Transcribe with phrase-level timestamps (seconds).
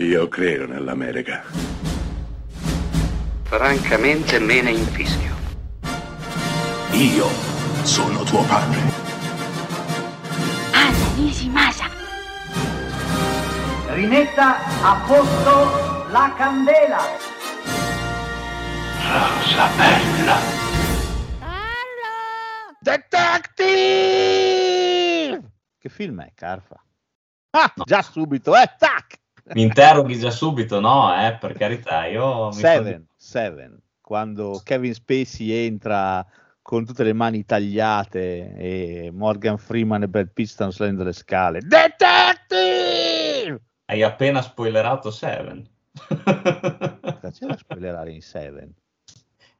[0.00, 1.42] Io credo nell'America.
[3.42, 5.34] Francamente me ne infischio.
[6.92, 7.26] Io
[7.82, 8.78] sono tuo padre.
[10.70, 11.90] Anna Nishimasa.
[13.88, 17.02] Rimetta a posto la candela.
[19.02, 20.36] Rosa bella.
[22.78, 23.66] Detective!
[25.76, 26.80] Che film è, Carfa?
[27.50, 29.17] Ah, già subito, eh, tac!
[29.54, 31.14] Mi interroghi già subito, no?
[31.14, 32.48] Eh, per carità, io...
[32.48, 36.24] mi Seven, Seven, quando Kevin Spacey entra
[36.60, 41.60] con tutte le mani tagliate e Morgan Freeman e Brad Pitt stanno salendo le scale.
[41.60, 43.60] Detective!
[43.86, 45.66] Hai appena spoilerato Seven.
[46.08, 48.72] Da spoilerare in Seven?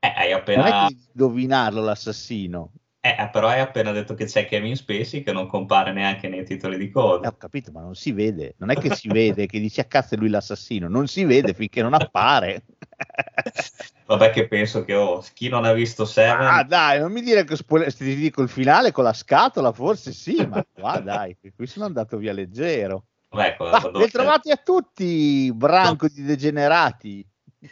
[0.01, 0.85] Eh, hai Non appena...
[0.85, 2.73] è che indovinarlo l'assassino.
[3.01, 6.77] Eh, però hai appena detto che c'è Kevin Spacey che non compare neanche nei titoli
[6.77, 7.29] di Eh, coda.
[7.29, 8.55] ho capito, ma non si vede.
[8.59, 10.89] Non è che si vede che dici a cazzo è lui l'assassino.
[10.89, 12.65] Non si vede finché non appare.
[14.07, 16.47] Vabbè che penso che oh, chi non ha visto Seven...
[16.47, 20.13] Ah, dai, non mi dire che spoiler- ti dico il finale con la scatola, forse
[20.13, 23.05] sì, ma qua dai, qui sono andato via leggero.
[23.31, 27.27] Ecco, Ah, quando- ben trovati a tutti, branco di degenerati.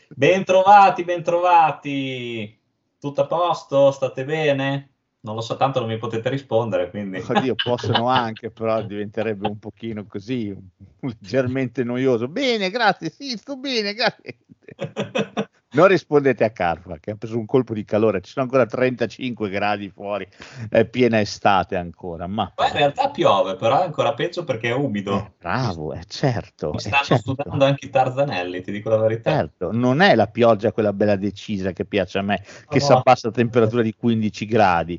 [0.09, 2.61] Bentrovati, bentrovati.
[2.99, 3.91] Tutto a posto?
[3.93, 4.96] State bene?
[5.27, 7.19] Non lo so, tanto non mi potete rispondere, quindi...
[7.19, 10.57] Oddio, possono anche, però diventerebbe un pochino così,
[11.01, 12.29] leggermente noioso.
[12.29, 14.37] Bene, grazie, sì, sto bene, grazie.
[15.77, 19.51] Non rispondete a Carfa, che ha preso un colpo di calore, ci sono ancora 35
[19.51, 20.27] gradi fuori,
[20.71, 22.51] è piena estate ancora, ma...
[22.57, 25.35] Ma in realtà piove, però è ancora peggio perché è Eh, umido.
[25.39, 27.35] bravo, è certo, Mi stanno certo.
[27.35, 29.31] sudando anche i tarzanelli, ti dico la verità.
[29.33, 32.85] Certo, non è la pioggia quella bella decisa che piace a me, che No.
[32.85, 34.99] si abbassa a temperatura di 15 gradi.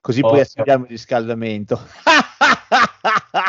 [0.00, 1.80] Così poi Porca- accendiamo il riscaldamento.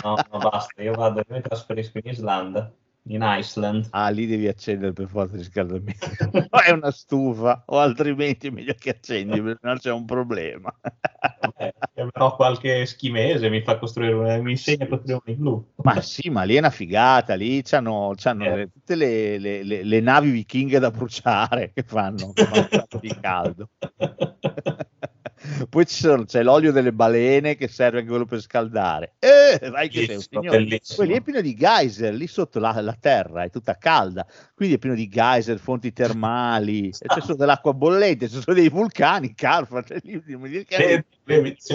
[0.03, 2.71] No, no, basta, io vado, io mi trasferisco in Islanda,
[3.03, 3.87] in Iceland.
[3.91, 6.05] Ah, lì devi accendere per forza il riscaldamento.
[6.51, 10.73] O è una stufa, o altrimenti è meglio che accendi, perché no c'è un problema.
[11.57, 15.67] Eh, chiamerò qualche schimese, mi fa costruire una, mi insegna a costruire un igloo.
[15.77, 18.55] Ma sì, ma lì è una figata, lì c'hanno, c'hanno Eh.
[18.55, 23.17] le- tutte le, le- le- le navi vichinghe da bruciare che fanno, che fanno di
[23.19, 23.69] caldo.
[25.69, 29.15] Poi sono- c'è l'olio delle balene che serve anche quello per scaldare.
[29.19, 30.67] Eh, vai che sei un.
[30.95, 34.75] Poi lì è pieno di geyser, lì sotto la, la terra è tutta calda, quindi
[34.75, 39.33] è pieno di geyser, fonti termali, e c'è solo dell'acqua bollente, ci sono dei vulcani,
[39.33, 41.05] Carfa, cioè lì mi che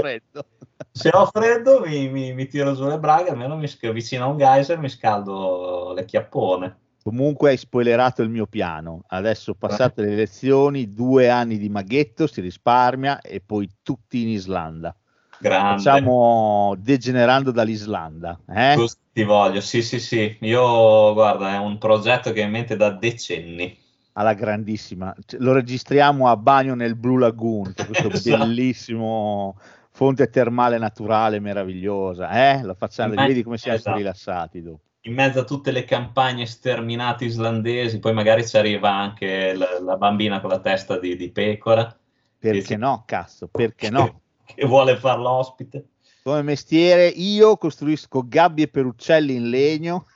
[0.01, 0.47] freddo.
[0.91, 4.29] Se ho freddo mi, mi- mi tiro giù le braghe, almeno mi sc- vicino a
[4.29, 6.81] un geyser mi scaldo le chiappone.
[7.03, 9.03] Comunque hai spoilerato il mio piano.
[9.09, 14.95] Adesso passate le elezioni, due anni di maghetto, si risparmia e poi tutti in Islanda.
[15.39, 15.83] Grande.
[15.83, 18.39] Facciamo degenerando dall'Islanda.
[18.49, 18.77] Eh?
[19.13, 20.37] Ti voglio, sì, sì, sì.
[20.43, 23.77] Io, guarda, è un progetto che ho in mente da decenni.
[24.13, 25.13] Alla grandissima.
[25.27, 28.39] C- Lo registriamo a bagno nel Blue Lagoon, questo Esatto.
[28.45, 29.57] bellissimo
[29.91, 32.31] fonte termale naturale meravigliosa.
[32.31, 32.63] Eh?
[32.63, 33.97] Lo facciamo, Immagino- vedi come siamo esatto.
[33.97, 34.81] rilassati dopo.
[35.05, 39.97] In mezzo a tutte le campagne sterminate islandesi, poi magari ci arriva anche la, la
[39.97, 41.97] bambina con la testa di, di pecora.
[42.39, 42.77] Perché sì.
[42.77, 44.21] no, cazzo, perché no?
[44.45, 45.87] Che vuole farlo ospite.
[46.23, 50.07] Come mestiere io costruisco gabbie per uccelli in legno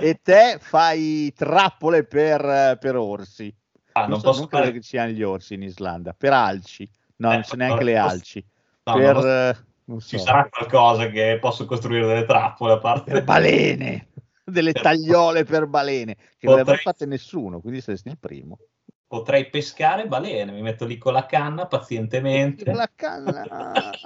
[0.00, 3.54] e te fai trappole per, per orsi.
[3.92, 4.76] Ah, non, non so, posso non credo fare...
[4.76, 6.88] che ci siano gli orsi in Islanda, per alci.
[7.16, 8.44] No, Eh, non c'è neanche no, le posso- alci.
[8.84, 13.10] no, per, non non Ci so, sarà qualcosa che posso costruire delle trappole a parte
[13.12, 14.08] per balene,
[14.44, 18.58] delle tagliole per balene, che non Potrei- le avrà fatte nessuno, quindi saresti il primo.
[19.06, 22.72] Potrei pescare balene, mi metto lì con la canna pazientemente.
[22.72, 23.98] La canna,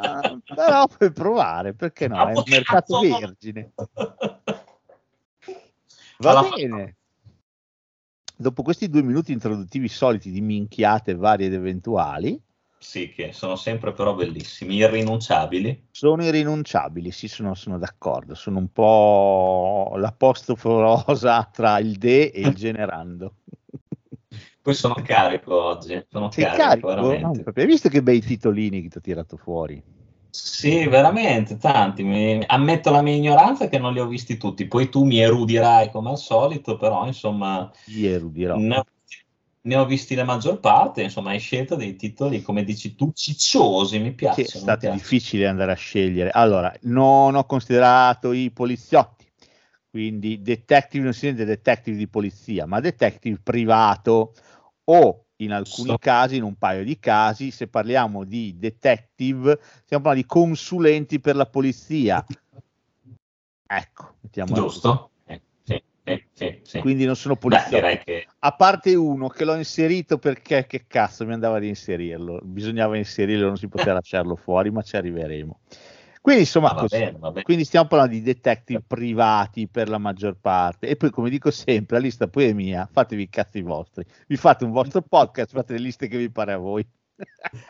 [0.52, 2.16] però puoi provare, perché no?
[2.16, 3.18] Ah, È un mercato cazzo!
[3.18, 3.72] vergine.
[6.18, 6.96] Va Alla- bene.
[8.38, 12.38] Dopo questi due minuti introduttivi soliti di minchiate varie ed eventuali,
[12.78, 15.88] Sì, che sono sempre però bellissimi, irrinunciabili.
[15.90, 18.34] sono irrinunciabili, sì, sono, sono d'accordo.
[18.34, 23.36] Sono un po' l'apostoforosa tra il de e il generando.
[24.60, 26.88] Poi sono carico oggi, sono Sei carico, carico?
[26.88, 27.42] veramente.
[27.42, 29.82] No, hai visto che bei titolini che ti ho tirato fuori?
[30.30, 32.02] Sì, veramente, tanti.
[32.04, 34.66] Mi- ammetto la mia ignoranza che non li ho visti tutti.
[34.66, 38.58] Poi tu mi erudirai come al solito, però insomma Chi erudirò?
[38.58, 38.84] ne ho,
[39.66, 41.02] ne ho visti la maggior parte.
[41.02, 43.98] Insomma, hai scelto dei titoli, come dici tu, cicciosi.
[43.98, 44.42] Mi Sì, piace.
[44.42, 46.30] è stato difficile andare a scegliere.
[46.30, 49.26] Allora, non ho considerato i poliziotti,
[49.90, 54.34] quindi detective non si intende detective di polizia, ma detective privato
[54.84, 55.98] o in alcuni Giusto.
[55.98, 61.36] casi, in un paio di casi, se parliamo di detective, stiamo parlando di consulenti per
[61.36, 62.24] la polizia.
[63.68, 64.74] Ecco, mettiamola così.
[64.74, 65.10] Giusto?
[66.32, 66.60] Sì.
[66.62, 66.78] sì.
[66.78, 67.36] quindi non sono
[67.68, 72.40] direi che A parte uno che l'ho inserito perché che cazzo mi andava di inserirlo,
[72.44, 75.60] bisognava inserirlo, non si poteva lasciarlo fuori, ma ci arriveremo.
[76.20, 80.88] Quindi insomma, Ah, bene, quindi stiamo parlando di detective privati per la maggior parte.
[80.88, 84.04] E poi, come dico sempre, la lista poi è mia, fatevi i cazzi vostri.
[84.26, 86.84] Vi fate un vostro podcast, fate le liste che vi pare a voi.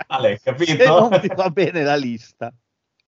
[0.09, 0.85] Ale, Se capito?
[1.09, 2.53] non vi va bene la lista.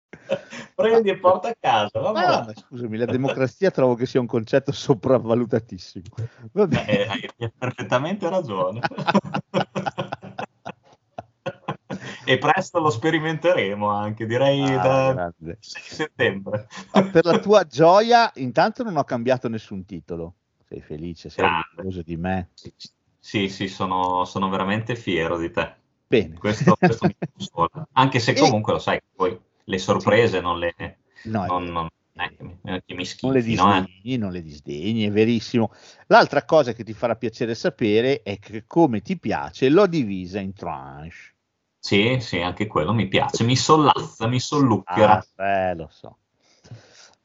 [0.75, 2.11] Prendi e porta a casa.
[2.11, 6.05] Ma no, ma scusami, la democrazia trovo che sia un concetto sopravvalutatissimo.
[6.53, 6.67] Va.
[6.85, 8.81] Eh, hai, perfettamente ragione.
[12.25, 15.57] e presto lo sperimenteremo anche, direi Ah, da grande.
[15.59, 16.67] 6 settembre.
[17.11, 20.35] Per la tua gioia, intanto non ho cambiato nessun titolo.
[20.67, 22.49] Sei felice, sei orgoglioso di me.
[23.19, 25.75] Sì, sì, sono, sono veramente fiero di te.
[26.07, 26.37] Bene.
[26.37, 27.87] Questo, questo mi consola.
[27.93, 29.37] Anche se E- comunque lo sai, poi
[29.67, 30.73] le sorprese non le...
[31.23, 31.71] No, Non, vero.
[31.71, 33.43] non, eh, che mi, mi non le eh?
[33.43, 35.71] disdegni, non le disdegni, è verissimo.
[36.07, 40.53] L'altra cosa che ti farà piacere sapere è che come ti piace l'ho divisa in
[40.53, 41.35] tranche.
[41.79, 45.25] Sì, sì, anche quello mi piace, mi sollazza, mi sollucchera.
[45.35, 46.17] Ah, eh, lo so.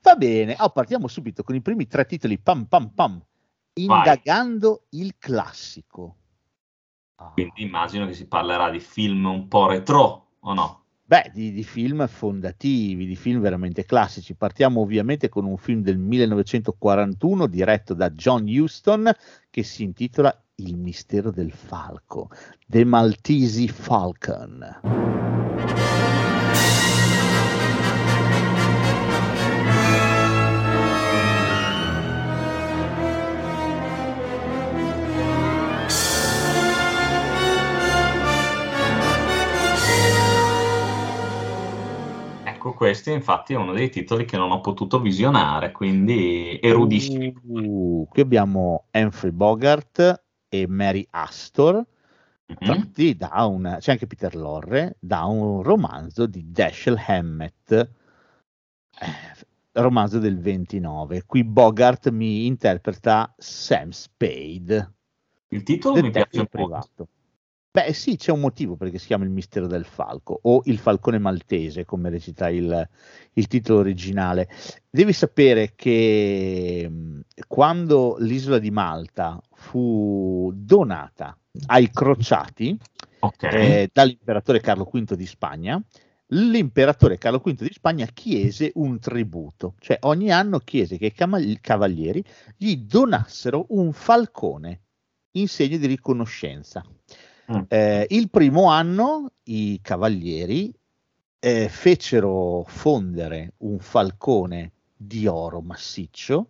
[0.03, 2.39] Va bene, oh, partiamo subito con i primi tre titoli.
[2.39, 3.25] Pam pam pam.
[3.75, 6.17] Indagando il classico.
[7.17, 7.31] Ah.
[7.33, 10.82] Quindi immagino che si parlerà di film un po' retro, o no?
[11.13, 14.33] Beh, di, di film fondativi, di film veramente classici.
[14.33, 19.13] Partiamo ovviamente con un film del 1941 diretto da John Huston
[19.51, 22.31] che si intitola Il mistero del falco,
[22.67, 25.92] The Maltese Falcon.
[42.63, 47.35] Ecco, questo infatti è uno dei titoli che non ho potuto visionare, quindi erudissimi.
[47.43, 51.85] Uh, qui abbiamo Humphrey Bogart e Mary Astor,
[52.47, 52.57] Mhm.
[52.61, 57.89] tratti da un, c'è anche Peter Lorre, da un romanzo di Dashiell Hammett, eh,
[59.73, 61.25] romanzo del 29.
[61.27, 64.93] Qui Bogart mi interpreta Sam Spade,
[65.49, 67.09] Il titolo mi piace detective molto.
[67.75, 71.19] Beh sì, c'è un motivo perché si chiama Il mistero del falco o Il falcone
[71.19, 72.87] maltese, come recita il,
[73.33, 74.51] il titolo originale.
[74.91, 81.35] Devi sapere che mh, quando l'isola di Malta fu donata
[81.69, 82.79] ai crociati
[83.21, 85.83] Ok, eh, dall'imperatore Carlo V di Spagna,
[86.27, 92.23] l'imperatore Carlo V di Spagna chiese un tributo, cioè ogni anno chiese che i cavalieri
[92.57, 94.81] gli donassero un falcone
[95.37, 96.85] in segno di riconoscenza.
[97.53, 97.63] Mm.
[97.69, 100.73] Eh, il primo anno i cavalieri
[101.39, 106.49] eh, fecero fondere un falcone di oro massiccio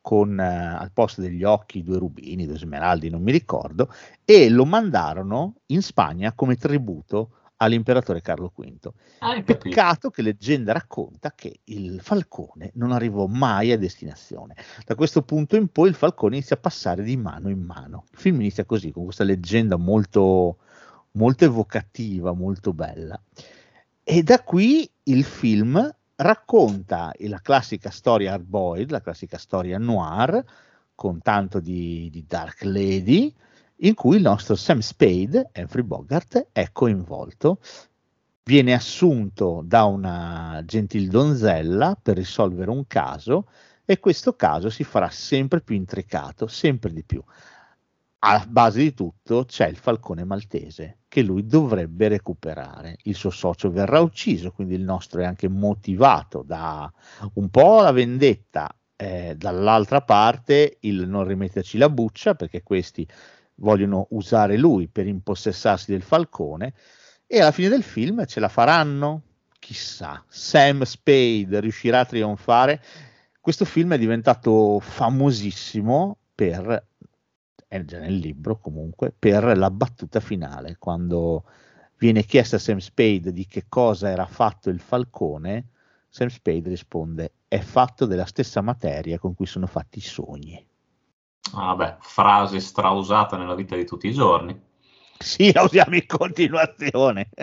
[0.00, 3.92] con eh, al posto degli occhi due rubini, due smeraldi, non mi ricordo,
[4.24, 7.30] e lo mandarono in Spagna come tributo
[7.62, 8.62] all'imperatore Carlo V.
[8.62, 8.94] capito.
[9.44, 14.54] Peccato che leggenda racconta che il falcone non arrivò mai a destinazione.
[14.84, 18.04] Da questo punto in poi il falcone inizia a passare di mano in mano.
[18.12, 20.58] Il film inizia così, con questa leggenda molto,
[21.12, 23.20] molto evocativa, molto bella.
[24.02, 30.42] E da qui il film racconta la classica storia hard boiled, la classica storia noir,
[30.94, 33.34] con tanto di, di Dark Lady,
[33.82, 37.60] in cui il nostro Sam Spade, Humphrey Bogart, è coinvolto,
[38.42, 43.46] viene assunto da una gentildonzella per risolvere un caso
[43.84, 47.22] e questo caso si farà sempre più intricato, sempre di più.
[48.22, 52.98] A base di tutto c'è il falcone maltese che lui dovrebbe recuperare.
[53.04, 56.92] Il suo socio verrà ucciso, quindi il nostro è anche motivato da
[57.34, 63.08] un po' la vendetta, eh, dall'altra parte il non rimetterci la buccia perché questi
[63.60, 66.74] vogliono usare lui per impossessarsi del falcone
[67.26, 69.22] e alla fine del film ce la faranno?
[69.58, 72.82] Chissà, Sam Spade riuscirà a trionfare.
[73.40, 76.86] Questo film è diventato famosissimo per,
[77.68, 81.44] è già nel libro comunque, per la battuta finale, quando
[81.98, 85.68] viene chiesto a Sam Spade di che cosa era fatto il falcone,
[86.08, 90.66] Sam Spade risponde è fatto della stessa materia con cui sono fatti i sogni.
[91.54, 94.58] Ah, Vabbè, frase strausata nella vita di tutti i giorni.
[95.18, 97.28] Sì, la usiamo in continuazione.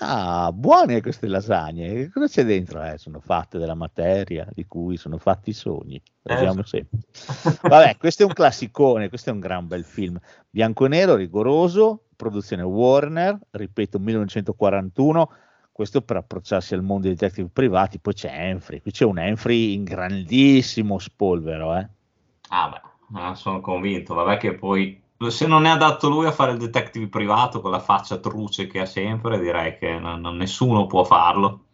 [0.00, 2.10] ah, buone queste lasagne.
[2.10, 2.82] Cosa c'è dentro?
[2.82, 6.02] Eh, sono fatte della materia di cui sono fatti i sogni.
[6.22, 6.98] La usiamo sempre.
[7.62, 10.18] Vabbè, questo è un classicone, questo è un gran bel film.
[10.50, 15.30] Bianco e nero, rigoroso, produzione Warner, ripeto, 1941,
[15.72, 19.72] questo per approcciarsi al mondo dei detective privati, poi c'è Enfrey, qui c'è un Enfrey
[19.72, 21.88] in grandissimo spolvero, eh.
[22.48, 22.68] Ah
[23.08, 27.08] beh, sono convinto, vabbè che poi se non è adatto lui a fare il detective
[27.08, 31.66] privato con la faccia truce che ha sempre, direi che non, non nessuno può farlo.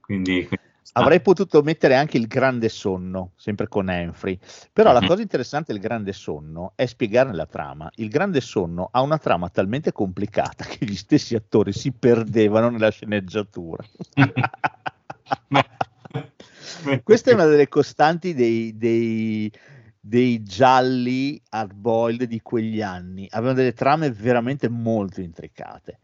[0.00, 0.59] Quindi, quindi
[0.92, 4.38] Avrei potuto mettere anche il grande sonno, sempre con Enfrey,
[4.72, 5.00] però mm-hmm.
[5.00, 7.90] la cosa interessante del grande sonno è spiegare la trama.
[7.96, 12.90] Il grande sonno ha una trama talmente complicata che gli stessi attori si perdevano nella
[12.90, 13.84] sceneggiatura.
[17.02, 19.50] Questa è una delle costanti dei, dei,
[20.00, 23.28] dei gialli hard boiled di quegli anni.
[23.30, 26.00] Avevano delle trame veramente molto intricate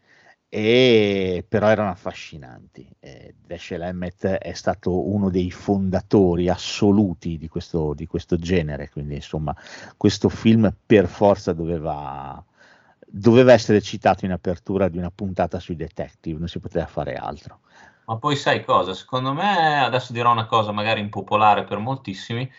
[0.56, 2.88] e però erano affascinanti.
[2.98, 9.16] Eh, Dashiell Hammett è stato uno dei fondatori assoluti di questo, di questo genere, quindi
[9.16, 9.54] insomma
[9.98, 12.42] questo film per forza doveva,
[13.06, 17.60] doveva essere citato in apertura di una puntata sui detective, non si poteva fare altro.
[18.06, 18.94] Ma poi sai cosa?
[18.94, 22.50] Secondo me, adesso dirò una cosa magari impopolare per moltissimi,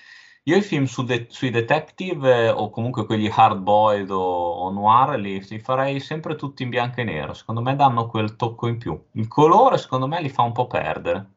[0.48, 5.20] io i film de- sui detective eh, o comunque quelli hard boiled o, o noir
[5.20, 7.34] li, li, farei sempre tutti in bianco e nero.
[7.34, 8.98] Secondo me danno quel tocco in più.
[9.12, 11.32] Il colore, secondo me, li fa un po' perdere.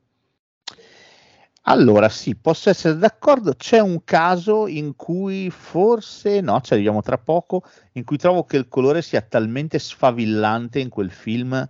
[1.63, 3.55] Allora, sì, posso essere d'accordo.
[3.57, 8.57] C'è un caso in cui forse, no, ci arriviamo tra poco, in cui trovo che
[8.57, 11.69] il colore sia talmente sfavillante in quel film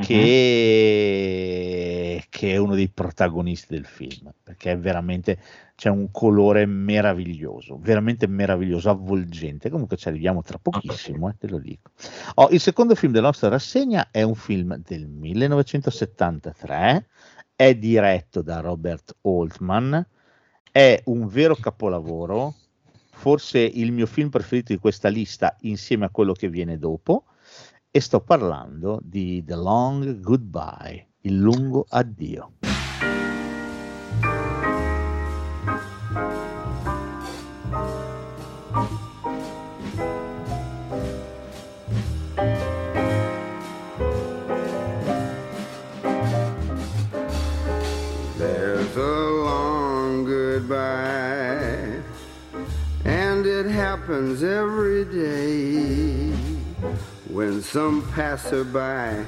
[0.00, 5.38] che, che, è uno dei protagonisti del film, perché è veramente
[5.74, 9.70] c'è un colore meraviglioso, veramente meraviglioso, avvolgente.
[9.70, 11.90] Comunque ci arriviamo tra pochissimo, eh, te lo dico.
[12.36, 17.06] Oh, il secondo film della nostra rassegna è un film del 1973,
[17.54, 20.06] è diretto da Robert Altman,
[20.72, 22.54] è un vero capolavoro,
[23.10, 27.24] forse il mio film preferito di questa lista insieme a quello che viene dopo
[27.96, 32.52] e sto parlando di The Long Goodbye, il lungo addio.
[53.04, 55.85] And it happens every day.
[57.36, 59.22] When some passerby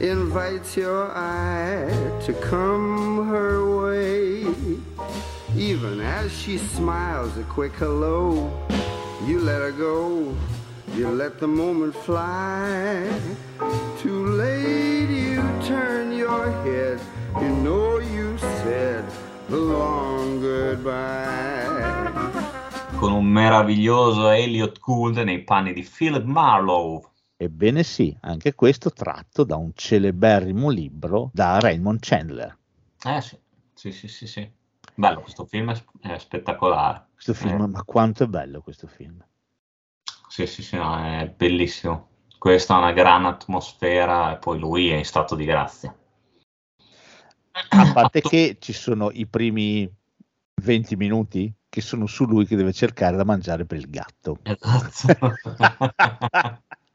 [0.00, 1.86] invites your eye
[2.20, 4.44] to come her way.
[5.54, 8.50] Even as she smiles a quick hello,
[9.24, 10.34] you let her go,
[10.96, 13.08] you let the moment fly.
[14.00, 16.98] Too late, you turn your head,
[17.40, 19.04] you know you said
[19.50, 21.70] a long goodbye.
[22.98, 29.44] Con un meraviglioso Elliot Gould nei panni di Philip Marlowe Ebbene sì, anche questo tratto
[29.44, 32.56] da un celeberrimo libro da Raymond Chandler.
[33.04, 33.38] Eh sì,
[33.74, 34.50] sì, sì, sì, sì.
[34.94, 37.08] Bello, questo film è, spettacolare.
[37.12, 37.66] Questo film, eh.
[37.66, 39.22] ma quanto è bello questo film.
[40.28, 42.08] Sì, sì, sì, no, è bellissimo.
[42.38, 45.94] Questa è una gran atmosfera e poi lui è in stato di grazia.
[47.68, 49.86] A parte che ci sono i primi
[50.54, 54.38] 20 minuti che sono su lui che deve cercare da mangiare per il gatto.
[54.42, 55.34] Esatto.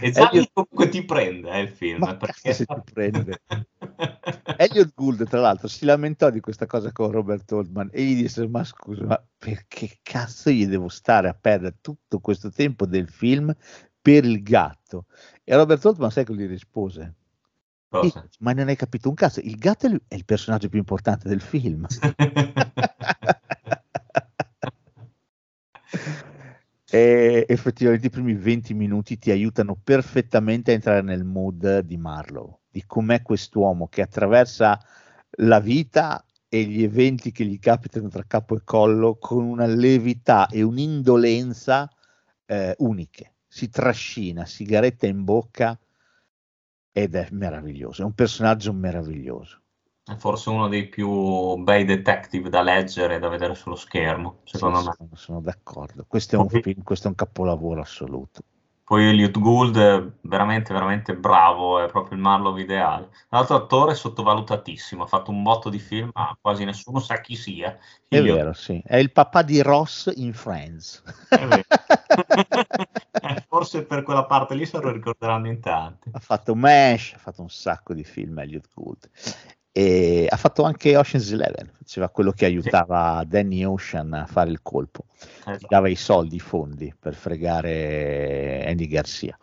[0.00, 0.50] E Elliot...
[0.52, 1.98] comunque ti prende eh, il film.
[1.98, 3.42] Ma perché se ti prende.
[4.56, 8.46] Elliot Gould, tra l'altro, si lamentò di questa cosa con Robert Oldman e gli disse:
[8.48, 13.54] Ma scusa, ma perché cazzo gli devo stare a perdere tutto questo tempo del film
[14.00, 15.06] per il gatto?
[15.44, 17.14] E Robert Oldman, sai cosa gli rispose?
[18.38, 21.86] ma non hai capito un cazzo, il gatto è il personaggio più importante del film.
[26.92, 32.62] E effettivamente i primi 20 minuti ti aiutano perfettamente a entrare nel mood di Marlowe,
[32.68, 34.80] di com'è quest'uomo che attraversa
[35.36, 40.48] la vita e gli eventi che gli capitano tra capo e collo con una levità
[40.48, 41.88] e un'indolenza
[42.44, 43.34] eh, uniche.
[43.46, 45.78] Si trascina, sigaretta in bocca
[46.90, 49.62] ed è meraviglioso, è un personaggio meraviglioso.
[50.10, 54.80] È forse uno dei più bei detective da leggere e da vedere sullo schermo, secondo
[54.80, 54.94] sì, me.
[54.96, 56.04] Sono, sono d'accordo.
[56.08, 58.42] Questo è, un film, questo è un capolavoro assoluto.
[58.82, 63.10] Poi Elliot Gould è veramente, veramente bravo, è proprio il Marlowe ideale.
[63.28, 67.36] L'altro attore è sottovalutatissimo, ha fatto un botto di film, ma quasi nessuno sa chi
[67.36, 67.78] sia.
[68.08, 68.34] È Io...
[68.34, 68.82] vero, sì.
[68.84, 71.04] È il papà di Ross in Friends.
[71.28, 71.64] Eh,
[73.46, 76.10] forse per quella parte lì se lo ricorderanno in tanti.
[76.12, 79.08] Ha fatto Mesh, ha fatto un sacco di film Elliot Gould.
[79.72, 83.22] E ha fatto anche Ocean's Eleven, faceva quello che aiutava.
[83.26, 85.04] Danny Ocean a fare il colpo,
[85.46, 85.66] esatto.
[85.68, 89.36] dava i soldi, i fondi per fregare Andy Garcia.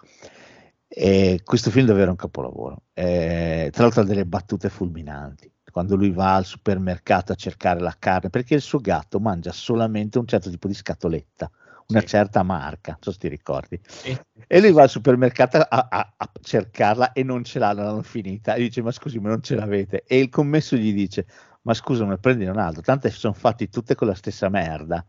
[0.90, 2.84] E questo film è davvero un capolavoro.
[2.94, 5.52] Eh, tra l'altro ha delle battute fulminanti.
[5.72, 10.18] Quando lui va al supermercato a cercare la carne, perché il suo gatto mangia solamente
[10.18, 11.52] un certo tipo di scatoletta,
[11.90, 12.08] una Sì.
[12.08, 13.80] certa marca, non so se ti ricordi.
[13.88, 14.18] Sì.
[14.50, 18.02] E lui va al supermercato a, a- a cercarla e non ce l'ha, non l'hanno
[18.04, 18.54] finita.
[18.56, 20.04] E dice: Ma scusi, ma non ce l'avete?
[20.06, 21.26] E il commesso gli dice:
[21.64, 25.06] Ma scusa, me ne prendi un altro, tanto sono fatti tutte con la stessa merda.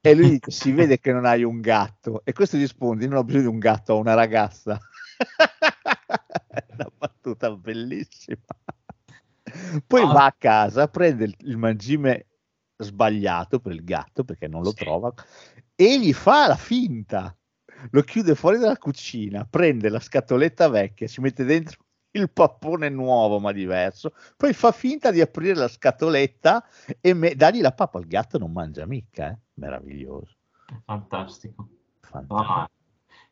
[0.00, 2.22] E lui dice: Si vede che non hai un gatto.
[2.24, 4.78] E questo risponde: Non ho bisogno di un gatto, ho una ragazza.
[6.48, 8.40] È una battuta bellissima.
[9.86, 10.12] Poi Ah.
[10.12, 12.26] va a casa, prende il, il mangime
[12.76, 14.76] sbagliato per il gatto perché non lo Sì.
[14.76, 15.12] trova
[15.74, 17.36] e gli fa la finta.
[17.90, 23.40] Lo chiude fuori dalla cucina, prende la scatoletta vecchia, ci mette dentro il pappone nuovo
[23.40, 26.64] ma diverso, poi fa finta di aprire la scatoletta
[27.00, 27.98] e me- dagli la pappa.
[27.98, 29.38] Il gatto non mangia mica, eh?
[29.54, 30.36] meraviglioso.
[30.84, 31.68] Fantastico.
[32.00, 32.52] fantastico.
[32.52, 32.68] No,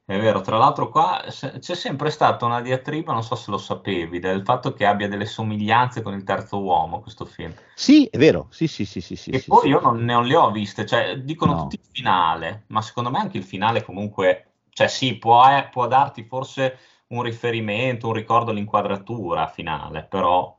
[0.05, 3.59] è vero, tra l'altro qua se- c'è sempre stata una diatriba, non so se lo
[3.59, 7.53] sapevi, del fatto che abbia delle somiglianze con il terzo uomo, questo film.
[7.75, 9.69] Sì, è vero, sì, sì, sì, sì, sì, E sì, poi sì.
[9.69, 11.57] io non, non le ho viste, cioè dicono No.
[11.57, 15.87] tutti il finale, ma secondo me anche il finale comunque, cioè sì, può, eh, può
[15.89, 16.79] darti forse
[17.09, 20.55] un riferimento, un ricordo all'inquadratura finale, però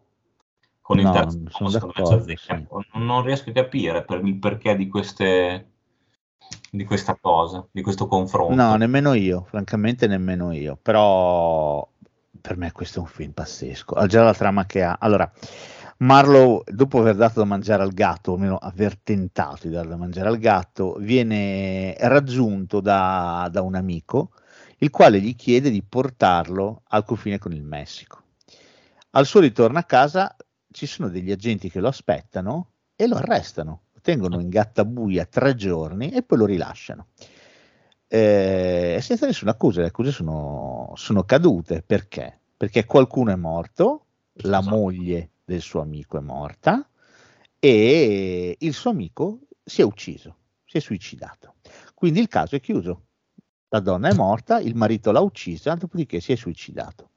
[0.81, 1.93] con il No, terzo uomo secondo
[2.25, 2.67] me sì.
[2.69, 5.72] Non, non riesco a capire per il perché di queste
[6.71, 8.55] di questa cosa, di questo confronto.
[8.55, 11.87] No, nemmeno io, francamente nemmeno io, però
[12.41, 14.97] per me questo è un film pazzesco, di là della trama che ha.
[14.99, 15.31] Allora,
[15.97, 19.95] Marlowe, dopo aver dato da mangiare al gatto, o almeno aver tentato di dare da
[19.95, 24.31] mangiare al gatto, viene raggiunto da, da un amico,
[24.79, 28.21] il quale gli chiede di portarlo al confine con il Messico.
[29.11, 30.35] Al suo ritorno a casa
[30.71, 36.11] ci sono degli agenti che lo aspettano e lo arrestano, tengono in gattabuia tre giorni
[36.11, 37.07] e poi lo rilasciano.
[38.07, 42.37] Eh, senza nessuna accusa, le accuse sono, sono cadute perché?
[42.55, 44.05] Perché qualcuno è morto,
[44.43, 44.75] la Esatto.
[44.75, 46.87] moglie del suo amico è morta
[47.57, 51.55] e il suo amico si è ucciso, si è suicidato.
[51.95, 53.05] Quindi il caso è chiuso.
[53.69, 57.09] La donna è morta, il marito l'ha uccisa, dopodiché si è suicidato.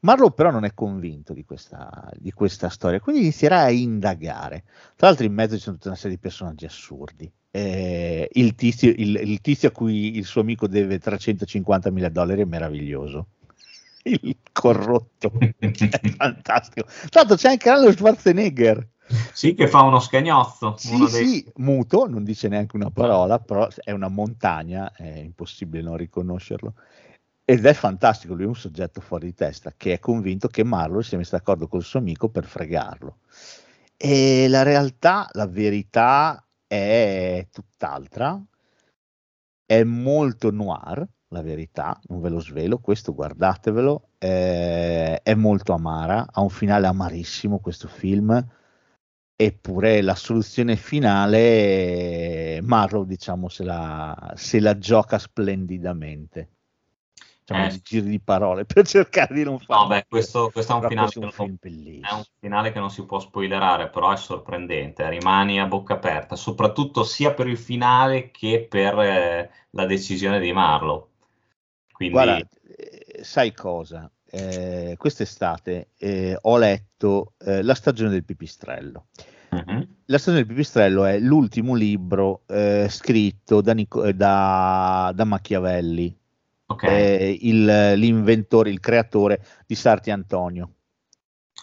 [0.00, 4.64] Marlowe però non è convinto di questa, di questa storia, quindi inizierà a indagare.
[4.94, 7.30] Tra l'altro in mezzo ci sono tutta una serie di personaggi assurdi.
[7.50, 12.42] Eh, il, tizio, il, il tizio a cui il suo amico deve 350 mila dollari
[12.42, 13.28] è meraviglioso.
[14.04, 15.72] Il corrotto è
[16.16, 16.86] fantastico.
[16.86, 18.88] Tra l'altro c'è anche Arnold Schwarzenegger.
[19.32, 20.76] Sì, che fa uno scagnozzo.
[20.76, 25.82] Sì, dei- sì, muto, non dice neanche una parola, però è una montagna, è impossibile
[25.82, 26.74] non riconoscerlo.
[27.50, 31.02] Ed è fantastico, lui è un soggetto fuori di testa che è convinto che Marlowe
[31.02, 33.20] sia messo d'accordo col suo amico per fregarlo.
[33.96, 38.38] E la realtà, la verità è tutt'altra,
[39.64, 46.26] è molto noir, la verità, non ve lo svelo, questo guardatevelo, eh, è molto amara,
[46.30, 48.46] ha un finale amarissimo questo film,
[49.34, 56.57] eppure la soluzione finale Marlowe diciamo se la, se la gioca splendidamente.
[57.48, 60.74] Facciamo Eh, giri di parole per cercare di non fare No, beh, questo, questo è
[60.74, 61.58] un finale un che non-
[62.02, 66.36] È un finale che non si può spoilerare, però è sorprendente, rimani a bocca aperta,
[66.36, 71.06] soprattutto sia per il finale che per eh, la decisione di Marlowe.
[71.90, 74.10] Quindi, Guarda, eh, sai cosa?
[74.30, 79.06] Eh, quest'estate eh, ho letto eh, La stagione del pipistrello.
[79.52, 79.96] Mhm.
[80.04, 82.42] La stagione del pipistrello è l'ultimo libro
[82.88, 86.14] scritto da, eh, da- da Machiavelli,
[86.68, 90.70] ok, eh, il- l'inventore, il creatore di Sarti Antonio,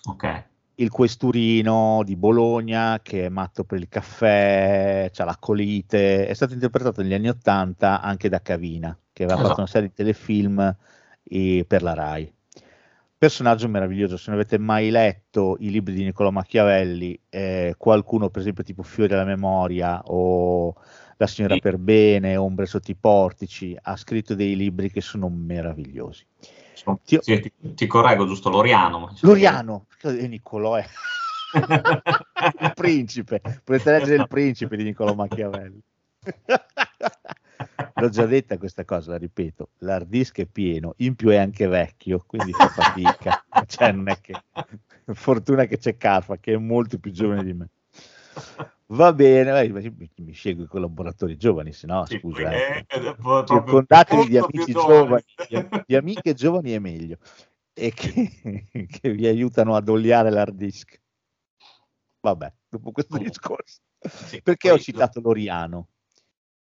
[0.09, 0.43] ok,
[0.75, 6.53] il questurino di Bologna che è matto per il caffè, ha la colite, è stato
[6.53, 9.47] interpretato negli anni Ottanta anche da Cavina, che aveva Esatto.
[9.49, 10.75] fatto una serie di telefilm
[11.23, 12.33] eh, per la RAI.
[13.17, 18.41] Personaggio meraviglioso, se non avete mai letto i libri di Niccolò Machiavelli, eh, qualcuno per
[18.41, 20.75] esempio tipo Fiori della Memoria o
[21.17, 21.61] La signora Sì.
[21.61, 26.25] per bene, Ombre sotto i portici, ha scritto dei libri che sono meravigliosi.
[26.73, 29.15] Sono- Ti- sì, ti, ti correggo, giusto, Loriano.
[29.21, 30.85] Loriano, perché Niccolò è
[32.59, 35.81] il principe, potete leggere il principe di Niccolò Machiavelli.
[37.97, 41.65] L'ho già detta questa cosa, la ripeto, l'hard disk è pieno, in più è anche
[41.67, 43.45] vecchio, quindi fa fatica.
[43.67, 44.33] cioè, non è che...
[45.13, 47.69] Fortuna che c'è Carfa, che è molto più giovane di me.
[48.87, 52.51] Va bene, mi, mi scelgo i collaboratori giovani, se no, Sì, scusa.
[52.53, 52.85] eh.
[52.85, 54.97] è- è proprio circondatevi di molto più amici giovane.
[54.97, 57.17] giovani, di, di amiche giovani è meglio,
[57.73, 60.99] e che, che vi aiutano ad oliare l'hard disk.
[62.21, 63.79] Vabbè, dopo questo Comunque, discorso.
[64.07, 65.87] sì, Perché ho citato Loriano?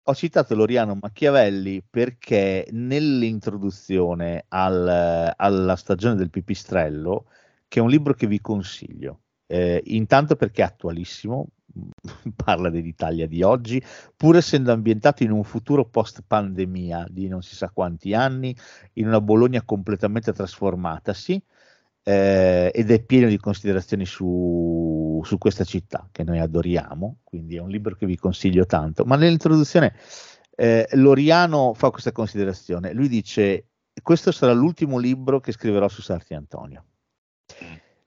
[0.09, 7.27] ho citato Loriano Machiavelli perché nell'introduzione al, alla stagione del Pipistrello,
[7.67, 11.49] che è un libro che vi consiglio, eh, intanto perché è attualissimo,
[12.45, 13.83] parla dell'Italia di oggi,
[14.17, 18.57] pur essendo ambientato in un futuro post pandemia di non si sa quanti anni,
[18.95, 21.43] in una Bologna completamente trasformatasi,
[22.09, 27.61] eh, ed è pieno di considerazioni su, su, questa città che noi adoriamo, quindi è
[27.61, 29.05] un libro che vi consiglio tanto.
[29.05, 29.95] Ma nell'introduzione
[30.55, 33.71] eh, Loriano fa questa considerazione, lui dice
[34.03, 36.85] questo sarà l'ultimo libro che scriverò su Sarti Antonio,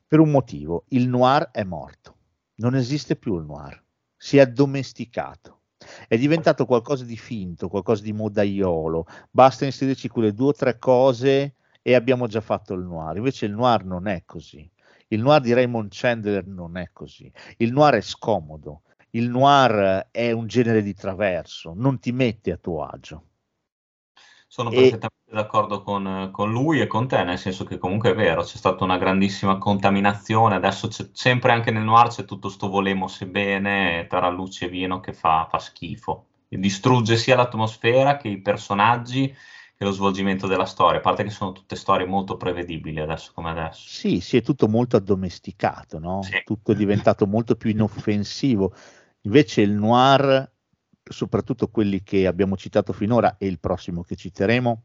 [0.08, 2.19] per un motivo, il noir è morto,
[2.60, 3.82] non esiste più il noir,
[4.16, 5.62] si è addomesticato.
[6.08, 9.06] È diventato qualcosa di finto, qualcosa di modaiolo.
[9.32, 13.18] Basta inserirci quelle due o tre cose e abbiamo già fatto il noir.
[13.18, 14.70] Invece il noir non è così.
[15.08, 17.32] Il noir di Raymond Chandler non è così.
[17.58, 18.84] Il noir è scomodo.
[19.12, 23.29] Il noir è un genere di traverso, non ti mette a tuo agio.
[24.52, 25.34] Sono perfettamente e...
[25.36, 28.84] d'accordo con, con, lui e con te, nel senso che comunque è vero, c'è stata
[28.84, 34.66] una grandissima contaminazione, adesso c'è sempre anche nel noir c'è tutto sto volemo bene, tarallucce
[34.66, 36.26] e vino che fa, fa schifo.
[36.48, 39.32] Distrugge sia l'atmosfera che i personaggi
[39.78, 43.52] e lo svolgimento della storia, a parte che sono tutte storie molto prevedibili adesso come
[43.52, 43.88] adesso.
[43.88, 46.24] Sì, sì, è tutto molto addomesticato, no?
[46.24, 46.42] Sì.
[46.44, 48.74] Tutto è diventato molto più inoffensivo.
[49.22, 50.52] Invece il noir,
[51.10, 54.84] soprattutto quelli che abbiamo citato finora e il prossimo che citeremo,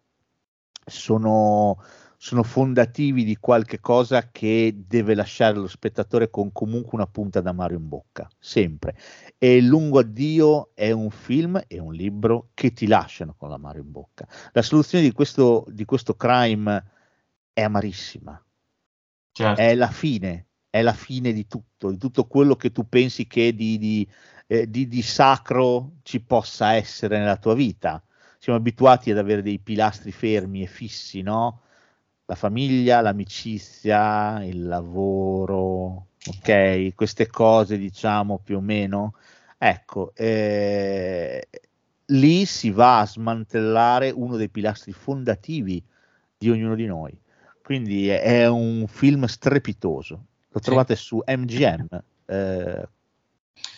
[0.87, 1.79] sono
[2.25, 7.75] sono fondativi di qualche cosa che deve lasciare lo spettatore con comunque una punta d'amaro
[7.75, 8.97] in bocca, sempre.
[9.37, 13.91] E Lungo Addio è un film e un libro che ti lasciano con l'amaro in
[13.91, 14.27] bocca.
[14.53, 16.83] La soluzione di questo, di questo crime
[17.53, 18.43] è amarissima.
[19.31, 19.61] Certo.
[19.61, 23.55] È la fine, è la fine di tutto, di tutto quello che tu pensi che
[23.55, 24.09] di, di,
[24.61, 28.03] eh, di, di sacro ci possa essere nella tua vita.
[28.39, 31.61] Siamo abituati ad avere dei pilastri fermi e fissi, no?
[32.27, 36.95] la famiglia, l'amicizia, il lavoro, ok?
[36.95, 39.15] Queste cose, diciamo più o meno.
[39.59, 41.49] Ecco, eh,
[42.07, 45.83] lì si va a smantellare uno dei pilastri fondativi
[46.37, 47.17] di ognuno di noi.
[47.63, 50.27] Quindi è, un film strepitoso.
[50.49, 51.87] Lo trovate su MGM,
[52.27, 52.89] eh,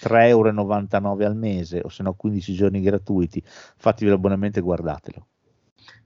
[0.01, 3.43] 3,99 euro al mese o se no 15 giorni gratuiti.
[3.45, 5.27] Fatevi l'abbonamento e guardatelo.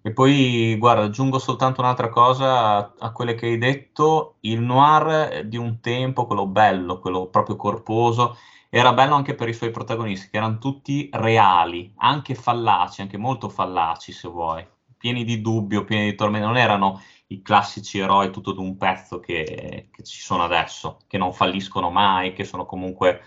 [0.03, 4.37] E poi, guarda, aggiungo soltanto un'altra cosa a, a, quelle che hai detto.
[4.41, 8.37] Il noir di un tempo, quello bello, quello proprio corposo,
[8.71, 13.49] era bello anche per i suoi protagonisti, che erano tutti reali, anche fallaci, anche molto
[13.51, 16.47] fallaci se vuoi, pieni di dubbio, pieni di tormento.
[16.47, 21.33] Non erano i classici eroi tutto d'un pezzo che, che ci sono adesso, che non
[21.35, 23.21] falliscono mai, che sono comunque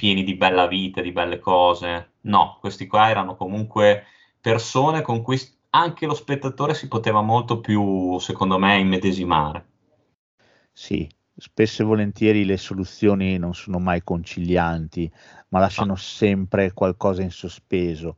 [0.00, 2.12] pieni di bella vita, di belle cose.
[2.22, 4.04] No, questi qua erano comunque
[4.40, 5.38] persone con cui
[5.70, 9.66] anche lo spettatore si poteva molto più, secondo me, immedesimare.
[10.72, 15.12] Sì, spesso e volentieri le soluzioni non sono mai concilianti,
[15.48, 15.98] ma lasciano ah.
[15.98, 18.16] sempre qualcosa in sospeso.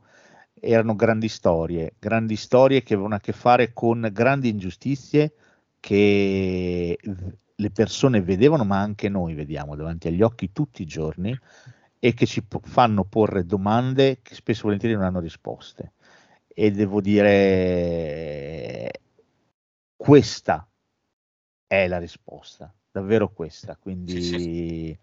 [0.53, 5.33] Erano grandi storie, grandi storie che avevano a che fare con grandi ingiustizie
[5.81, 6.97] che
[7.63, 11.37] le persone vedevano, ma anche noi vediamo davanti agli occhi tutti i giorni
[11.97, 15.93] e che ci fanno porre domande che spesso e volentieri non hanno risposte
[16.47, 18.91] e devo dire
[19.95, 20.67] questa
[21.65, 23.77] è la risposta, davvero questa.
[23.77, 24.97] Quindi sì, sì.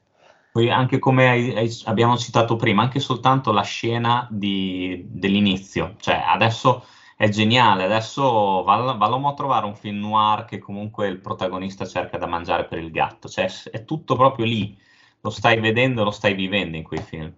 [0.52, 6.22] Poi anche come hai, hai, abbiamo citato prima, anche soltanto la scena di, dell'inizio, cioè
[6.26, 6.84] adesso
[7.20, 12.24] è geniale, adesso vallo a trovare un film noir che comunque il protagonista cerca da
[12.24, 14.74] mangiare per il gatto, cioè è tutto proprio lì,
[15.20, 17.30] lo stai vedendo, lo stai vivendo in quei film.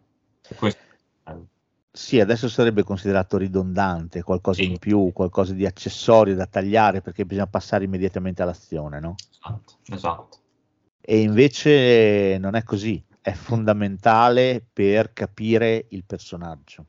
[0.54, 0.78] Questo
[1.90, 4.70] sì, adesso sarebbe considerato ridondante, qualcosa sì.
[4.70, 9.16] in più, qualcosa di accessorio da tagliare perché bisogna passare immediatamente all'azione, no?
[9.32, 10.38] Esatto, esatto.
[11.00, 16.86] E invece non è così, è fondamentale per capire il personaggio.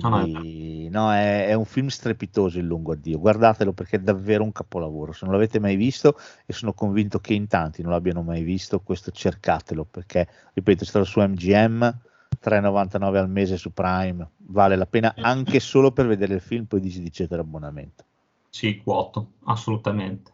[0.00, 4.52] Quindi, no, è, è, un film strepitoso il lungo addio, guardatelo perché è davvero un
[4.52, 5.12] capolavoro.
[5.12, 8.80] Se non l'avete mai visto, e sono convinto che in tanti non l'abbiano mai visto,
[8.80, 11.98] questo cercatelo perché, ripeto, è stato su MGM
[12.42, 16.80] 3,99 al mese su Prime, vale la pena anche solo per vedere il film, poi
[16.80, 18.04] dici di cedere abbonamento.
[18.50, 20.32] Sì, quoto, assolutamente.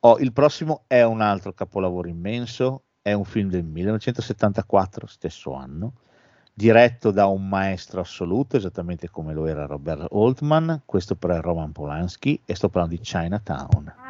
[0.00, 5.92] Oh, il prossimo è un altro capolavoro immenso, è un film del 1974, stesso anno,
[6.58, 11.70] diretto da un maestro assoluto, esattamente come lo era Robert Altman, questo però è Roman
[11.70, 14.07] Polanski e sto parlando di Chinatown.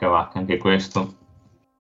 [0.00, 1.14] Porca vacca, anche questo.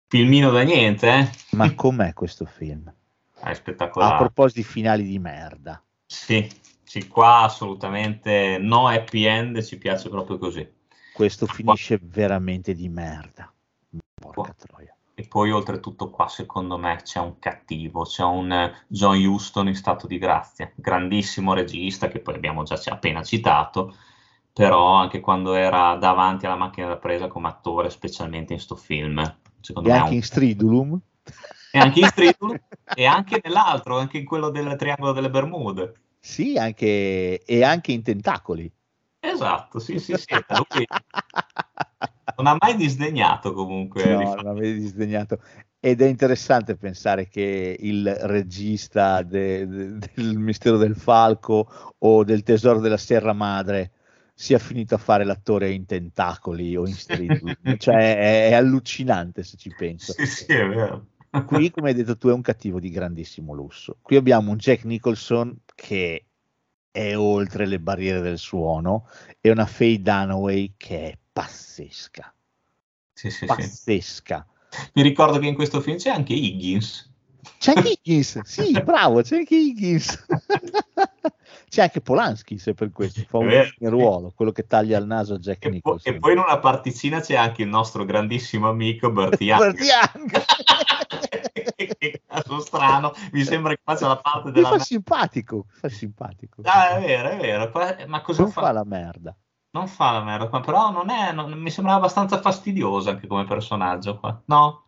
[0.06, 1.30] Filmino da niente, eh?
[1.56, 2.92] Ma com'è questo film?
[3.40, 4.14] È spettacolare.
[4.14, 5.82] A proposito di finali di merda.
[6.06, 6.48] Sì,
[6.84, 10.64] sì, qua assolutamente no happy end, ci piace proprio così.
[11.12, 13.52] Questo finisce veramente di merda.
[14.14, 14.96] Porca troia.
[15.16, 19.74] E poi oltretutto qua secondo me c'è un cattivo, c'è un eh, John Huston in
[19.74, 23.96] stato di grazia, grandissimo regista che poi abbiamo già appena citato,
[24.54, 29.20] però anche quando era davanti alla macchina da presa come attore, specialmente in sto film.
[29.60, 30.16] Secondo e me anche un...
[30.16, 31.00] in Stridulum.
[31.72, 32.60] E anche in Stridulum
[32.94, 35.94] e anche nell'altro, anche in quello del Triangolo delle Bermude.
[36.20, 37.42] Sì, anche...
[37.44, 38.72] e anche in Tentacoli.
[39.18, 40.26] Esatto, sì, sì, sì.
[40.32, 40.86] Lui
[42.36, 44.04] non ha mai disdegnato comunque.
[44.06, 45.40] No, non ha mai disdegnato.
[45.80, 52.44] Ed è interessante pensare che il regista de, de, del Mistero del Falco o del
[52.44, 53.93] Tesoro della Serra Madre
[54.34, 57.76] sia finito a fare l'attore in Tentacoli o in Street.
[57.78, 60.12] cioè è, è, allucinante se ci penso.
[60.12, 61.06] Sì, sì, è vero.
[61.46, 63.98] Qui, come hai detto tu, è un cattivo di grandissimo lusso.
[64.02, 66.26] Qui abbiamo un Jack Nicholson che
[66.90, 69.08] è oltre le barriere del suono
[69.40, 72.32] e una Faye Dunaway che è pazzesca.
[73.12, 74.46] Sì, sì, pazzesca.
[74.68, 74.78] Sì.
[74.94, 77.12] Mi ricordo che in questo film c'è anche Higgins.
[77.58, 80.26] C'è anche Higgins, sì, bravo, c'è anche Higgins.
[81.68, 85.38] c'è anche Polanski, se per questo fa un ruolo, quello che taglia il naso a
[85.38, 86.12] Jack e Nicholson.
[86.12, 89.60] Po- e poi in una particina c'è anche il nostro grandissimo amico Bert Young.
[89.60, 90.44] Bert Young.
[91.98, 94.70] che caso strano, mi sembra che faccia la parte della...
[94.70, 96.62] Mi fa simpatico, fa simpatico.
[96.64, 98.60] Ah, è vero, è vero, ma cosa non fa?
[98.62, 99.36] fa la merda.
[99.70, 104.18] Non fa la merda, però non è, non, mi sembrava abbastanza fastidioso anche come personaggio
[104.18, 104.83] qua, no?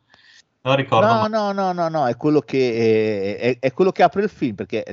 [0.66, 1.06] Non ricordo.
[1.06, 4.56] No, no, no, no, no, è quello che, è, è quello che apre il film,
[4.56, 4.84] perché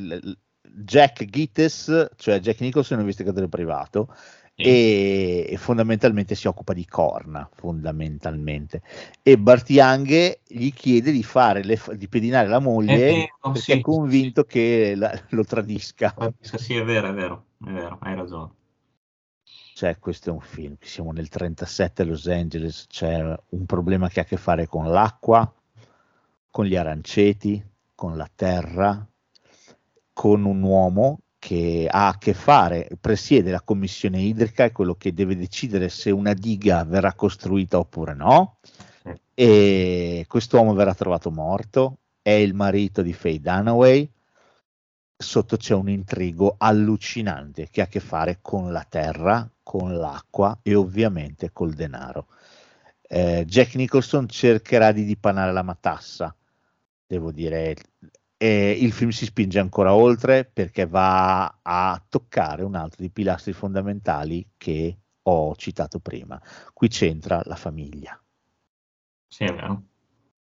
[0.62, 4.16] Jack Gittes, cioè Jack Nicholson è un investigatore privato,
[4.56, 8.84] e, e, fondamentalmente si occupa di corna fondamentalmente
[9.24, 13.72] e Bart Young gli chiede di fare le, di pedinare la moglie vero, perché sì,
[13.72, 14.48] è convinto sì.
[14.50, 18.52] che la, lo tradisca sì è vero è vero è vero hai ragione
[19.74, 24.20] cioè questo è un film siamo nel 37 a Los Angeles c'è un problema che
[24.20, 25.52] ha a che fare con l'acqua
[26.54, 27.60] con gli aranceti
[27.96, 29.04] con la terra
[30.13, 35.16] con un uomo che ha a che fare, presiede la commissione idrica, è quello che
[35.16, 38.60] deve decidere se una diga verrà costruita oppure no.
[39.34, 44.08] E quest'uomo verrà trovato morto, è il marito di Faye Dunaway.
[45.18, 50.60] Sotto c'è un intrigo allucinante che ha a che fare con la terra, con l'acqua
[50.62, 52.28] e ovviamente col denaro.
[53.02, 56.36] Eh, Jack Nicholson cercherà di dipanare la matassa,
[57.06, 57.76] devo dire,
[58.38, 63.54] e il film si spinge ancora oltre perché va a toccare un altro dei pilastri
[63.54, 66.42] fondamentali che ho citato prima.
[66.74, 68.22] Qui c'entra la famiglia.
[69.28, 69.84] Sì, è vero.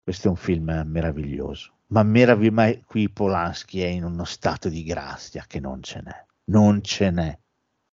[0.02, 1.80] Questo è un film meraviglioso.
[1.88, 6.26] Ma, meravigli- ma qui Polanski è in uno stato di grazia che non ce n'è.
[6.46, 7.40] Non ce n'è.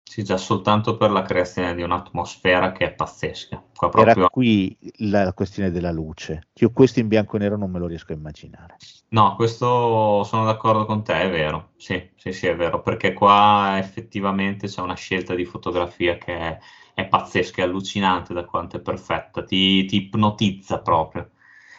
[0.08, 3.62] Sì, già soltanto per la creazione di un'atmosfera che è pazzesca.
[3.76, 4.14] Qua proprio...
[4.14, 6.50] Era qui la questione della luce.
[6.54, 8.76] Io questo in bianco e nero non me lo riesco a immaginare.
[9.10, 11.72] No, questo sono d'accordo con te, è vero.
[11.76, 16.60] Sì, sì, sì, è vero, perché qua effettivamente c'è una scelta di fotografia che è,
[16.94, 21.32] è pazzesca, è allucinante da quanto è perfetta, ti, ti ipnotizza proprio.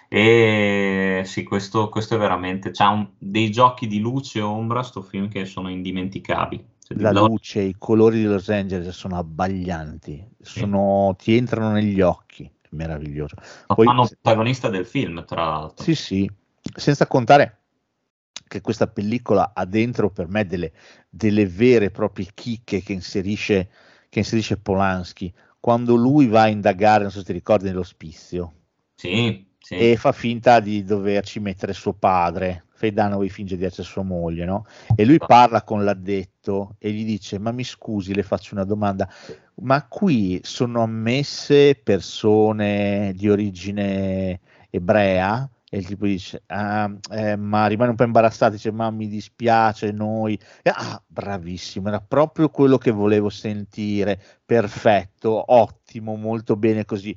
[0.09, 5.01] E sì, questo, questo è veramente, c'ha un, dei giochi di luce e ombra, sto
[5.01, 6.75] film che sono indimenticabili.
[6.91, 11.25] La luce, i colori di Los Angeles sono abbaglianti, sono, sì.
[11.25, 13.35] ti entrano negli occhi, meraviglioso.
[13.67, 15.83] Lo Poi, fanno protagonista del film, tra l'altro.
[15.83, 16.31] Sì, sì,
[16.77, 17.63] senza contare
[18.47, 20.73] che questa pellicola ha dentro per me delle,
[21.09, 23.69] delle vere e proprie chicche che inserisce,
[24.09, 25.33] che inserisce Polanski.
[25.59, 28.53] Quando lui va a indagare, non so se ti ricordi, nell'ospizio.
[28.95, 29.75] Sì, sì.
[29.75, 34.45] E fa finta di doverci mettere suo padre, Faye Dunaway finge di essere sua moglie,
[34.45, 34.67] no?
[34.95, 39.09] E lui parla con l'addetto e gli dice: Ma mi scusi, le faccio una domanda,
[39.63, 45.49] ma qui sono ammesse persone di origine ebrea?
[45.71, 49.91] E il tipo dice: ah, eh, Ma rimane un po' imbarazzato, dice: Ma mi dispiace,
[49.91, 50.39] noi.
[50.63, 54.21] E, ah, bravissimo, era proprio quello che volevo sentire.
[54.45, 57.17] Perfetto, ottimo, molto bene così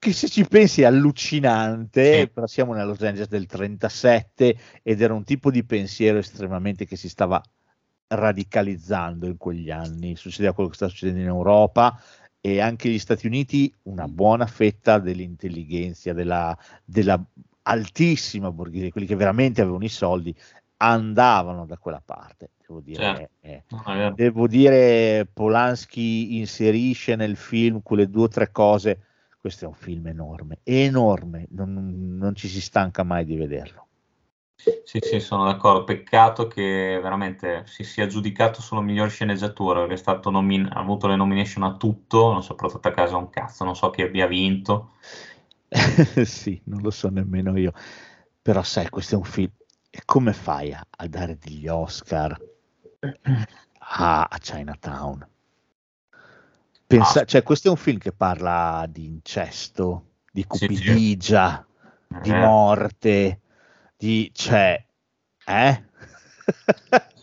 [0.00, 2.28] che se ci pensi è allucinante, sì.
[2.28, 6.96] però siamo nella Los Angeles del 37 ed era un tipo di pensiero estremamente che
[6.96, 7.40] si stava
[8.06, 12.00] radicalizzando in quegli anni, succedeva quello che sta succedendo in Europa
[12.40, 17.22] e anche gli Stati Uniti una buona fetta dell'intelligenza, della, della
[17.64, 20.34] altissima borghesia, quelli che veramente avevano i soldi,
[20.78, 22.52] andavano da quella parte.
[22.66, 23.30] Devo dire, certo.
[23.42, 29.04] eh, no, devo dire Polanski inserisce nel film quelle due o tre cose
[29.40, 33.86] questo è un film enorme, enorme, non, non ci si stanca mai di vederlo.
[34.84, 35.84] Sì, sì, sono d'accordo.
[35.84, 41.06] Peccato che veramente si sia giudicato solo miglior sceneggiatura, perché è stato nomin- ha avuto
[41.06, 44.26] le nomination a tutto, non so, portato a casa un cazzo, non so chi abbia
[44.26, 44.92] vinto.
[46.24, 47.72] sì, non lo so nemmeno io.
[48.42, 49.50] Però sai, questo è un film.
[49.90, 52.38] E come fai a, a dare degli Oscar
[53.78, 55.26] a, a Chinatown?
[56.90, 57.24] Pensa, Ah.
[57.24, 60.66] cioè, questo è un film che parla di incesto, di Sì, sì.
[60.66, 61.66] cupidigia,
[62.08, 63.40] di Eh, morte,
[63.96, 64.30] di...
[64.34, 64.84] cioè...
[65.46, 65.84] Eh?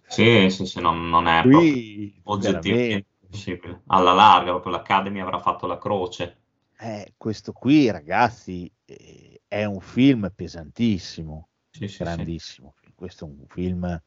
[0.07, 3.81] Sì, sì, sì, non, non è Qui, oggettivamente possibile.
[3.87, 6.37] Alla larga, proprio l'Academy avrà fatto la croce.
[6.79, 12.03] eh, questo qui, ragazzi, eh, è un film pesantissimo, Sì, sì, sì.
[12.03, 12.75] grandissimo.
[12.95, 14.01] Questo è un film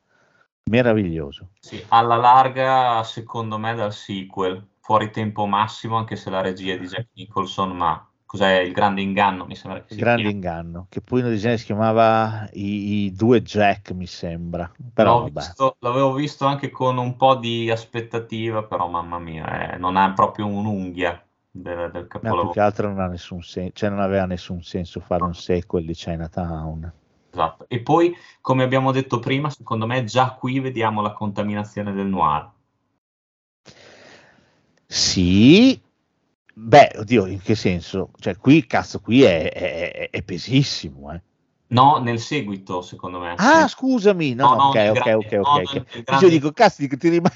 [0.71, 1.51] meraviglioso.
[1.61, 6.79] Sì, alla larga, secondo me, dal sequel, fuori tempo massimo, anche se la regia è
[6.79, 9.47] di Jack Nicholson, ma cos'è il grande inganno?
[9.47, 10.31] Mi sembra che Il si grande chiami.
[10.31, 14.73] inganno, che poi in originale si chiamava i, i due Jack, mi sembra.
[14.93, 19.97] Però visto- l'avevo visto anche con un po' di aspettativa, però mamma mia, eh, non
[19.97, 22.49] ha proprio un'unghia del, del No, più capolavoro.
[22.49, 25.93] che altro non ha nessun senso, cioè non aveva nessun senso fare un sequel di
[25.93, 26.91] Chinatown.
[27.33, 27.67] Esatto.
[27.69, 32.51] E poi, come abbiamo detto prima, secondo me già qui vediamo la contaminazione del noir.
[34.91, 35.81] Sì,
[36.55, 38.11] beh, oddio, in che senso?
[38.19, 41.23] Cioè, qui, cazzo, qui è, è- è pesissimo, eh.
[41.69, 43.35] No, nel seguito, secondo me.
[43.39, 46.11] Ah, scusami, no, No, no, ok, ok, grande- ok, ok.
[46.11, 47.35] no, Io dico, cazzo, dico, ti rimane...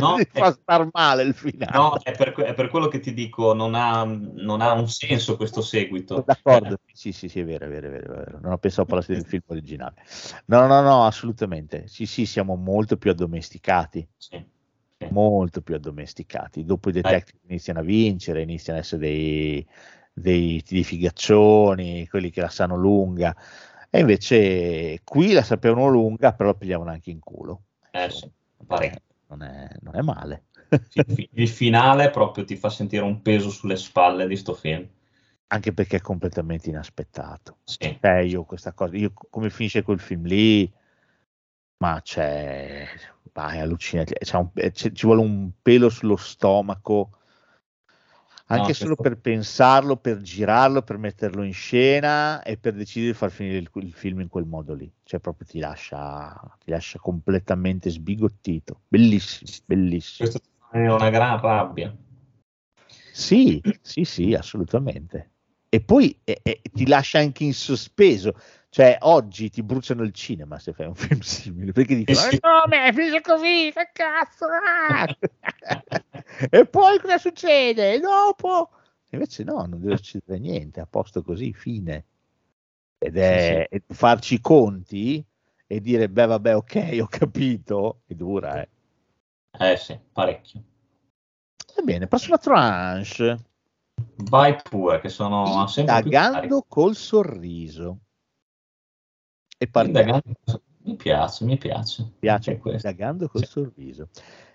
[0.00, 1.72] No, ti è- fa star male il finale.
[1.78, 5.36] No, è per, è per quello che ti dico, non ha, non ha un senso
[5.36, 6.24] questo seguito.
[6.26, 8.38] D'accordo, sì, sì, sì, è vero, è vero, è vero, è vero.
[8.40, 9.94] Non ho pensato a parlare del film originale.
[10.46, 11.86] No, no, no, assolutamente.
[11.88, 14.44] Sì, sì, siamo molto più addomesticati, Sì.
[15.10, 16.64] Molto più addomesticati.
[16.64, 19.66] Dopo i detective iniziano a vincere, iniziano ad essere dei,
[20.12, 23.34] dei, dei figaccioni, quelli che la sanno lunga.
[23.90, 27.64] E invece qui la sapevano lunga, però la pigliavano anche in culo.
[27.90, 28.30] Eh, sì.
[28.68, 30.46] Eh, non, è, non è male.
[30.88, 34.54] Sì, il fi- il finale proprio ti fa sentire un peso sulle spalle di sto
[34.54, 34.88] film.
[35.48, 37.58] anche perché è completamente inaspettato.
[37.64, 37.98] Sì.
[38.00, 40.72] Cioè, io questa cosa, io come finisce quel film lì,
[41.78, 42.86] ma c'è,
[43.34, 47.18] ma è allucinante, c'è un- c'è- ci vuole un pelo sullo stomaco,
[48.46, 53.16] anche No, solo per pensarlo, per girarlo, per metterlo in scena e per decidere di
[53.16, 54.92] far finire il, il film in quel modo lì.
[55.04, 58.82] Cioè, proprio ti lascia, ti lascia completamente sbigottito.
[58.88, 60.28] Bellissimo, bellissimo.
[60.28, 61.96] Questo venire una gran rabbia.
[63.12, 65.30] Sì, sì, sì, assolutamente.
[65.70, 68.34] E poi eh, eh, ti lascia anche in sospeso.
[68.72, 72.36] Cioè, oggi ti bruciano il cinema se fai un film simile, perché dicono, Eh sì.
[72.36, 74.46] "Eh, come, finisce così, che cazzo!
[74.46, 75.06] ah!"
[76.48, 77.92] e poi cosa succede?
[77.92, 78.70] E dopo?
[79.10, 82.06] Invece no, non deve succedere niente, a posto così, fine.
[82.96, 85.22] Ed è e farci i conti
[85.66, 88.68] e dire, beh, vabbè, ok, ho capito, è dura, eh.
[89.58, 90.62] Eh sì, parecchio.
[91.76, 93.36] Va bene, prossima tranche.
[94.30, 96.10] Vai pure, che sono sempre più.
[96.10, 97.98] Indagando col sorriso.
[99.62, 99.98] E partiamo.
[100.00, 102.02] Indagando- Mi piace, mi piace.
[102.02, 103.50] Mi piace indagando col Sì.
[103.52, 104.08] sorriso.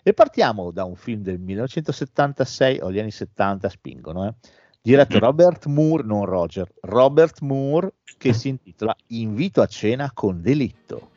[0.04, 4.34] E partiamo da un film del 1976 o gli anni 70 spingono, eh,
[4.82, 5.20] diretto Mm.
[5.22, 11.12] Robert Moore, non Roger, Robert Moore, che si intitola Invito a cena con delitto.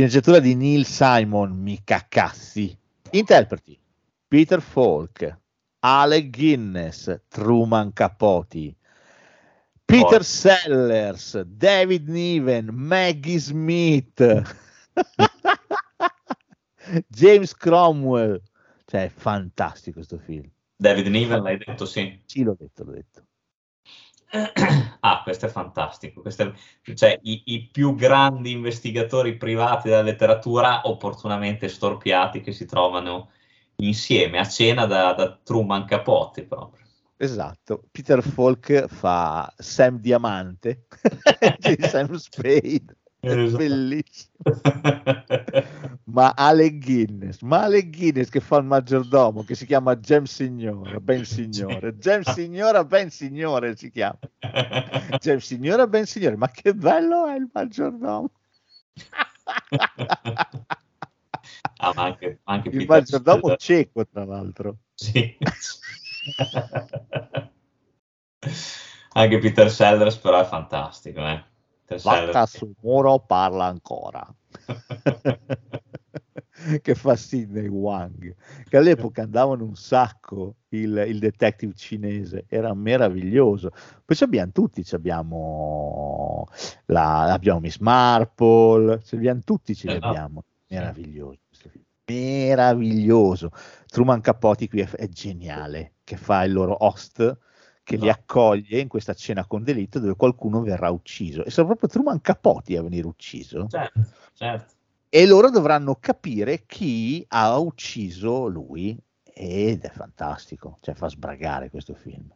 [0.00, 2.74] Sceneggiatura di Neil Simon, mica cazzi.
[3.10, 3.78] Interpreti
[4.26, 5.38] Peter Falk,
[5.80, 8.76] Alec Guinness, Truman Capote,
[9.84, 10.22] Peter Porca.
[10.22, 14.42] Sellers, David Niven, Maggie Smith,
[17.06, 18.40] James Cromwell.
[18.86, 20.50] Cioè, è fantastico questo film.
[20.76, 22.18] David Niven, l'hai detto sì.
[22.24, 23.26] Sì, l'ho detto, l'ho detto.
[25.00, 26.20] Ah, questo è fantastico.
[26.20, 32.66] Questo è- cioè, i, i più grandi investigatori privati della letteratura opportunamente storpiati che si
[32.66, 33.30] trovano
[33.76, 36.84] insieme a cena da, da Truman Capote proprio.
[37.16, 40.86] Esatto, Peter Falk fa Sam Diamante,
[41.86, 43.56] Sam Spade, esatto.
[43.56, 44.32] bellissimo.
[46.04, 51.00] ma Alec Guinness, ma Alec Guinness che fa il maggiordomo, che si chiama Gem Signora,
[51.00, 54.18] Ben Signore, Gem Signora, Ben Signore si chiama.
[55.18, 58.30] Gem Signora, Ben Signore, ma che bello è il maggiordomo.
[61.78, 64.76] ah, ma anche, anche il maggiordomo cieco, tra l'altro.
[64.94, 65.36] Sì.
[69.12, 71.44] Anche Peter Sellers però è fantastico, eh.
[72.02, 74.26] Vacca sul muro parla ancora.
[76.82, 78.34] che fa Sidney Wang,
[78.68, 83.70] che all'epoca andavano un sacco il, il detective cinese, era meraviglioso.
[84.04, 86.46] Poi abbiamo tutti, abbiamo,
[86.86, 90.08] la, abbiamo Miss Marple, ce abbiamo tutti, ce li esatto.
[90.08, 90.44] abbiamo.
[90.68, 91.38] Meraviglioso.
[92.06, 93.50] Meraviglioso.
[93.86, 97.38] Truman Capote qui è, è geniale, che fa il loro host
[97.82, 98.04] che no.
[98.04, 101.44] li accoglie in questa cena con delitto dove qualcuno verrà ucciso.
[101.44, 103.66] E sono proprio Truman Capote a venire ucciso.
[103.68, 104.00] Certo,
[104.34, 104.74] certo.
[105.08, 108.96] E loro dovranno capire chi ha ucciso lui.
[109.32, 112.30] Ed è fantastico, cioè fa sbragare questo film.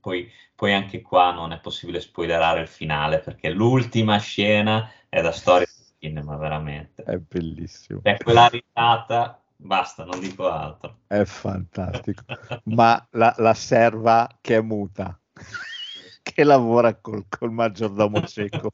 [0.00, 5.30] Poi, poi, anche qua non è possibile spoilerare il finale perché l'ultima scena è da
[5.30, 7.04] storia del cinema, veramente.
[7.04, 8.00] È bellissimo.
[8.02, 11.02] È quella risata Basta, non dico altro.
[11.06, 12.24] È fantastico.
[12.64, 15.16] Ma la, la, serva che è muta,
[16.22, 18.72] che lavora col, col maggiordomo cieco,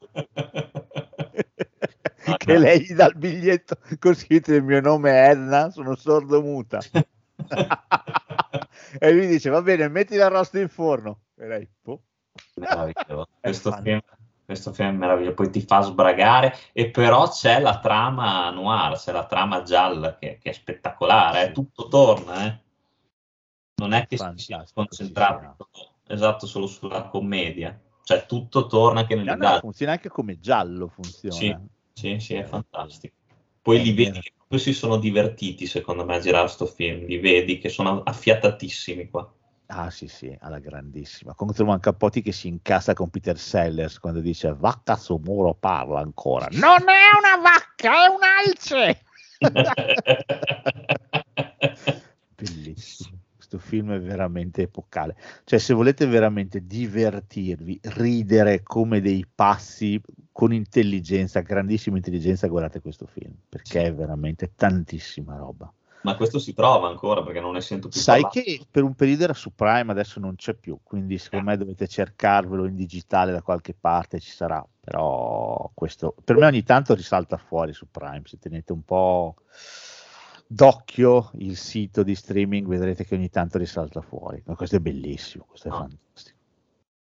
[2.37, 6.41] che lei gli dà il biglietto con scritto il mio nome è Edna, sono sordo
[6.41, 6.79] muta.
[8.97, 11.25] e lui dice, va bene, metti l'arrosto in forno.
[11.35, 12.01] E lei, boh.
[13.41, 14.01] Questo film
[14.49, 19.11] questo film è meraviglioso, poi ti fa sbragare e però c'è la trama noir, c'è
[19.11, 21.51] la trama gialla che, che è spettacolare, sì.
[21.51, 22.59] tutto torna, eh.
[23.75, 25.69] non è che Fantastico, si concentrato
[26.07, 31.35] esatto solo sulla commedia, cioè tutto torna che nel no, funziona anche come giallo, funziona.
[31.35, 31.55] Sì,
[31.93, 33.13] sì, sì è fantastico.
[33.61, 37.19] Poi li vedi che proprio si sono divertiti secondo me a girare questo film, li
[37.19, 39.31] vedi che sono affiatatissimi qua.
[39.71, 41.35] Ah sì sì, alla grandissima.
[41.35, 45.99] Con Truman Capote che si incassa con Peter Sellers quando dice vacca su muro parla
[45.99, 46.47] ancora.
[46.53, 49.03] Non è una vacca, è un alce!
[52.35, 53.19] Bellissimo.
[53.35, 55.15] Questo film è veramente epocale.
[55.43, 60.01] Cioè se volete veramente divertirvi, ridere come dei passi
[60.31, 65.71] con intelligenza, grandissima intelligenza, guardate questo film perché è veramente tantissima roba.
[66.01, 68.43] Ma questo si trova ancora perché non ne sento più Sai parlare.
[68.43, 71.51] che per un periodo era su Prime, adesso non c'è più, quindi secondo eh.
[71.51, 74.65] me dovete cercarvelo in digitale da qualche parte, ci sarà.
[74.79, 79.35] Però questo per me ogni tanto risalta fuori su Prime, se tenete un po'
[80.47, 84.41] d'occhio il sito di streaming vedrete che ogni tanto risalta fuori.
[84.45, 85.75] Ma questo è bellissimo, questo è ah.
[85.75, 86.37] fantastico.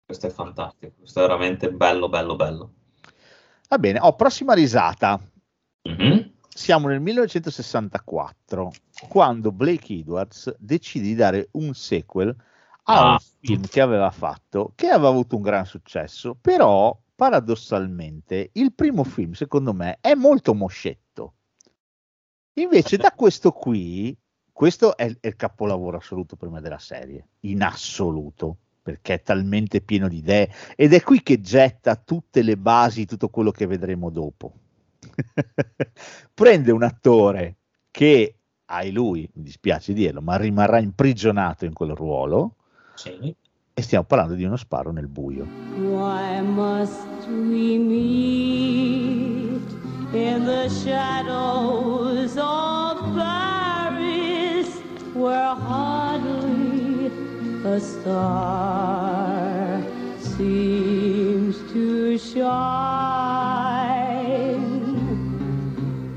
[0.06, 2.72] Questo è fantastico, questo è veramente bello, bello, bello.
[3.68, 5.20] Va bene, oh, prossima risata.
[5.86, 8.72] Mm-hmm siamo nel 1964,
[9.08, 12.34] quando Blake Edwards decide di dare un sequel
[12.84, 13.10] a ah.
[13.10, 19.04] un film che aveva fatto, che aveva avuto un gran successo, però paradossalmente il primo
[19.04, 21.34] film, secondo me, è molto moscetto.
[22.54, 24.16] Invece da questo qui,
[24.50, 30.08] questo è, è il capolavoro assoluto me della serie, in assoluto perché è talmente pieno
[30.08, 34.60] di idee ed è qui che getta tutte le basi, tutto quello che vedremo dopo.
[36.34, 37.56] prende un attore
[37.90, 38.34] che,
[38.66, 42.56] ai lui, mi dispiace dirlo, ma rimarrà imprigionato in quel ruolo.
[42.94, 43.34] Sì.
[43.78, 45.46] E stiamo parlando di uno sparo nel buio.
[45.76, 49.60] Why must we meet
[50.12, 54.80] in the shadows of Paris
[55.12, 57.10] where hardly
[57.64, 59.82] a star
[60.18, 64.15] seems to shine?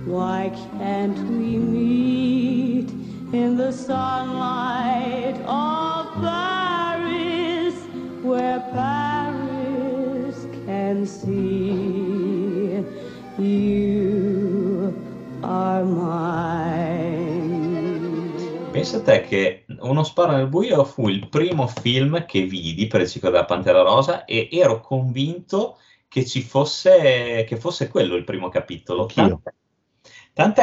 [0.10, 0.50] Why
[0.80, 2.90] can't we meet
[3.32, 7.76] in the sunlight of Paris,
[8.24, 12.84] where Paris can see
[13.38, 14.98] you
[15.44, 17.22] are mine?
[18.72, 23.10] Pensa te che Uno sparo nel buio fu il primo film che vidi per il
[23.10, 28.50] ciclo della Pantera Rosa e ero convinto che ci fosse, che fosse quello il primo
[28.50, 29.02] capitolo.
[29.04, 29.28] Anch'io.
[29.44, 29.59] Tant'è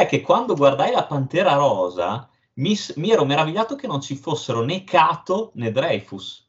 [0.07, 4.83] che quando guardai la Pantera Rosa mi, mi ero meravigliato che non ci fossero né
[4.83, 6.45] Cato né Dreyfus.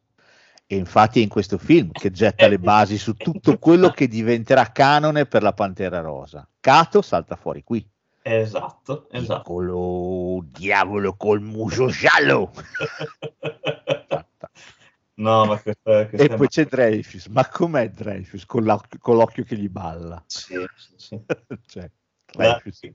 [0.66, 4.70] E infatti è in questo film che getta le basi su tutto quello che diventerà
[4.70, 6.46] canone per la Pantera Rosa.
[6.60, 7.86] Cato salta fuori qui.
[8.22, 9.38] Esatto, esatto.
[9.38, 12.52] Piccolo diavolo col muso giallo.
[15.14, 19.44] no, ma questa, questa e poi c'è Dreyfus, ma com'è Dreyfus con, l'occhio, con l'occhio
[19.44, 20.22] che gli balla?
[20.26, 21.20] Sì, sì, sì.
[21.66, 21.90] cioè,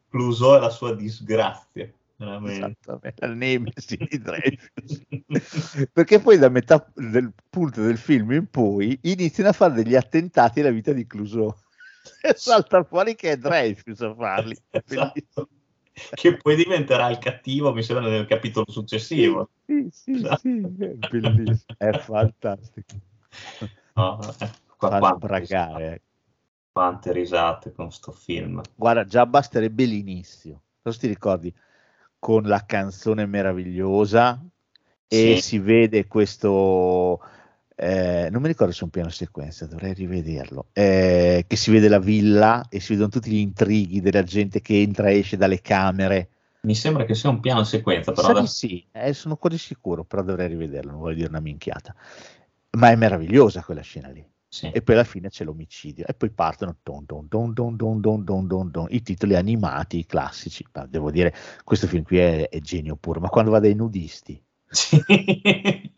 [0.09, 1.91] Clouseau è la sua disgrazia.
[2.15, 5.01] Esattamente, la nemesi di Dreyfus.
[5.91, 10.61] Perché poi da metà del punto del film in poi iniziano a fare degli attentati
[10.61, 11.53] alla vita di Clouseau
[12.21, 14.55] e salta fuori che è Dreyfus a farli.
[14.71, 15.49] Esatto.
[15.93, 19.49] Che poi diventerà il cattivo, mi sembra, nel capitolo successivo.
[19.63, 20.37] Sì, sì, esatto.
[20.37, 22.95] sì, è bellissimo, è fantastico.
[23.93, 26.01] No, eh, qua, Fa bragare.
[26.73, 28.59] Quante risate con sto film.
[28.75, 30.61] Guarda, già basterebbe l'inizio.
[30.81, 31.53] Cosa ti ricordi?
[32.17, 34.43] Con la canzone meravigliosa
[35.07, 35.41] e Sì.
[35.41, 37.21] si vede questo
[37.75, 40.67] eh, non mi ricordo se è un piano sequenza, dovrei rivederlo.
[40.73, 44.81] eh, che si vede la villa e si vedono tutti gli intrighi della gente che
[44.81, 46.29] entra e esce dalle camere.
[46.61, 50.23] Mi sembra che sia un piano sequenza, però adesso- sì, eh, sono quasi sicuro, però
[50.23, 51.93] dovrei rivederlo, non voglio dire una minchiata.
[52.77, 54.25] Ma è meravigliosa quella scena lì.
[54.61, 57.23] E poi alla fine c'è l'omicidio e poi partono don, don,
[58.69, 60.63] don, i titoli animati i classici.
[60.73, 61.33] Ma devo dire
[61.63, 64.39] questo film qui è, è genio pure ma quando va dai nudisti?
[64.69, 65.01] Sì.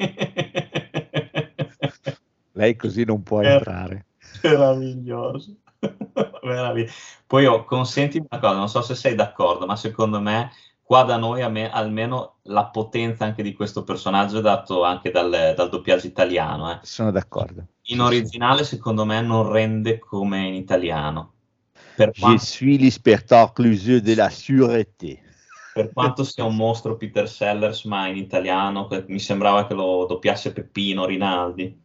[2.54, 4.06] lei così non può Mer- entrare.
[4.44, 5.58] meraviglioso.
[7.28, 10.52] Poi oh, consenti una cosa non so se sei d'accordo ma secondo me
[10.86, 15.12] qua da noi a me- almeno la potenza anche di questo personaggio è dato anche
[15.12, 16.72] dal, dal doppiaggio italiano.
[16.72, 16.80] eh.
[16.84, 17.68] Sono d'accordo.
[17.88, 21.34] In originale secondo me non rende come in italiano.
[21.96, 25.20] Per Je quanto, suis l'inspecteur Cluseux de la sûreté.
[25.72, 30.54] per quanto sia un mostro Peter Sellers, ma in italiano mi sembrava che lo doppiasse
[30.54, 31.78] Peppino Rinaldi.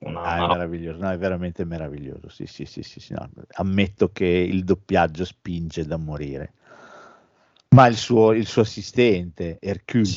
[0.00, 2.28] Una- Ah, è meraviglioso, no, è veramente meraviglioso.
[2.28, 6.54] Sì, sì, sì, sì, sì, no, ammetto che il doppiaggio spinge da morire.
[7.74, 10.08] Ma il suo, il suo assistente, Hercule,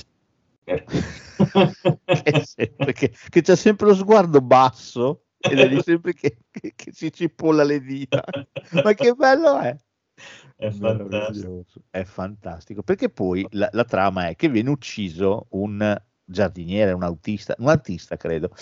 [0.63, 6.73] che, sempre- che, che c'ha sempre lo sguardo basso ed è lì sempre che, che-
[6.75, 8.23] che si cipolla le dita.
[8.83, 9.75] Ma che bello è!
[10.55, 11.63] È fantastico.
[11.89, 12.83] È fantastico.
[12.83, 18.15] Perché poi la, la trama è che viene ucciso un giardiniere, un autista, un artista
[18.15, 18.55] credo,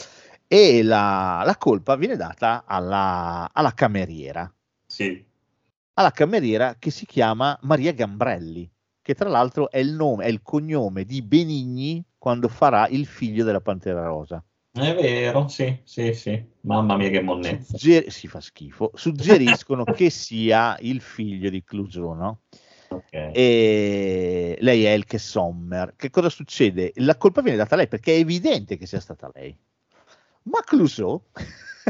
[0.47, 4.51] e la, la colpa viene data alla, alla cameriera,
[4.85, 5.23] Sì,
[5.93, 8.67] alla cameriera che si chiama Maria Gambrelli,
[9.09, 13.43] che tra l'altro è il nome, è il cognome di Benigni quando farà il figlio
[13.43, 14.43] della Pantera Rosa.
[14.71, 16.45] è vero, sì, sì, sì.
[16.61, 17.75] Mamma mia che monnezza.
[17.75, 22.41] Sugger- si fa schifo, suggeriscono che sia il figlio di Clouseau, no?
[22.89, 23.31] Ok.
[23.33, 25.95] e lei è Elke Sommer.
[25.95, 26.91] Che cosa succede?
[26.97, 29.57] La colpa viene data a lei perché è evidente che sia stata lei.
[30.43, 31.19] Ma Clouseau,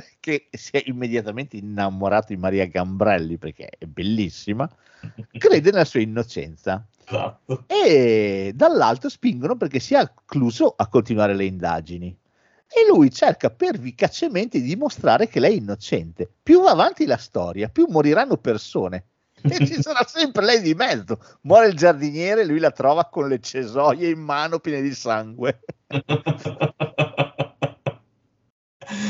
[0.20, 4.70] che si è immediatamente innamorato di Maria Gambrelli perché è bellissima,
[5.38, 7.64] crede nella sua innocenza Esatto.
[7.68, 12.16] e dall'altro spingono perché sia Clouseau a continuare le indagini.
[12.72, 16.30] E lui cerca pervicacemente di dimostrare che lei è innocente.
[16.44, 19.06] Più va avanti la storia, più moriranno persone.
[19.42, 21.20] E ci sarà sempre lei di mezzo.
[21.42, 25.62] Muore il giardiniere, lui la trova con le cesoie in mano piene di sangue.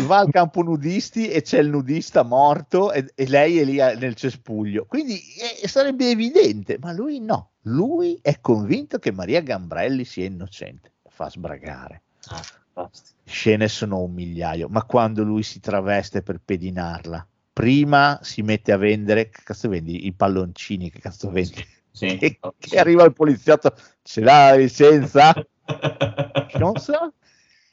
[0.05, 3.93] Va al campo nudisti e c'è il nudista morto e, e lei è lì a-
[3.95, 4.85] nel cespuglio.
[4.85, 5.19] Quindi
[5.61, 7.51] eh, sarebbe evidente, ma lui no.
[7.63, 10.93] Lui è convinto che Maria Gambrelli sia innocente.
[11.07, 12.01] Fa sbragare.
[12.27, 12.89] Ah.
[13.25, 18.77] Scene sono un migliaio, ma quando lui si traveste per pedinarla, prima si mette a
[18.77, 20.05] vendere, che cazzo vendi?
[20.07, 21.53] I palloncini, che cazzo vendi?
[21.53, 21.67] Sì.
[22.17, 25.33] Che, che arriva il poliziotto, ce l'ha la licenza?
[26.57, 27.13] Non so.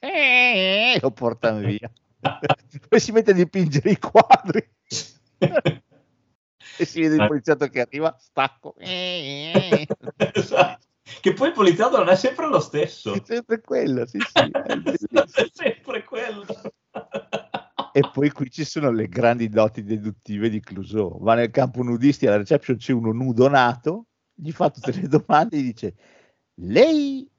[0.07, 1.91] Eh, lo portano via.
[2.89, 4.69] Poi si mette a dipingere i quadri
[6.79, 8.75] e si vede il poliziotto che arriva, stacco.
[8.79, 9.87] Eh,
[10.33, 10.85] Esatto.
[11.21, 13.15] Che poi il poliziotto non è sempre lo stesso.
[13.15, 16.45] È sempre quello, sì, sì, è sempre quello.
[17.93, 21.21] E poi qui ci sono le grandi doti deduttive di Clouseau.
[21.21, 25.57] Va nel campo nudisti, alla reception c'è uno nudo nato, gli fa tutte le domande
[25.57, 25.95] e gli dice:
[26.55, 27.31] Lei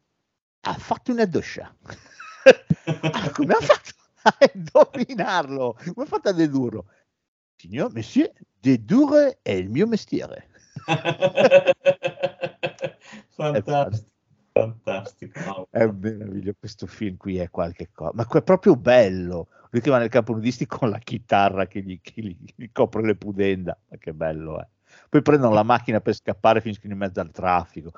[0.61, 1.75] ha fatto una doccia.
[3.11, 3.91] Ah, come ha fatto
[4.23, 5.77] a indovinarlo?
[5.93, 6.85] Come ha fatto a dedurlo?
[7.55, 10.49] Signor, monsieur, dedurre è il mio mestiere.
[13.29, 14.15] fantastico.
[14.51, 15.39] Fantastico.
[15.39, 15.67] no.
[15.69, 19.49] È meraviglioso, questo film qui è qualche cosa, ma è proprio bello.
[19.69, 23.03] Lui che va nel campo nudisti con la chitarra che gli, che gli- gli copre
[23.03, 24.67] le pudenda, ma che bello è.
[25.09, 27.91] Poi prendono la macchina per scappare finiscono in mezzo al traffico.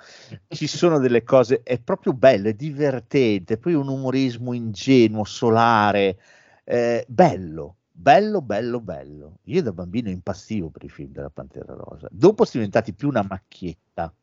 [0.48, 6.18] Ci sono delle cose, è proprio bello, è divertente, poi un umorismo ingenuo, solare,
[6.64, 9.38] eh, bello, bello, bello, bello.
[9.46, 12.08] Io da bambino impassivo per i film della Pantera Rosa.
[12.12, 14.14] Dopo sono diventati più una macchietta.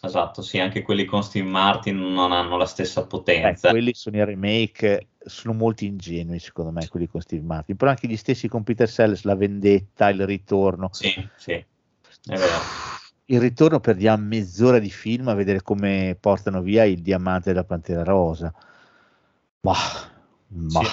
[0.00, 3.70] Esatto, sì, anche quelli con Steve Martin non hanno la stessa Eh, potenza.
[3.70, 7.76] quelli sono i remake, sono molto ingenui secondo me, quelli con Steve Martin.
[7.76, 10.90] Però anche gli stessi con Peter Sellers, La vendetta, Il ritorno.
[10.92, 11.64] Sì, sì,
[12.26, 12.72] è vero.
[13.26, 18.02] Il ritorno perdiamo mezz'ora di film a vedere come portano via il diamante della Pantera
[18.02, 18.52] Rosa.
[19.62, 19.74] Ma,
[20.72, 20.84] ma Sì,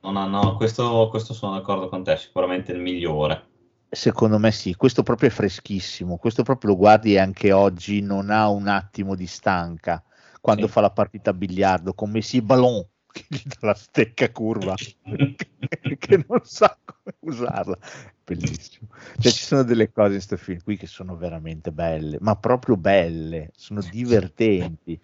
[0.00, 3.48] no, no, no, questo, questo sono d'accordo con te, sicuramente il migliore.
[3.88, 6.16] secondo me sì, questo proprio è freschissimo.
[6.18, 10.02] Questo proprio lo guardi e anche oggi non ha un attimo di stanca
[10.40, 10.68] quando Sì.
[10.68, 14.74] fa la partita a biliardo con Messi Ballon che gli dà la stecca curva
[15.98, 17.78] che non sa come usarla.
[18.24, 18.88] Bellissimo.
[19.18, 22.76] Cioè, ci sono delle cose in questo film qui che sono veramente belle, ma proprio
[22.76, 24.98] belle, sono divertenti.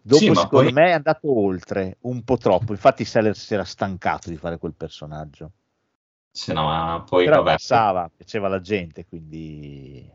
[0.00, 2.72] Dopo, Sì, secondo poi- me, è andato oltre un po' troppo.
[2.72, 5.50] Infatti, Sellers si era stancato di fare quel personaggio.
[6.30, 10.10] Sì, no, ma poi Però vabbè, passava, piaceva alla gente, quindi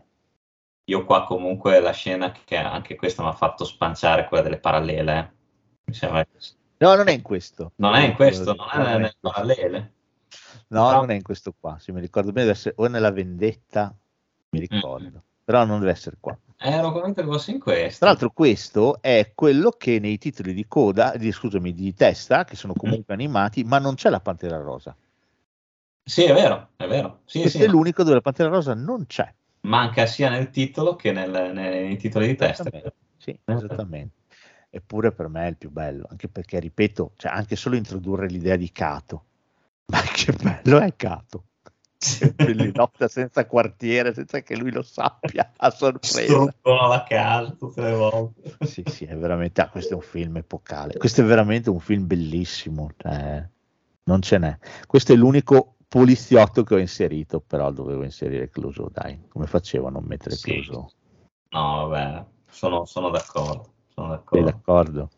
[0.90, 5.18] io qua comunque la scena che anche questa mi ha fatto spanciare quella delle parallele.
[5.20, 5.32] eh.
[5.86, 6.26] Mi sembra
[6.80, 7.72] No, non è in questo.
[7.76, 9.18] Non è in questo, non è nelle questo.
[9.22, 9.92] parallele.
[10.70, 10.98] No, No.
[10.98, 11.78] non è in questo qua.
[11.80, 13.96] Se mi ricordo bene, deve essere o nella vendetta,
[14.50, 15.24] mi ricordo.
[15.44, 16.38] Però non deve essere qua.
[16.60, 18.00] Ero convinto che fosse in questo.
[18.00, 22.56] Tra l'altro, questo è quello che nei titoli di coda, di, scusami, di testa, che
[22.56, 24.96] sono comunque animati, ma non c'è la Pantera Rosa.
[26.04, 27.20] Sì, è vero, è vero.
[27.26, 29.32] Sì, Questo sì, è l'unico dove la Pantera Rosa non c'è.
[29.62, 32.70] manca sia nel titolo che nel- nei titoli di testa.
[33.18, 34.16] Sì, esattamente.
[34.78, 38.56] Eppure per me è il più bello, anche perché, ripeto, cioè anche solo introdurre l'idea
[38.56, 39.24] di Cato.
[39.92, 41.46] Ma che bello è Cato!
[42.36, 46.22] Quelli lotta senza quartiere, senza che lui lo sappia, a sorpresa.
[46.22, 48.56] Strutturano la casa tutte le volte.
[48.60, 50.96] Sì, sì, è veramente, ah, questo è un film epocale.
[50.96, 52.92] Questo è veramente un film bellissimo.
[52.98, 53.50] cioè,
[54.04, 54.58] non ce n'è.
[54.86, 59.24] Questo è l'unico poliziotto che ho inserito, però dovevo inserire Cluso, dai.
[59.28, 60.52] Come facevo a non mettere Sì.
[60.52, 60.92] Cluso?
[61.50, 63.74] No, vabbè, sono, sono d'accordo.
[63.98, 64.46] Sono Sei d'accordo.
[64.46, 65.10] d'accordo?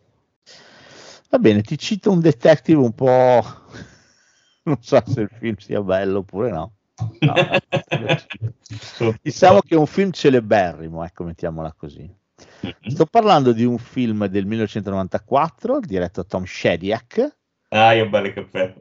[1.30, 3.43] Va bene, ti cito un detective un po'...
[4.63, 6.73] non so se il film sia bello oppure no.
[7.19, 7.34] No,
[9.21, 12.09] Diciamo che è un film celeberrimo, ecco, mettiamola così.
[12.88, 17.38] Sto parlando di un film del 1994 diretto da Tom Shadyac,
[17.71, 18.75] Ah, io capelli.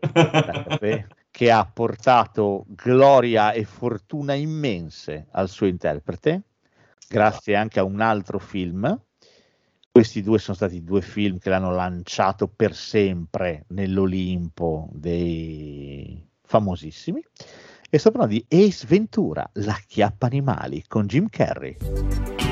[0.78, 6.42] Beh, che ha portato gloria e fortuna immense al suo interprete,
[7.07, 8.99] grazie anche a un altro film.
[9.99, 17.20] Questi due sono stati due film che l'hanno lanciato per sempre nell'Olimpo dei famosissimi.
[17.90, 22.47] E sto parlando di Ace Ventura, la chiappa animali con Jim Carrey.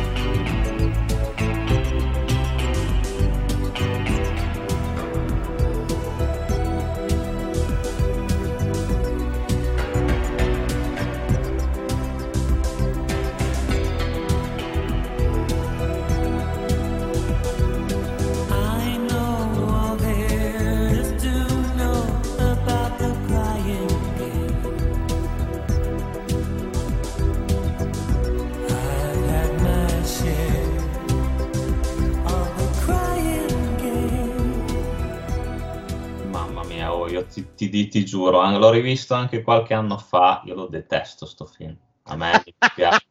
[37.55, 41.45] Ti, ti, ti- giuro, eh, l'ho rivisto anche qualche anno fa, io lo detesto sto
[41.45, 41.77] film.
[42.05, 43.07] A me piace.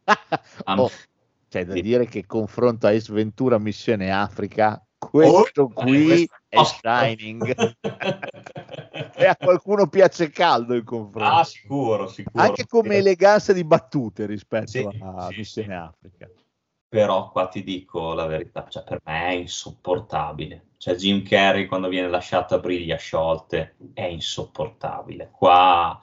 [0.64, 0.90] A me- Oh,
[1.50, 6.80] c'è da dire che confronto a Ace Ventura Missione Africa, questo Oh, qui è questo-
[6.82, 7.74] Shining.
[9.18, 11.40] e a qualcuno piace caldo il confronto.
[11.40, 12.44] Ah, sicuro, sicuro.
[12.44, 15.74] Anche come eleganza di battute rispetto Sì, a sì, Missione sì.
[15.74, 16.30] Africa.
[16.96, 20.68] Però qua ti dico la verità, cioè per me è insopportabile.
[20.78, 25.30] Cioè Jim Carrey quando viene lasciato a briglie sciolte è insopportabile.
[25.30, 26.00] Qua,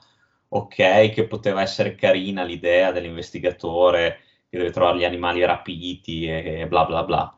[0.49, 6.67] ok, che poteva essere carina l'idea dell'investigatore che deve trovare gli animali rapiti e, e
[6.67, 7.35] bla bla bla.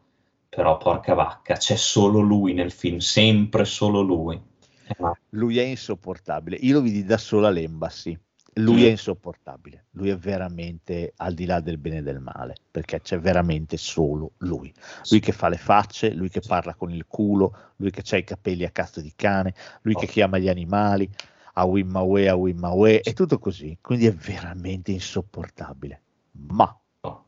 [0.49, 4.35] Però porca vacca, c'è solo lui nel film, sempre solo lui.
[4.35, 6.57] Eh, Lui è insopportabile.
[6.57, 8.19] Io lo vidi da solo all'Embassy.
[8.57, 9.87] Lui è insopportabile.
[9.91, 14.31] Lui è veramente al di là del bene e del male, perché c'è veramente solo
[14.37, 14.73] lui.
[15.09, 18.23] Lui che fa le facce, lui che parla con il culo, lui che ha i
[18.23, 20.09] capelli a cazzo di cane, lui che Oh.
[20.09, 21.09] chiama gli animali
[21.57, 23.77] a Wimmawe, a Wimmawe, è tutto così.
[23.81, 26.01] Quindi è veramente insopportabile.
[26.47, 27.27] Ma no.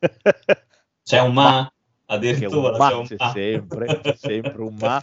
[1.02, 1.72] C'è un ma,
[2.06, 3.30] addirittura Che ma c'è un c'è ma.
[3.30, 5.00] sempre, c'è sempre un ma.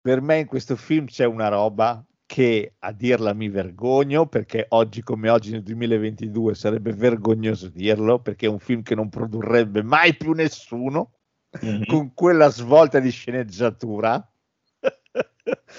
[0.00, 5.02] per me in questo film c'è una roba che a dirla mi vergogno perché oggi
[5.02, 10.16] come oggi nel 2022 sarebbe vergognoso dirlo perché è un film che non produrrebbe mai
[10.16, 11.12] più nessuno
[11.60, 11.84] Mhm.
[11.86, 14.14] con quella svolta di sceneggiatura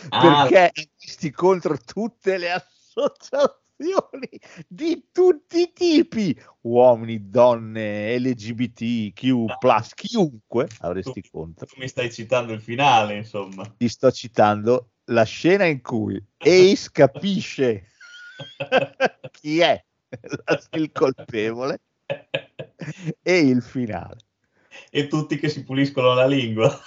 [0.09, 0.47] Ah.
[0.47, 4.29] perché visti contro tutte le associazioni
[4.67, 9.55] di tutti i tipi, uomini, donne, LGBTQ,
[9.95, 11.65] chiunque avresti Tu- contro.
[11.65, 13.65] Tu mi stai citando il finale, insomma.
[13.75, 17.91] Ti sto citando la scena in cui Ace capisce
[19.31, 19.83] chi è
[20.71, 21.81] il colpevole
[23.21, 24.17] e il finale.
[24.89, 26.79] e tutti che si puliscono la lingua.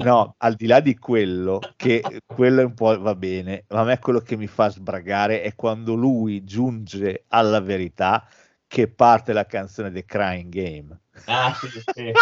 [0.00, 3.98] No, al di là di quello, che quello un po' va bene, ma a me
[3.98, 8.26] quello che mi fa sbragare è quando lui giunge alla verità
[8.68, 11.00] che parte la canzone The Crying Game.
[11.24, 12.12] Ah, sì, sì.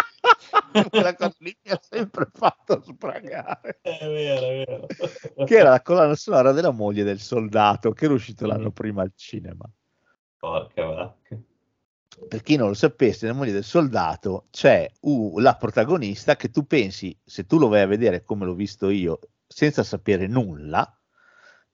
[0.88, 3.78] Quella cosa lì mi ha sempre fatto sbragare.
[3.82, 4.86] È vero, è vero.
[5.44, 9.12] Che era la colonna sonora della moglie del soldato, che era uscito l'anno prima al
[9.14, 9.64] cinema.
[10.38, 11.38] Porca vacca.
[12.28, 16.66] per chi non lo sapesse, nella moglie del soldato c'è uh, la protagonista che tu
[16.66, 20.90] pensi, se tu lo vai a vedere come l'ho visto io, senza sapere nulla,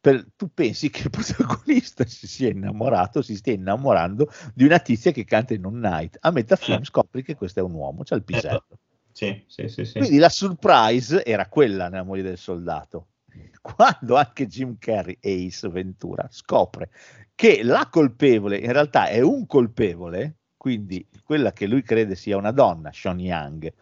[0.00, 5.12] per- tu pensi che il protagonista si sia innamorato, si stia innamorando di una tizia
[5.12, 6.16] che canta in un night.
[6.20, 6.84] A metà film Eh.
[6.84, 8.66] scopri che questo è un uomo, c'ha il pisello.
[9.12, 9.98] Sì, sì, sì, sì.
[9.98, 13.08] Quindi la surprise era quella nella moglie del soldato.
[13.60, 16.90] Quando anche Jim Carrey, Ace Ventura, scopre
[17.34, 22.52] che la colpevole in realtà è un colpevole, quindi quella che lui crede sia una
[22.52, 23.72] donna, Sean Young,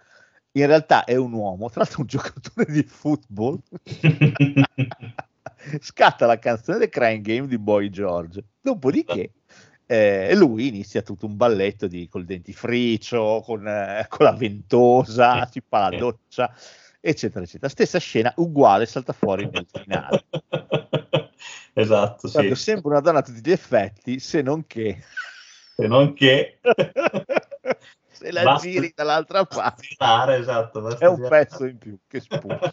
[0.53, 3.61] in realtà è un uomo, tra l'altro un giocatore di football,
[5.81, 8.43] scatta la canzone The Crying Game di Boy George.
[8.61, 9.33] Dopodiché
[9.91, 15.61] eh, lui inizia tutto un balletto di, col dentifricio, con, eh, con la ventosa, si
[15.67, 16.55] fa la doccia,
[17.01, 17.69] eccetera, eccetera.
[17.69, 20.27] Stessa scena uguale salta fuori nel finale.
[21.75, 22.35] esatto, sì.
[22.35, 25.03] Quando sembra una donna a tutti gli effetti, se non che
[25.75, 26.61] Se non che...
[28.13, 30.99] se la Basta- giri dall'altra parte girare, esatto.
[30.99, 31.47] è un girare.
[31.47, 32.71] pezzo in più che spuzza.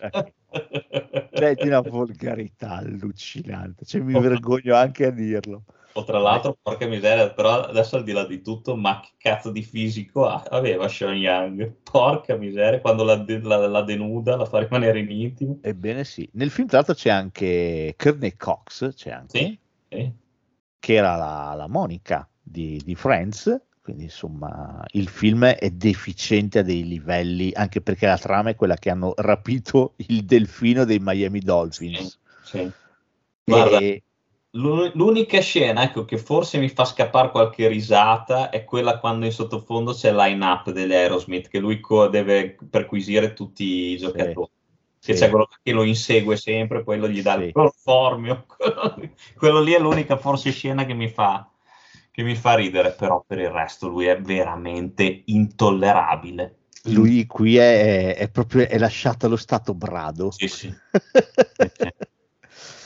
[1.34, 5.64] Cioè, di una volgarità allucinante, cioè, mi vergogno anche a dirlo.
[5.98, 9.50] O tra l'altro, porca miseria, però adesso al di là di tutto, ma che cazzo
[9.52, 11.72] di fisico aveva Sean Young?
[11.82, 15.58] Porca miseria, quando la, de- la- la denuda, la fa rimanere in intimo.
[15.62, 20.12] Ebbene sì, nel film tra l'altro c'è anche Courtney Cox, c'è anche, Sì, sì.
[20.80, 26.62] che era la, la Monica di, di Friends, quindi insomma il film è deficiente a
[26.62, 31.40] dei livelli, anche perché la trama è quella che hanno rapito il delfino dei Miami
[31.40, 32.20] Dolphins.
[32.44, 32.72] sì.
[33.46, 34.04] Guarda, E-
[34.58, 39.94] l'unica scena ecco, che forse mi fa scappare qualche risata è quella quando in sottofondo
[39.94, 44.50] c'è il line-up degli Aerosmith, che lui co- deve perquisire tutti i giocatori.
[45.00, 45.20] Che sì.
[45.20, 47.44] c'è quello che lo insegue sempre, poi lo gli dà Sì.
[47.46, 48.46] il cloroformio.
[48.48, 48.96] Quello,
[49.38, 51.50] quello lì è l'unica forse scena che mi fa
[52.12, 56.56] che mi fa ridere, però per il resto lui è veramente intollerabile.
[56.86, 60.32] lui qui è, è proprio è lasciato allo stato brado.
[60.32, 60.74] Sì, sì.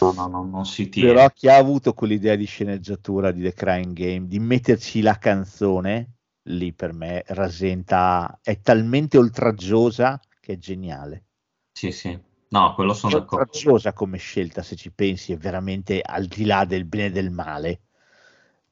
[0.02, 1.14] No, no, no, non si tiene.
[1.14, 6.16] Però chi ha avuto quell'idea di sceneggiatura di The Crying Game, di metterci la canzone,
[6.44, 11.26] lì per me rasenta, è talmente oltraggiosa che è geniale.
[11.72, 12.20] Sì, sì.
[12.50, 13.44] No, quello sono d'accordo.
[13.44, 17.30] Oltraggiosa come scelta, se ci pensi, è veramente al di là del bene e del
[17.30, 17.82] male.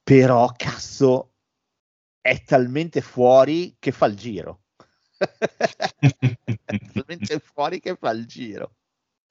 [0.03, 1.34] Però, cazzo,
[2.19, 4.63] è talmente fuori che fa il giro.
[6.93, 8.73] talmente fuori che fa il giro.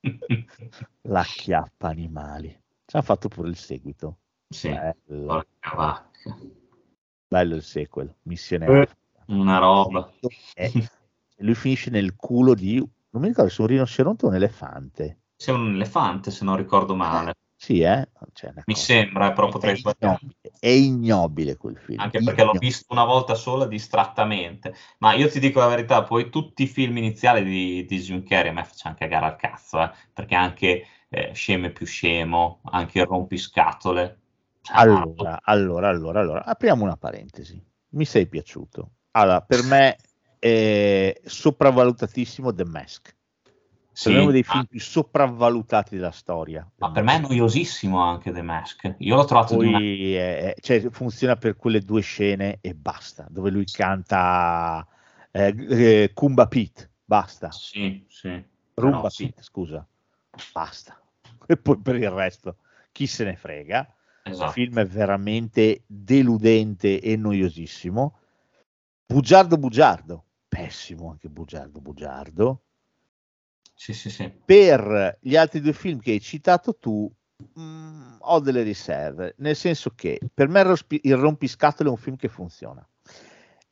[1.03, 2.49] La chiappa animali.
[2.85, 4.19] Ci hanno fatto pure il seguito.
[4.49, 6.39] Sì, Bello, porca vacca.
[7.29, 8.15] bello il sequel.
[8.23, 8.89] Missione Eh.
[9.27, 10.11] Una roba.
[10.55, 10.73] Eh,
[11.39, 12.77] lui finisce nel culo di
[13.11, 15.19] non mi ricordo se un rinoceronte o un elefante.
[15.37, 17.35] Sei un elefante, se non ricordo male.
[17.61, 18.09] Sì, eh?
[18.33, 20.19] Cioè, Mi sembra, però è, potrei sbagliare.
[20.21, 21.99] ignobile, è ignobile quel film.
[21.99, 22.67] Anche perché l'ho Ignobile.
[22.67, 24.75] visto una volta sola distrattamente.
[24.99, 28.51] Ma io ti dico la verità, poi tutti i film iniziali di, di Jim Carrey
[28.51, 33.01] a me facciano cagare al cazzo, eh, perché anche eh, Scemo è più scemo, anche
[33.01, 34.21] il rompiscatole.
[34.61, 37.61] Cioè, Allora, allora, allora, allora, apriamo una parentesi.
[37.91, 38.93] Mi sei piaciuto.
[39.13, 39.97] Allora, per me
[40.39, 43.17] è sopravvalutatissimo The Mask.
[43.99, 46.65] Sì, uno dei film più sopravvalutati della storia.
[46.77, 48.95] ma per me è noiosissimo anche The Mask.
[48.99, 49.79] Io l'ho trovato di una...
[49.79, 54.87] Poi eh, cioè, funziona per quelle due scene e basta, dove lui canta
[55.33, 58.41] eh, eh, Kumba Pete, basta, Sì, sì.
[58.75, 59.27] Rumba sì.
[59.27, 59.85] Pete, scusa,
[60.53, 61.01] basta.
[61.51, 62.59] E poi per il resto,
[62.93, 63.95] chi se ne frega.
[64.27, 64.53] Il Esatto.
[64.53, 68.19] film è veramente deludente e noiosissimo.
[69.07, 72.63] Bugiardo Bugiardo, pessimo anche Bugiardo Bugiardo.
[73.79, 74.29] Sì, sì, sì.
[74.45, 77.09] Per gli altri due film che hai citato tu,
[77.55, 80.63] mh, ho delle riserve, nel senso che per me
[81.03, 82.85] il, Rompiscatole è un film che funziona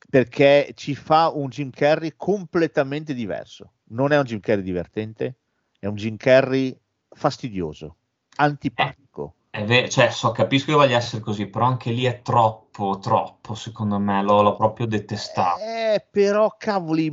[0.09, 3.73] perché ci fa un Jim Carrey completamente diverso.
[3.89, 5.39] Non è un Jim Carrey divertente,
[5.77, 6.73] è un Jim Carrey
[7.09, 7.97] fastidioso.
[8.37, 9.33] antipatico.
[9.49, 13.55] È ve- cioè, so, capisco che voglia essere così, però anche lì è troppo, troppo,
[13.55, 15.59] secondo me, l'ho, l'ho proprio detestato.
[15.59, 17.09] Eh, però cavoli,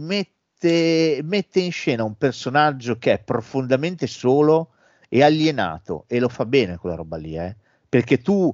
[0.64, 4.70] mette, mette in scena un personaggio che è profondamente solo
[5.08, 7.54] e alienato e lo fa bene quella roba lì, eh?
[7.88, 8.52] perché tu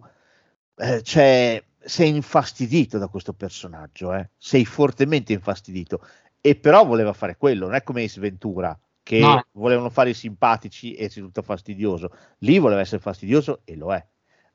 [0.77, 4.31] eh, cioè, sei infastidito da questo personaggio, eh?
[4.37, 6.05] sei fortemente infastidito
[6.41, 9.45] e però voleva fare quello, non è come Ace Ventura che No.
[9.53, 14.05] volevano fare i simpatici e si tutto fastidioso, lì voleva essere fastidioso e lo è.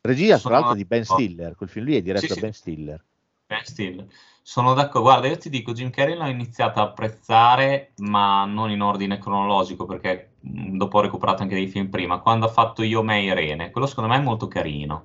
[0.02, 1.04] Regia tra l'altro di Ben.
[1.04, 2.42] Stiller, quel film lì è diretto Sì, da sì.
[2.42, 3.04] Ben Stiller.
[3.48, 4.08] Ben Stiller.
[4.42, 8.82] Sono d'accordo, guarda, io ti dico, Jim Carrey l'ho iniziato a apprezzare, ma non in
[8.82, 12.20] ordine cronologico, perché mh, dopo ho recuperato anche dei film prima.
[12.20, 15.04] Quando ha fatto Io, Me e Irene, quello secondo me è molto carino.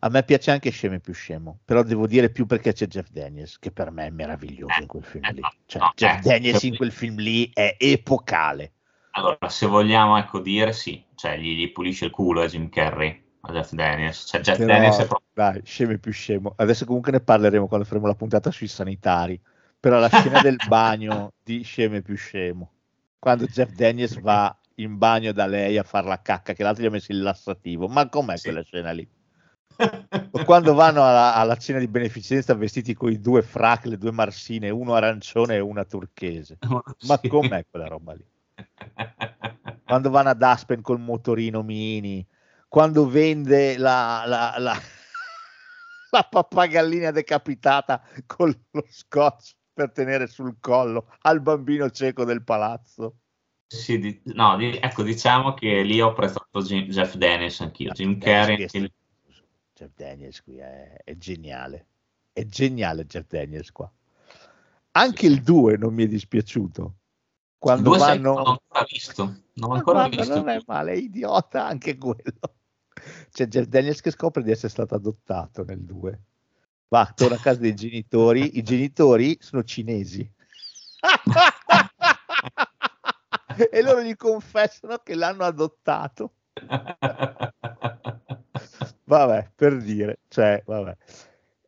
[0.00, 3.08] A me piace anche Scemo e più scemo, però devo dire più perché c'è Jeff
[3.10, 5.40] Daniels, che per me è meraviglioso in quel film Eh, lì.
[5.66, 8.74] Cioè, no, Jeff eh, Daniels in quel film lì è epocale.
[9.12, 13.24] Allora, se vogliamo ecco dire, sì, cioè gli, gli pulisce il culo a Jim Carrey,
[13.42, 14.24] a Jeff Daniels.
[14.26, 15.28] Cioè, Jeff Però, Daniels è proprio...
[15.32, 16.54] dai, Scemo più scemo.
[16.56, 19.40] Adesso comunque ne parleremo quando faremo la puntata sui sanitari.
[19.78, 22.72] Però la scena del bagno di Scemo più scemo.
[23.18, 26.86] Quando Jeff Daniels va in bagno da lei a fare la cacca, che l'altro gli
[26.86, 27.88] ha messo il lassativo.
[27.88, 28.40] Ma com'è Sì.
[28.40, 29.08] quella scena lì?
[30.30, 34.10] O quando vanno alla, alla cena di beneficenza vestiti con i due frac, le due
[34.10, 36.60] marsine, uno arancione e una turchese.
[37.00, 37.28] Ma Sì.
[37.28, 38.26] com'è quella roba lì?
[39.84, 42.24] Quando vanno ad Aspen col motorino mini,
[42.68, 44.78] quando vende la, la, la,
[46.10, 53.16] la pappagallina decapitata con lo scotch per tenere sul collo al bambino cieco del palazzo.
[53.66, 57.92] Sì, di- no, di- ecco, diciamo che lì ho apprezzato Jim- Jeff Daniels anch'io.
[57.92, 58.92] Jim Carrey, anche
[59.74, 61.86] Jeff Daniels qui è, è geniale.
[62.32, 63.90] È geniale Jeff Daniels qua.
[64.92, 66.94] Anche il 2 non mi è dispiaciuto.
[67.58, 68.34] Quando che vanno...
[68.34, 69.24] non l'ho ancora visto.
[69.24, 70.34] Non l'ho Ma ancora guarda, visto.
[70.36, 72.57] non è male, è idiota anche quello.
[73.30, 76.20] C'è Jeff Daniels che scopre di essere stato adottato nel 2.
[76.88, 78.58] Va, torna a casa dei genitori.
[78.58, 80.28] I genitori sono cinesi.
[83.70, 86.32] e loro gli confessano che l'hanno adottato.
[89.04, 90.96] Vabbè, per dire, cioè, vabbè.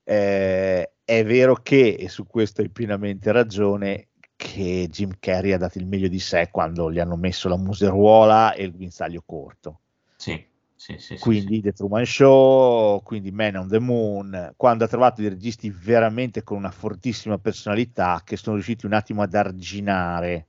[0.04, 5.78] Eh, è vero che, e su questo hai pienamente ragione, che Jim Carrey ha dato
[5.78, 9.80] il meglio di sé quando gli hanno messo la museruola e il guinzaglio corto.
[10.16, 10.49] Sì,
[10.80, 15.20] sì, sì, sì, Quindi The Truman Show, quindi Man on the Moon, quando ha trovato
[15.20, 20.46] dei registi veramente con una fortissima personalità che sono riusciti un attimo ad arginare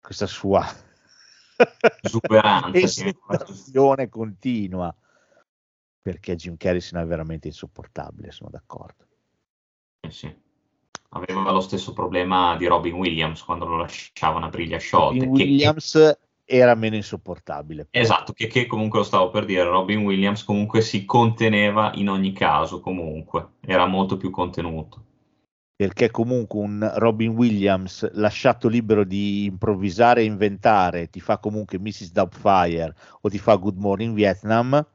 [0.00, 0.64] questa sua
[2.00, 4.94] Esuberanza, esaltazione continua
[6.00, 9.04] perché Jim Carrey se ne è veramente insopportabile, sono d'accordo.
[10.00, 10.10] sì.
[10.12, 10.44] Sì, sì.
[11.08, 15.24] Aveva lo stesso problema di Robin Williams quando lo lasciavano a briglia sciolte.
[15.24, 17.88] Robin che- Williams era meno insopportabile.
[17.90, 22.32] esatto, che, che comunque lo stavo per dire, Robin Williams comunque si conteneva in ogni
[22.32, 25.04] caso, comunque, era molto più contenuto.
[25.76, 32.12] perché comunque un Robin Williams lasciato libero di improvvisare e inventare ti fa comunque Mrs.
[32.12, 34.86] Doubtfire o ti fa Good Morning Vietnam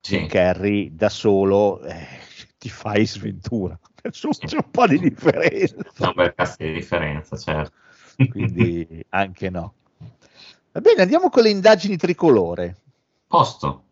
[0.00, 0.26] Sì.
[0.26, 2.06] Carrey da solo eh,
[2.58, 3.78] ti fai sventura
[4.10, 7.76] c'è un po' di differenza C'è un bel cazzo di differenza, certo.
[8.28, 9.74] quindi anche no
[10.74, 12.76] va bene andiamo con le indagini tricolore
[13.26, 13.82] Posto.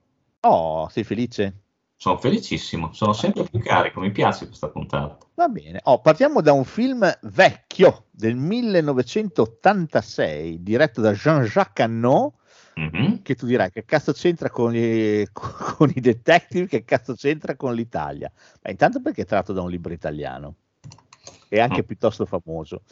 [0.41, 1.57] oh sei felice?
[2.03, 5.19] Sono felicissimo, sono sempre più carico, mi piace questa puntata.
[5.35, 12.33] Va bene, oh, partiamo da un film vecchio del 1986 diretto da Jean-Jacques Annaud
[12.75, 13.21] Mhm.
[13.23, 17.73] che tu dirai che cazzo c'entra con i, con i detective, che cazzo c'entra con
[17.75, 18.29] l'Italia.
[18.63, 20.55] Ma intanto perché è tratto da un libro italiano
[21.49, 21.87] e anche Mm.
[21.87, 22.83] piuttosto famoso.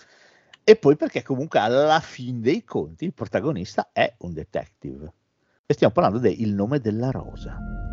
[0.70, 5.12] E poi perché comunque alla fin dei conti il protagonista è un detective.
[5.66, 7.89] E stiamo parlando di Il nome della rosa.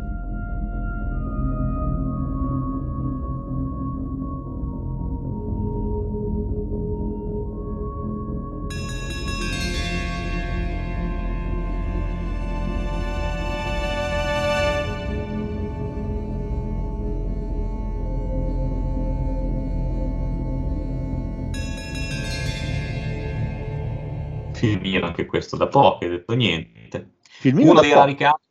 [24.70, 27.14] Filmino anche questo da poco, hai detto niente.
[27.54, 28.42] Uno dei, rari casi,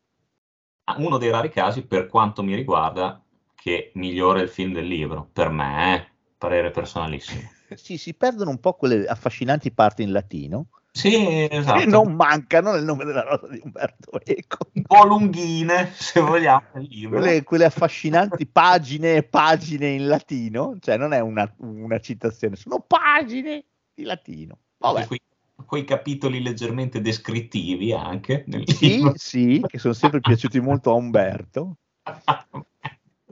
[0.86, 3.22] ah, uno dei rari casi, per quanto mi riguarda,
[3.56, 7.52] che migliora il film del libro, per me, eh, parere personalissimo.
[7.76, 11.80] Sì, si perdono un po' quelle affascinanti parti in latino Sì, esatto.
[11.80, 14.70] che non mancano nel nome della rosa di Umberto Eco.
[14.72, 16.64] Un po' lunghine, se vogliamo,
[17.10, 22.80] quelle, quelle affascinanti pagine e pagine in latino, cioè non è una, una citazione, sono
[22.80, 24.60] pagine di latino.
[24.78, 25.20] Vabbè, Qui-
[25.68, 31.78] quei capitoli leggermente descrittivi anche nel Sì, sì, che sono sempre piaciuti molto a Umberto.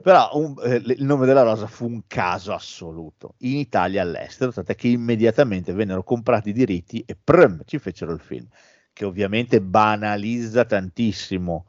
[0.02, 4.52] Però un- eh, il nome della rosa fu un caso assoluto in Italia e all'estero,
[4.52, 8.46] tant'è che immediatamente vennero comprati i diritti e prum, ci fecero il film,
[8.92, 11.66] che ovviamente banalizza tantissimo,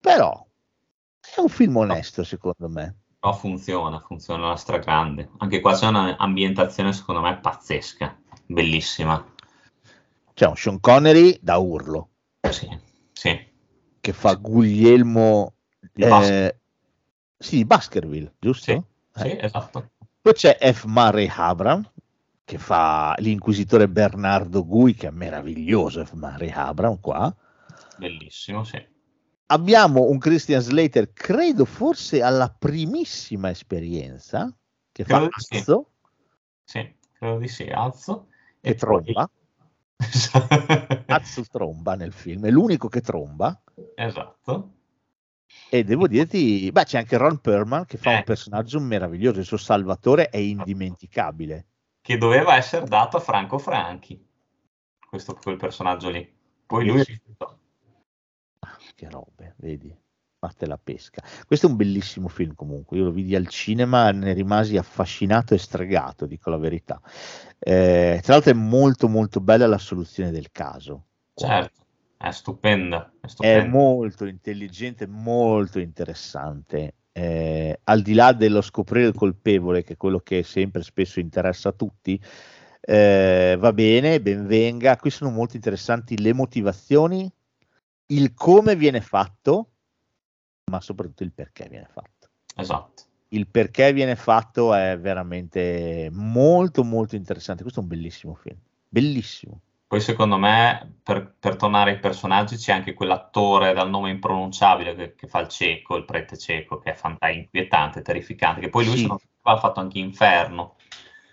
[0.00, 0.44] però
[1.20, 2.96] è un film onesto secondo me.
[3.20, 5.30] Però funziona, funziona alla stragrande.
[5.38, 9.22] Anche qua c'è un'ambientazione secondo me pazzesca, bellissima.
[10.36, 12.10] C'è un Sean Connery da urlo
[12.50, 12.68] Sì,
[13.10, 13.40] sì.
[13.98, 15.54] che fa Guglielmo
[15.94, 16.60] Di Bas- eh,
[17.38, 18.70] sì, Baskerville, giusto?
[19.14, 19.44] Sì, sì, Eh.
[19.46, 19.92] esatto.
[20.20, 20.84] Poi c'è F.
[20.84, 21.90] Murray Abram
[22.44, 26.12] che fa l'inquisitore Bernardo Gui, che è meraviglioso F.
[26.12, 27.34] Murray Abram qua.
[27.96, 28.76] Bellissimo, sì.
[29.46, 34.54] Abbiamo un Christian Slater, credo forse alla primissima esperienza,
[34.92, 35.56] che fa Credo di sì.
[35.56, 35.90] Azzo,
[36.62, 37.62] Sì, credo di sì.
[37.68, 38.26] Alzo.
[38.60, 39.14] che E poi-
[39.96, 41.04] tromba.
[41.06, 43.60] Azzo tromba nel film, è l'unico che tromba.
[43.94, 44.72] esatto.
[45.70, 48.16] E devo dirti, beh, c'è anche Ron Perlman che fa Eh.
[48.16, 51.66] un personaggio meraviglioso, il suo Salvatore è indimenticabile.
[52.00, 54.24] Che doveva essere dato a Franco Franchi.
[55.08, 56.34] Questo quel personaggio lì.
[56.66, 57.20] Poi lui Sì.
[58.60, 59.96] Ah, Che robe, vedi?
[60.38, 61.22] Fatte la pesca.
[61.46, 65.58] Questo è un bellissimo film comunque, io lo vidi al cinema, ne rimasi affascinato e
[65.58, 67.00] stregato, dico la verità.
[67.58, 71.06] Eh, tra l'altro è molto molto bella la soluzione del caso.
[71.32, 71.80] Certo,
[72.18, 73.10] è stupenda.
[73.18, 73.68] È È stupenda.
[73.70, 76.94] molto intelligente, molto interessante.
[77.12, 81.70] Eh, al di là dello scoprire il colpevole, che è quello che sempre spesso interessa
[81.70, 82.22] a tutti,
[82.82, 84.98] eh, va bene, ben venga.
[84.98, 87.28] Qui sono molto interessanti le motivazioni,
[88.08, 89.70] il come viene fatto,
[90.70, 92.28] ma soprattutto il perché viene fatto.
[92.56, 93.04] Esatto.
[93.28, 97.62] Il perché viene fatto è veramente molto molto interessante.
[97.62, 98.56] Questo è un bellissimo film,
[98.88, 99.60] bellissimo.
[99.86, 105.14] Poi secondo me, per, per tornare ai personaggi, c'è anche quell'attore dal nome impronunciabile che,
[105.14, 108.96] che fa il cieco, il prete cieco, che è fanta- inquietante, terrificante, che poi lui
[108.96, 109.14] Sì.
[109.42, 110.74] ha fatto anche Inferno.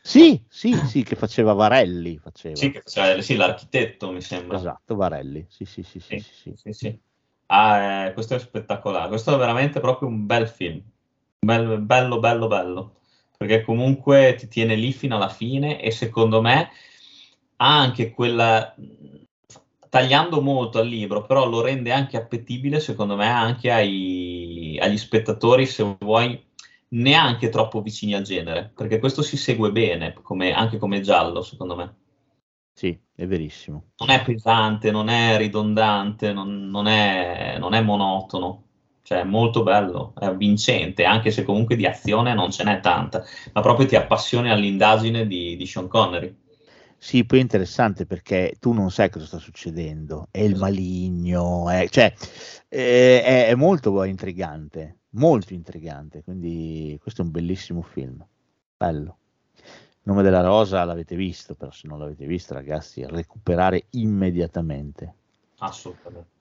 [0.03, 2.55] Sì, sì, sì, che faceva Varelli, faceva.
[2.55, 4.57] Sì, che faceva- sì, l'architetto mi sembra.
[4.57, 5.47] Esatto, Varelli.
[5.49, 6.19] Sì, Sì, sì, sì.
[6.55, 7.01] sì, sì.
[7.47, 9.09] Ah, eh, questo è spettacolare.
[9.09, 10.81] Questo è veramente proprio un bel film.
[11.39, 12.95] Bel- bello, bello, bello.
[13.37, 16.69] Perché comunque ti tiene lì fino alla fine e secondo me
[17.57, 18.75] ha anche quella...
[19.89, 25.67] Tagliando molto al libro, però lo rende anche appetibile, secondo me, anche ai- agli spettatori,
[25.67, 26.43] se vuoi,
[26.89, 28.71] neanche troppo vicini al genere.
[28.75, 31.95] Perché questo si segue bene, come- anche come giallo, secondo me
[32.73, 33.93] Sì, è verissimo.
[33.97, 38.63] non è pesante, non è ridondante, non, non è, non è monotono,
[39.03, 43.23] cioè è molto bello, è avvincente, anche se comunque di azione non ce n'è tanta,
[43.53, 46.35] ma proprio ti appassioni all'indagine di, di Sean Connery.
[46.97, 51.87] Sì, poi è interessante perché tu non sai cosa sta succedendo, è il maligno, è,
[51.89, 52.13] cioè
[52.69, 58.25] eh, è, è molto intrigante, molto intrigante, quindi questo è un bellissimo film,
[58.77, 59.17] bello.
[60.03, 65.13] Nome della rosa l'avete visto, però se non l'avete visto ragazzi, recuperare immediatamente.
[65.59, 66.31] Assolutamente.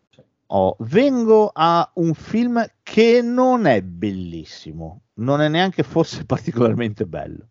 [0.46, 7.46] Oh, vengo a un film che non è bellissimo, non è neanche forse particolarmente bello,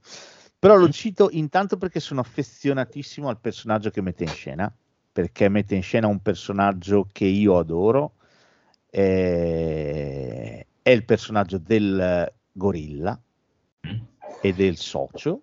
[0.60, 4.72] però lo cito intanto perché sono affezionatissimo al personaggio che mette in scena,
[5.12, 8.14] perché mette in scena un personaggio che io adoro,
[8.90, 13.20] eh, è il personaggio del gorilla
[13.88, 14.00] Mm.
[14.42, 15.42] e del socio.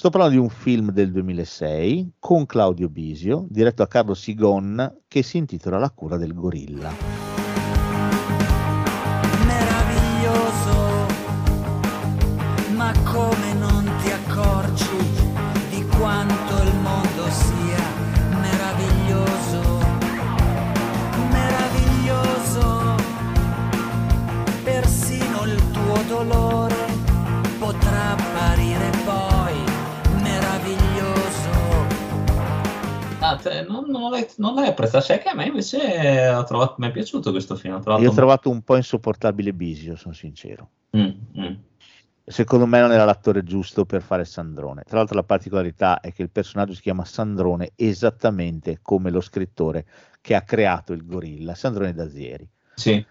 [0.00, 5.22] Sto parlando di un film del 2006 con Claudio Bisio, diretto a Carlo Sigon, che
[5.22, 6.90] si intitola La cura del gorilla.
[9.44, 11.06] meraviglioso,
[12.76, 14.88] ma come non ti accorgi
[15.68, 16.49] di quanto
[33.40, 35.78] te- non, non l'hai, non l'hai apprezzato, sai che a me invece
[36.46, 39.96] trovato, mi è piaciuto questo film, ho trovato Io ho trovato un po' insopportabile Bisio,
[39.96, 40.70] sono sincero.
[40.96, 41.54] Mm, mm.
[42.24, 44.84] Secondo me non era l'attore giusto per fare Sandrone.
[44.84, 49.84] Tra l'altro la particolarità è che il personaggio si chiama Sandrone esattamente come lo scrittore
[50.20, 52.48] che ha creato il gorilla, Sandrone Dazieri.
[52.74, 53.04] Sì.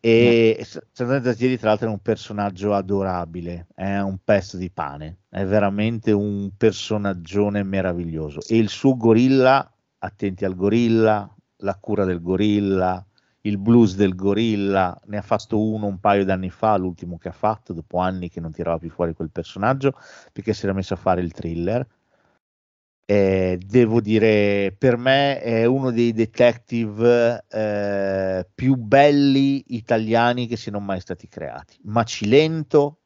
[0.00, 5.18] E S- Sandrone Dazieri, tra l'altro, è un personaggio adorabile, è un pezzo di pane,
[5.28, 8.40] è veramente un personaggione meraviglioso.
[8.46, 11.28] E il suo gorilla, attenti al gorilla,
[11.58, 13.04] la cura del gorilla,
[13.42, 17.32] il blues del gorilla, ne ha fatto uno un paio d'anni fa, l'ultimo che ha
[17.32, 19.94] fatto, dopo anni che non tirava più fuori quel personaggio,
[20.32, 21.86] perché si era messo a fare il thriller.
[23.10, 30.78] Eh, devo dire, per me è uno dei detective eh, più belli italiani che siano
[30.78, 31.78] mai stati creati.
[31.84, 32.98] Macilento,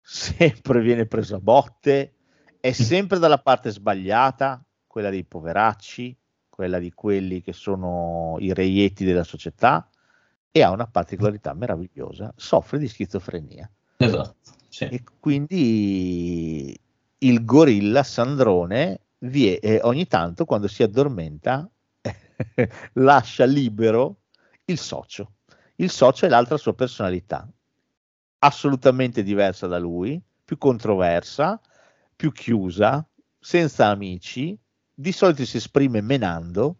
[0.00, 2.14] sempre viene preso a botte,
[2.58, 9.04] è sempre dalla parte sbagliata, quella dei poveracci, quella di quelli che sono i reietti
[9.04, 9.88] della società,
[10.50, 13.70] e ha una particolarità meravigliosa, soffre di schizofrenia.
[13.96, 14.34] Esatto.
[14.68, 14.86] Sì.
[14.86, 16.76] E quindi
[17.18, 21.68] il gorilla Sandrone vie, eh, ogni tanto quando si addormenta
[22.94, 24.22] lascia libero
[24.66, 25.34] il socio.
[25.76, 27.48] Il socio è l'altra sua personalità,
[28.38, 31.60] assolutamente diversa da lui, più controversa,
[32.14, 33.06] più chiusa,
[33.38, 34.56] senza amici,
[34.92, 36.76] di solito si esprime menando,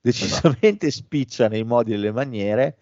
[0.00, 2.78] decisamente spiccia nei modi e nelle maniere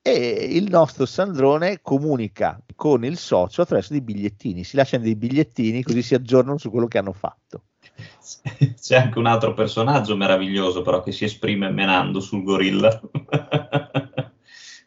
[0.00, 5.82] e il nostro Sandrone comunica con il socio attraverso dei bigliettini, si lasciano dei bigliettini
[5.82, 7.64] così si aggiornano su quello che hanno fatto.
[8.80, 13.00] C'è anche un altro personaggio meraviglioso però che si esprime menando sul gorilla,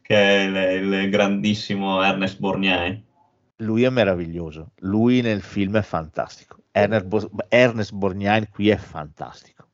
[0.01, 3.03] che è il, il, grandissimo Ernest Borgnai.
[3.57, 6.63] Lui è meraviglioso, lui nel film è fantastico.
[6.71, 9.67] Ernest, Bo- Ernest Borgnine qui è fantastico,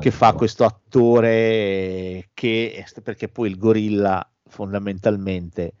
[0.00, 5.74] che fa questo attore che, perché poi il gorilla fondamentalmente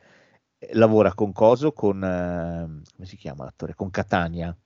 [0.72, 3.74] lavora con Coso, con, eh, come si chiama l'attore?
[3.74, 4.56] Con Catania.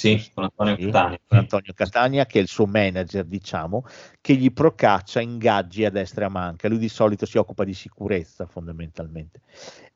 [0.00, 1.18] Sì, con Antonio sì, Catania.
[1.26, 3.84] Con Antonio Catania, che è il suo manager, diciamo,
[4.20, 6.68] che gli procaccia ingaggi a destra e a manca.
[6.68, 9.40] Lui di solito si occupa di sicurezza, fondamentalmente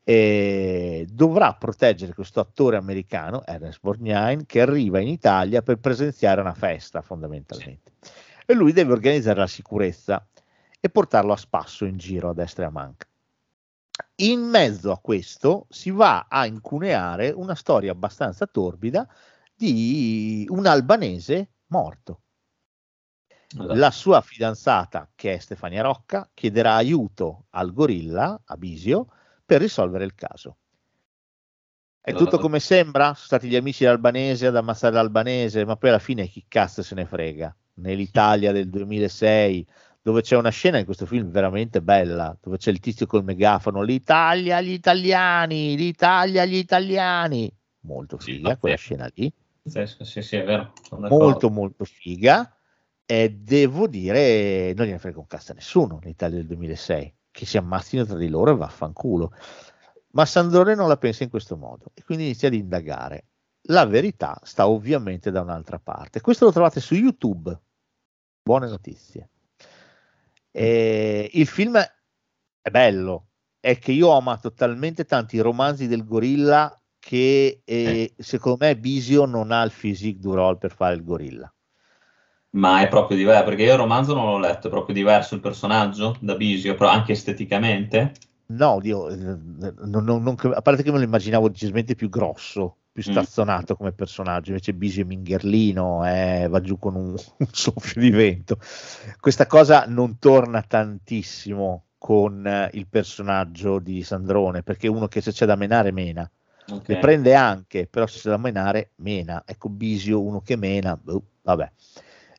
[0.04, 6.52] eh, dovrà proteggere questo attore americano, Ernest Borgnine, che arriva in Italia per presenziare una
[6.52, 7.92] festa fondamentalmente.
[8.44, 10.26] E lui deve organizzare la sicurezza
[10.78, 13.06] e portarlo a spasso in giro a destra e a manca.
[14.16, 19.08] In mezzo a questo si va a incuneare una storia abbastanza torbida
[19.54, 22.20] di un albanese morto.
[23.56, 29.06] La sua fidanzata, che è Stefania Rocca, chiederà aiuto al gorilla, a Bisio,
[29.44, 30.56] per risolvere il caso.
[32.00, 33.14] È tutto come sembra?
[33.14, 36.94] Sono stati gli amici dell'albanese ad ammazzare l'albanese, ma poi alla fine chi cazzo se
[36.94, 37.54] ne frega?
[37.74, 39.66] Nell'Italia del 2006,
[40.02, 43.82] dove c'è una scena in questo film veramente bella, dove c'è il tizio col megafono,
[43.82, 47.50] l'Italia agli italiani, l'Italia agli italiani.
[47.80, 49.32] Molto figa sì, quella scena lì.
[49.64, 50.72] Sì, sì, sì, è vero.
[50.90, 52.54] Molto, molto figa.
[53.06, 57.56] E devo dire, non gliene frega un cazzo a nessuno l'Italia del 2006 che si
[57.56, 59.32] ammazzino tra di loro e vaffanculo.
[60.12, 63.26] Ma Sandrone non la pensa in questo modo e quindi inizia ad indagare.
[63.68, 66.20] La verità sta ovviamente da un'altra parte.
[66.20, 67.58] Questo lo trovate su YouTube.
[68.42, 69.30] Buone notizie.
[70.50, 73.28] E il film è bello,
[73.58, 79.26] è che io ho amato talmente tanti romanzi del gorilla che eh, secondo me Bisio
[79.26, 81.52] non ha il physique du role per fare il gorilla
[82.54, 85.40] ma è proprio diverso, perché io il romanzo non l'ho letto, è proprio diverso il
[85.40, 88.12] personaggio da Bisio, però anche esteticamente.
[88.46, 92.76] No, Dio, eh, non, non, non, a parte che me lo immaginavo decisamente più grosso,
[92.92, 93.10] più mm.
[93.10, 93.76] stazzonato mm.
[93.76, 97.08] come personaggio, invece Bisio è mingherlino, eh, va giù con un,
[97.38, 98.58] un, soffio di vento.
[99.18, 105.32] Questa cosa non torna tantissimo con eh, il personaggio di Sandrone, perché uno che se
[105.32, 106.30] c'è da menare mena.
[106.66, 106.94] Okay.
[106.94, 109.42] Le prende anche, però se c'è da menare mena.
[109.46, 111.70] Ecco Bisio, uno che mena, boh, vabbè.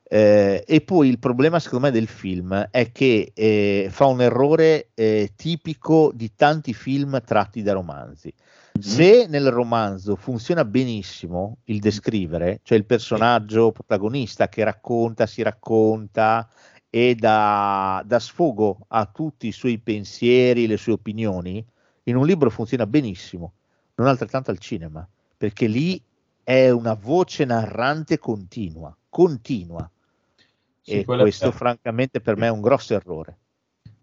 [0.07, 4.89] Eh, e poi il problema secondo me del film è che eh, fa un errore
[4.93, 8.31] eh, tipico di tanti film tratti da romanzi.
[8.77, 8.87] Mm-hmm.
[8.87, 16.47] Se nel romanzo funziona benissimo il descrivere, cioè il personaggio protagonista che racconta, si racconta
[16.89, 21.65] e dà, dà sfogo a tutti i suoi pensieri, le sue opinioni,
[22.03, 23.53] in un libro funziona benissimo,
[23.95, 25.07] non altrettanto al cinema,
[25.37, 26.01] perché lì
[26.43, 29.89] è una voce narrante continua, continua
[30.81, 33.37] sì, e questo francamente per me è un grosso errore.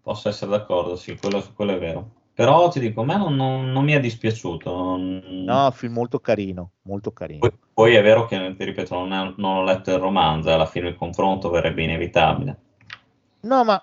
[0.01, 2.21] Posso essere d'accordo, sì, quello, quello è vero.
[2.33, 4.75] Però ti dico, a me non, non, non mi è dispiaciuto.
[4.75, 5.21] Non...
[5.45, 7.39] No, film molto carino, molto carino.
[7.39, 10.65] Poi, poi è vero che, ti ripeto, non, è, non ho letto il romanzo, alla
[10.65, 12.57] fine il confronto verrebbe inevitabile.
[13.41, 13.81] No, ma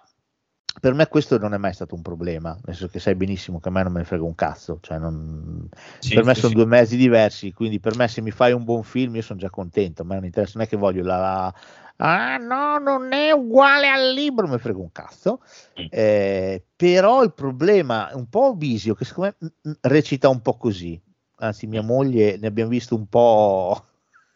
[0.78, 3.68] per me questo non è mai stato un problema, nel senso che sai benissimo che
[3.68, 5.68] a me non me ne frega un cazzo, cioè non...
[5.98, 6.58] sì, per me sì, sono sì.
[6.58, 9.50] due mezzi diversi, quindi per me se mi fai un buon film io sono già
[9.50, 11.52] contento, a me non interessa, non è che voglio la,
[11.96, 15.40] ah no, non è uguale al libro, mi frega un cazzo.
[15.74, 20.40] Eh, però il problema è un po' Bisio, che secondo me mm, mm, recita un
[20.40, 21.00] po' così.
[21.42, 23.84] Anzi, mia moglie ne abbiamo visto un po'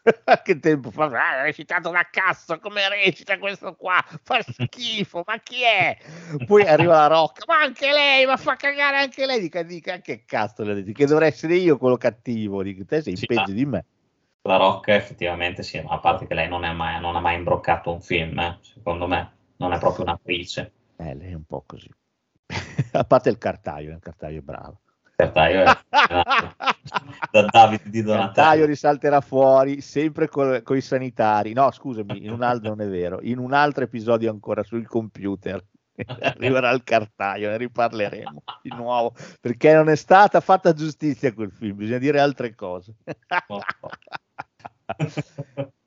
[0.25, 1.05] qualche tempo fa.
[1.07, 4.05] Ah, recitato da cazzo, come recita questo qua?
[4.23, 5.97] Fa schifo, ma chi è?
[6.47, 9.41] Poi arriva la Rocca, ma anche lei, ma fa cagare anche lei.
[9.41, 10.93] Dica, dica che cazzo le dici?
[10.93, 12.63] Che dovrei essere io quello cattivo.
[12.63, 13.85] Dico, te sei sì, peggio di me.
[14.43, 17.91] La Rocca effettivamente sì, ma a parte che lei non, mai, non ha mai imbroccato
[17.91, 20.73] un film, eh, secondo me, non è proprio un'attrice.
[20.97, 21.89] Eh, lei è un po' così.
[22.93, 24.81] a parte il cartaio, il cartaio è bravo.
[25.17, 25.77] Cartaio è
[27.31, 28.33] da Davide di Donatello.
[28.33, 31.53] Cartaio risalterà fuori sempre con i sanitari.
[31.53, 35.65] No, scusami, in un altro non è vero, in un altro episodio ancora sul computer
[36.21, 41.77] arriverà il cartaio, ne riparleremo di nuovo perché non è stata fatta giustizia quel film,
[41.77, 42.95] bisogna dire altre cose.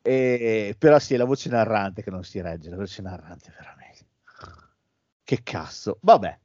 [0.02, 4.06] e, però sì, è la voce narrante che non si regge, la voce narrante veramente.
[5.24, 6.40] Che cazzo, vabbè.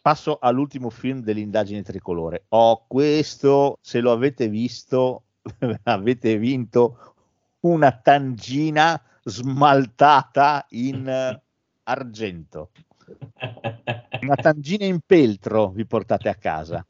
[0.00, 2.44] Passo all'ultimo film dell'indagine tricolore.
[2.48, 5.24] Oh, questo, se lo avete visto,
[5.84, 7.14] avete vinto
[7.60, 11.40] una tangina smaltata in
[11.84, 12.70] argento.
[14.20, 16.84] Una tangina in peltro vi portate a casa.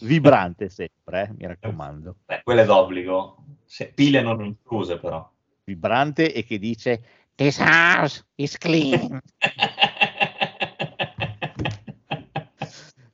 [0.00, 2.16] Vibrante sempre, eh, mi raccomando.
[2.26, 3.36] Beh, quella è d'obbligo.
[3.64, 5.28] Se, pile non incluse però.
[5.64, 7.02] Vibrante e che dice
[7.34, 9.20] This house is clean.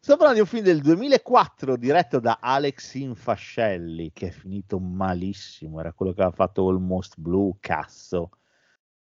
[0.04, 5.80] Sto parlando di un film del 2004 diretto da Alex Infascelli che è finito malissimo,
[5.80, 8.28] era quello che aveva fatto Almost Blue, cazzo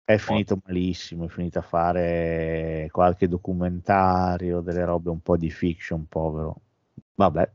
[0.02, 6.06] è finito malissimo, è finito a fare qualche documentario, delle robe un po' di fiction,
[6.06, 6.62] povero.
[7.16, 7.52] Vabbè.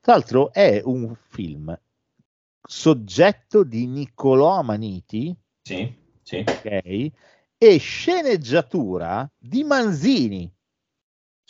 [0.00, 1.80] Tra l'altro è un film
[2.60, 6.44] soggetto di Niccolò Amaniti, sì, sì.
[6.44, 7.12] Okay,
[7.56, 10.52] e sceneggiatura di Manzini.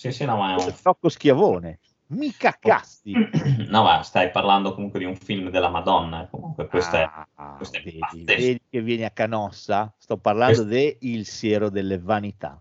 [0.00, 0.74] Sì, sì, no, ma è un...
[0.82, 1.78] Tocco Schiavone.
[2.06, 3.12] Mica casti.
[3.68, 6.26] No, ma stai parlando comunque di un film della Madonna.
[6.30, 9.92] Comunque, questo ah, è, questo è vedi, vedi, che vieni a Canossa?
[9.98, 10.70] Sto parlando questo...
[10.70, 12.58] de Il siero delle vanità.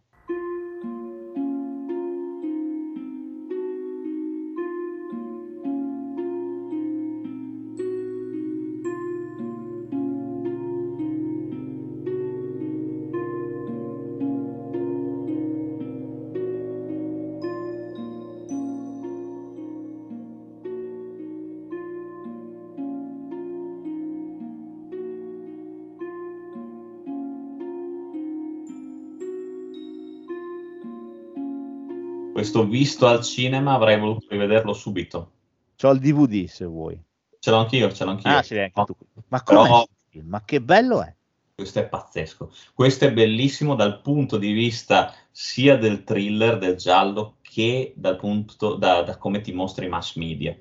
[32.50, 35.32] Questo visto al cinema avrei voluto rivederlo subito.
[35.78, 37.00] C'ho il DVD se vuoi.
[37.38, 38.32] Ce l'ho anch'io, ce l'ho anch'io.
[38.32, 38.96] Ah, ce l'hai anche tu.
[39.28, 39.88] Ma come?
[40.24, 41.14] Ma che bello è!
[41.54, 42.52] Questo è pazzesco.
[42.74, 48.74] Questo è bellissimo dal punto di vista sia del thriller, del giallo, che dal punto
[48.76, 50.58] da, da come ti mostra i mass media.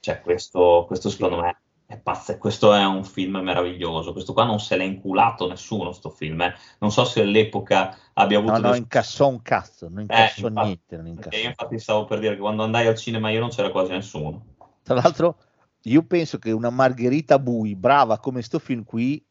[0.00, 2.38] Cioè, questo, questo secondo me è pazzesco.
[2.38, 4.12] Questo è un film meraviglioso.
[4.12, 5.92] Questo qua non se l'è inculato nessuno.
[5.92, 6.54] Sto film, eh.
[6.80, 8.60] non so se all'epoca abbia avuto.
[8.60, 10.96] No, no, incassò un cazzo, non incassò eh, niente.
[10.98, 11.38] Non incassò.
[11.38, 14.56] Io infatti stavo per dire che quando andai al cinema io non c'era quasi nessuno.
[14.82, 15.38] Tra l'altro,
[15.84, 19.24] io penso che una Margherita Bui, brava come sto film qui,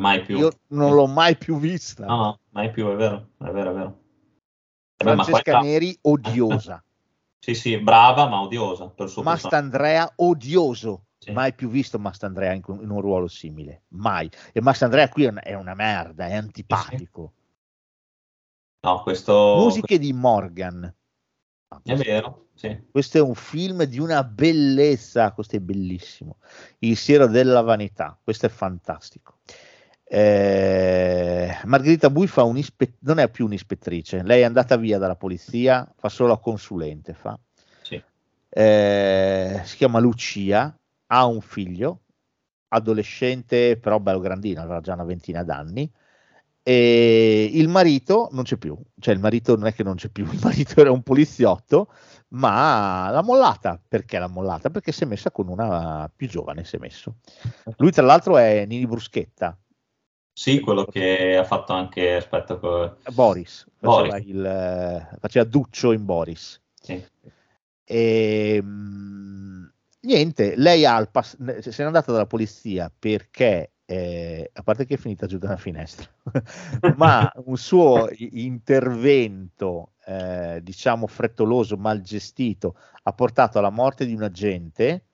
[0.00, 0.38] mai più.
[0.38, 2.06] Io non l'ho mai più vista.
[2.06, 3.98] No, no mai più, è vero, è vero, è vero.
[4.96, 6.80] Francesca ma Neri, odiosa.
[7.44, 8.88] sì, sì, brava ma odiosa.
[8.88, 11.32] Per suo Mastandrea, odioso sì.
[11.32, 14.30] mai più visto Mastandrea in, in, un ruolo simile, mai.
[14.52, 17.32] E Mastandrea qui è una, è una merda, è antipatico.
[18.80, 19.56] No, questo...
[19.58, 20.94] Musiche di Morgan.
[21.68, 22.84] Ah, è vero, sì.
[22.90, 26.38] Questo è un film di una bellezza, questo è bellissimo.
[26.80, 29.38] Il siero della vanità, questo è fantastico.
[30.04, 35.16] Eh, Margherita Bui fa un ispe- non è più un'ispettrice, lei è andata via dalla
[35.16, 37.14] polizia, fa solo la consulente.
[37.14, 37.38] Fa.
[37.82, 38.00] Sì.
[38.50, 40.78] Eh, si chiama Lucia,
[41.14, 42.00] ha un figlio,
[42.68, 45.90] adolescente, però bello grandino, aveva già una ventina d'anni,
[46.66, 50.24] e il marito non c'è più, cioè il marito non è che non c'è più,
[50.32, 51.92] il marito era un poliziotto,
[52.28, 53.80] ma l'ha mollata.
[53.86, 54.70] Perché l'ha mollata?
[54.70, 57.16] Perché si è messa con una più giovane, si è messo.
[57.76, 59.56] Lui tra l'altro è Nini Bruschetta.
[60.32, 63.68] Sì, quello che ha fatto anche, aspetta, Boris, Boris.
[63.78, 66.60] Faceva, il, faceva Duccio in Boris.
[66.80, 67.04] Sì.
[67.84, 69.73] E, mh,
[70.04, 74.98] niente, lei ha pass- se n'è andata dalla polizia perché, eh, a parte che è
[74.98, 76.08] finita giù da una finestra,
[76.96, 84.22] ma un suo intervento, eh, diciamo, frettoloso, mal gestito, ha portato alla morte di un
[84.22, 85.04] agente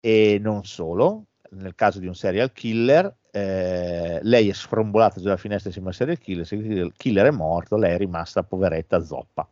[0.00, 5.36] e non solo, nel caso di un serial killer, eh, lei è sfrombolata giù dalla
[5.36, 9.48] finestra insieme al serial killer, il killer è morto, lei è rimasta poveretta zoppa.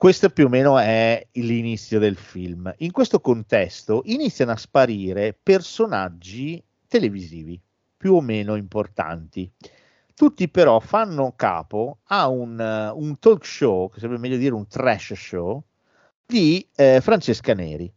[0.00, 2.72] Questo più o meno è l'inizio del film.
[2.78, 7.60] In questo contesto iniziano a sparire personaggi televisivi
[7.98, 9.52] più o meno importanti.
[10.14, 14.66] Tutti però fanno capo a un, uh, un talk show, che sarebbe meglio dire un
[14.66, 15.62] trash show,
[16.24, 17.92] di eh, Francesca Neri.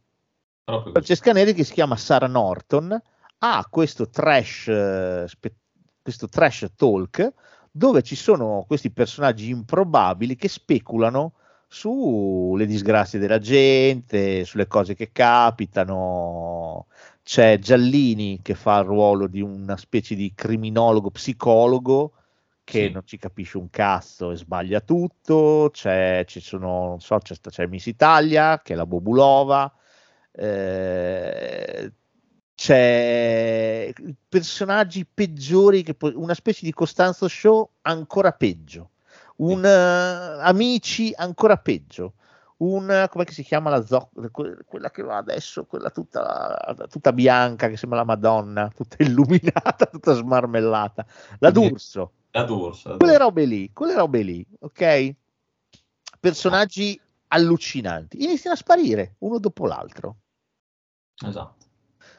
[0.65, 0.91] Così.
[0.91, 3.01] Francesca Neri che si chiama Sara Norton
[3.37, 5.55] ha questo trash, eh, spe-
[6.01, 7.31] questo trash talk
[7.71, 11.35] dove ci sono questi personaggi improbabili che speculano
[11.73, 16.87] sulle disgrazie della gente, sulle cose che capitano.
[17.23, 22.13] C'è Giallini che fa il ruolo di una specie di criminologo, psicologo
[22.63, 22.91] che Sì.
[22.91, 25.69] non ci capisce un cazzo e sbaglia tutto.
[25.73, 29.73] C'è, ci sono, non so, c'è, c'è Miss Italia che è la Bobulova.
[30.31, 31.91] eh,
[32.55, 33.91] c'è
[34.29, 38.91] personaggi peggiori che una specie di Costanzo Show ancora peggio
[39.37, 42.13] un eh, amici ancora peggio.
[42.55, 47.75] Un come si chiama la zoccola quella che va adesso quella tutta, tutta bianca che
[47.75, 51.05] sembra la Madonna tutta illuminata tutta smarmellata.
[51.39, 52.11] La D'Urso.
[52.31, 52.89] La D'Urso.
[52.89, 55.15] la quelle robe lì quelle robe lì ok?
[56.19, 56.97] Personaggi
[57.27, 58.23] allucinanti.
[58.23, 60.17] Iniziano a sparire uno dopo l'altro.
[61.25, 61.65] Esatto.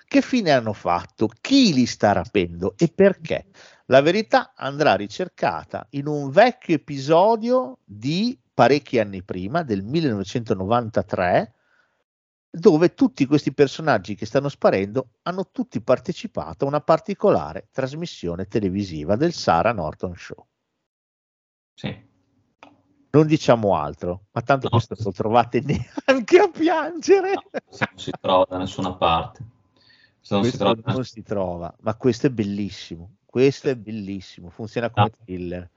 [0.06, 2.74] che fine hanno fatto, chi li sta rapendo?
[2.76, 3.46] E perché.
[3.86, 11.54] La verità andrà ricercata in un vecchio episodio di parecchi anni prima, del 1993,
[12.48, 19.16] dove tutti questi personaggi che stanno sparendo hanno tutti partecipato a una particolare trasmissione televisiva
[19.16, 20.46] del Sarah Norton Show.
[21.74, 22.12] Sì.
[23.10, 24.70] Non diciamo altro, ma tanto No.
[24.70, 27.32] questo non lo trovate neanche a piangere.
[27.50, 29.44] Questo non si trova da nessuna parte.
[30.30, 33.16] Non si trova non si trova, ma questo è bellissimo.
[33.34, 35.24] Questo è bellissimo, funziona come No.
[35.24, 35.68] thriller.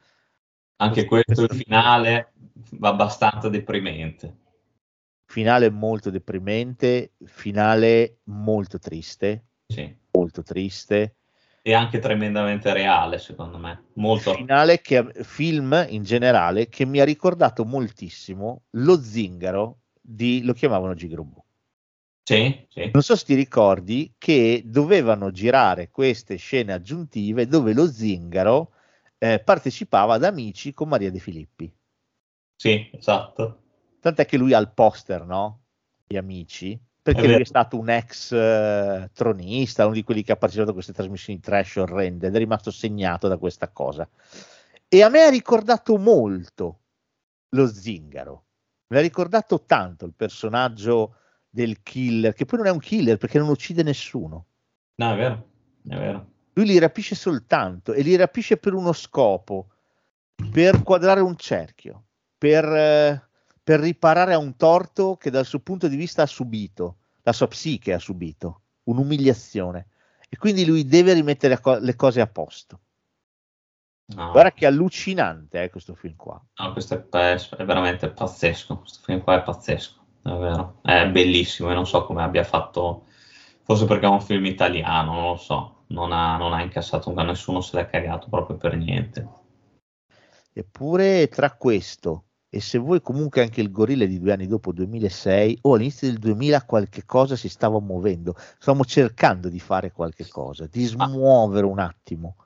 [0.76, 2.34] Anche questo, il finale,
[2.74, 4.38] va abbastanza deprimente.
[5.26, 9.92] Finale molto deprimente, finale molto triste, Sì.
[10.12, 11.16] molto triste.
[11.64, 13.86] E anche tremendamente reale, secondo me.
[13.94, 14.36] Molto.
[14.36, 20.94] Finale che film in generale che mi ha ricordato moltissimo lo zingaro di lo chiamavano
[20.94, 21.44] Gigrobo.
[22.28, 22.90] Sì, sì.
[22.92, 28.74] Non so se ti ricordi che dovevano girare queste scene aggiuntive dove lo zingaro
[29.18, 31.74] eh, partecipava ad Amici con Maria De Filippi.
[32.54, 33.62] Sì, esatto.
[34.02, 35.68] Tant'è che lui ha il poster, no?
[36.06, 40.34] Di Amici, perché È lui è stato un ex eh, tronista, uno di quelli che
[40.34, 44.06] ha partecipato a queste trasmissioni trash orrende ed è rimasto segnato da questa cosa.
[44.90, 46.80] E a me ha ricordato molto
[47.52, 48.44] lo zingaro.
[48.88, 51.20] Mi ha ricordato tanto il personaggio
[51.58, 54.46] del killer, che poi non è un killer perché non uccide nessuno.
[54.96, 55.48] No, è vero,
[55.88, 56.28] è vero.
[56.54, 59.70] Lui li rapisce soltanto e li rapisce per uno scopo,
[60.52, 62.04] per quadrare un cerchio,
[62.38, 63.22] per, eh,
[63.64, 67.48] per riparare a un torto che dal suo punto di vista ha subito, la sua
[67.48, 69.88] psiche ha subito, un'umiliazione.
[70.30, 72.80] E quindi lui deve rimettere le cose a posto.
[74.10, 76.42] No, Guarda che allucinante è questo film qua.
[76.60, 78.80] no, questo è, è veramente pazzesco.
[78.80, 79.97] Questo film qua è pazzesco,
[80.36, 80.80] è vero.
[80.82, 83.06] È bellissimo e non so come abbia fatto,
[83.64, 85.84] forse perché è un film italiano, non lo so.
[85.88, 89.28] Non ha, non ha incassato, nessuno se l'è cagato proprio per niente.
[90.52, 95.60] Eppure tra questo e se voi comunque anche il gorilla di due anni dopo 2006
[95.64, 100.66] o all'inizio del 2000 qualche cosa si stava muovendo stavamo cercando di fare qualche cosa
[100.66, 102.38] di smuovere un attimo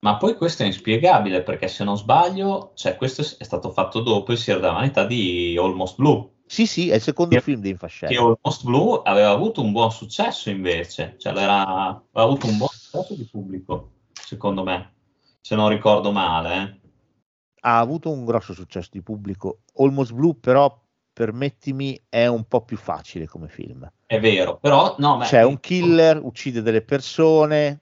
[0.00, 4.32] Ma poi questo è inspiegabile perché se non sbaglio, cioè questo è stato fatto dopo
[4.32, 6.30] il Siero della Vanità di Almost Blue.
[6.46, 9.72] Sì sì è il secondo Che- film di Che Infascelli Almost Blue aveva avuto un
[9.72, 14.94] buon successo invece, cioè aveva avuto un buon successo di pubblico, secondo me,
[15.40, 16.54] se non ricordo male.
[16.54, 16.80] eh.
[17.60, 19.62] ha avuto un grosso successo di pubblico.
[19.78, 20.80] Almost Blue però
[21.12, 23.90] permettimi è un po' più facile come film.
[24.06, 27.80] È vero, però no, beh, c'è un killer uccide delle persone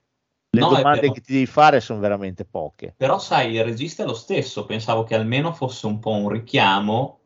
[0.51, 2.95] le No, domande che ti devi fare sono veramente poche.
[2.97, 7.19] Però sai, il regista è lo stesso, pensavo che almeno fosse un po' un richiamo,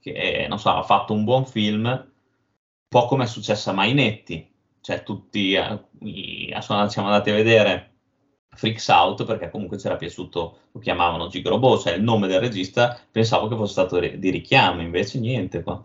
[0.00, 2.08] che non so, ha fatto un buon film, un
[2.88, 7.90] po' come è successo a Mainetti, cioè tutti eh, sono- siamo andati a vedere
[8.48, 13.48] Freaks Out perché comunque c'era piaciuto, lo chiamavano Gigrobo, cioè il nome del regista, pensavo
[13.48, 15.84] che fosse stato di richiamo, invece niente qua.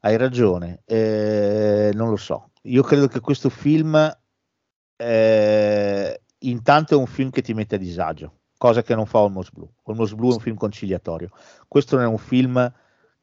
[0.00, 2.50] Hai ragione, eh, non lo so.
[2.62, 3.94] Io credo che questo film
[4.96, 9.50] eh, intanto è un film che ti mette a disagio, cosa che non fa Almost
[9.52, 9.68] Blue.
[9.86, 11.30] Almost Blue è un film conciliatorio.
[11.66, 12.72] Questo non è un film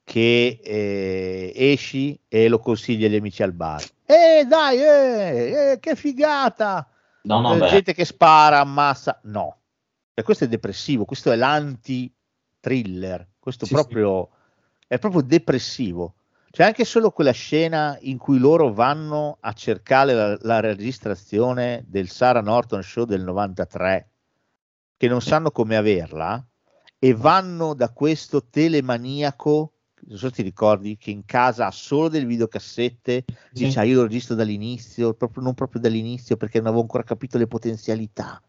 [0.04, 3.82] che eh, esci e lo consigli agli amici al bar.
[4.06, 6.86] Eh dai, eh, eh, che figata!
[7.22, 9.18] No, no, Eh, gente che spara, ammassa.
[9.24, 9.60] No,
[10.14, 14.32] E questo è depressivo, questo è l'anti-thriller, questo Sì, proprio
[14.88, 16.16] è proprio depressivo.
[16.52, 22.10] C'è anche solo quella scena in cui loro vanno a cercare la, la registrazione del
[22.10, 24.09] Sarah Norton Show del 93,
[25.00, 26.46] che non sanno come averla,
[27.00, 29.72] e vanno da questo telemaniaco,
[30.08, 33.24] non so se ti ricordi, che in casa ha solo delle videocassette,
[33.54, 33.64] Sì.
[33.64, 37.38] dice "Ah, io l'ho visto dall'inizio, proprio, non proprio dall'inizio perché non avevo ancora capito
[37.38, 38.42] le potenzialità.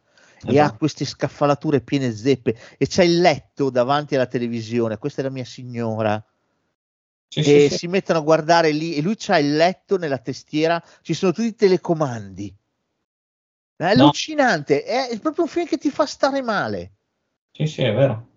[0.45, 0.79] E ha Esatto.
[0.79, 5.45] queste scaffalature piene zeppe e c'è il letto davanti alla televisione, questa è la mia
[5.45, 6.21] signora,
[7.29, 7.79] sì, e sì.
[7.79, 11.47] si mettono a guardare lì e lui c'ha il letto nella testiera, ci sono tutti
[11.47, 12.57] i telecomandi.
[13.81, 14.03] È No.
[14.05, 16.93] allucinante, è, è proprio un film che ti fa stare male.
[17.53, 18.29] Sì, sì, è vero.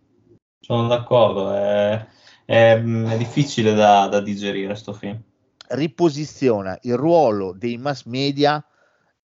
[0.60, 1.53] Sono d'accordo.
[1.53, 2.07] È,
[2.45, 5.22] è- è difficile da, da digerire sto film.
[5.70, 8.64] riposiziona il ruolo dei mass media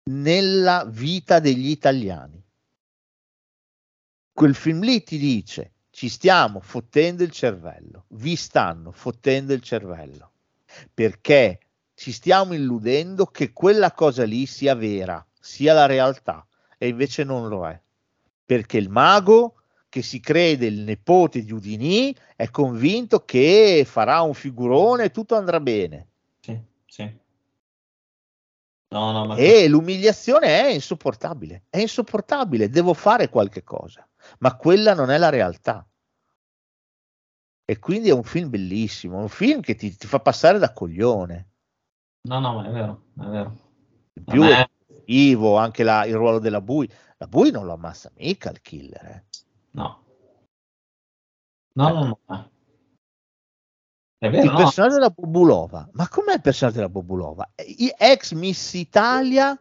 [0.10, 2.42] nella vita degli italiani.
[4.34, 10.32] Quel film lì ti dice ci stiamo fottendo il cervello, vi stanno fottendo il cervello,
[10.94, 11.60] perché
[11.96, 16.46] ci stiamo illudendo che quella cosa lì sia vera, sia la realtà,
[16.78, 17.82] e invece non lo è.
[18.46, 24.34] Perché il mago che si crede il nipote di Udini è convinto che farà un
[24.34, 26.08] figurone e tutto andrà bene.
[26.42, 27.18] Sì, sì.
[28.90, 34.08] No, no, ma E l'umiliazione è insopportabile, è insopportabile, devo fare qualche cosa,
[34.40, 35.86] ma quella non è la realtà.
[37.70, 41.50] E quindi è un film bellissimo, un film che ti, ti fa passare da coglione.
[42.24, 43.58] no, no, ma è vero, è vero.
[44.14, 44.68] In più è
[45.08, 46.90] positivo anche la- il ruolo della Bui.
[47.18, 49.06] La Bui non lo ammazza mica il killer.
[49.06, 49.24] eh.
[49.72, 50.04] No.
[51.74, 52.20] No, no, no.
[52.26, 52.50] no.
[54.20, 54.58] È vero, Il no?
[54.58, 57.50] personaggio della Bobulova, ma com'è il personaggio della Bobulova?
[57.66, 59.60] I- Ex Miss Italia,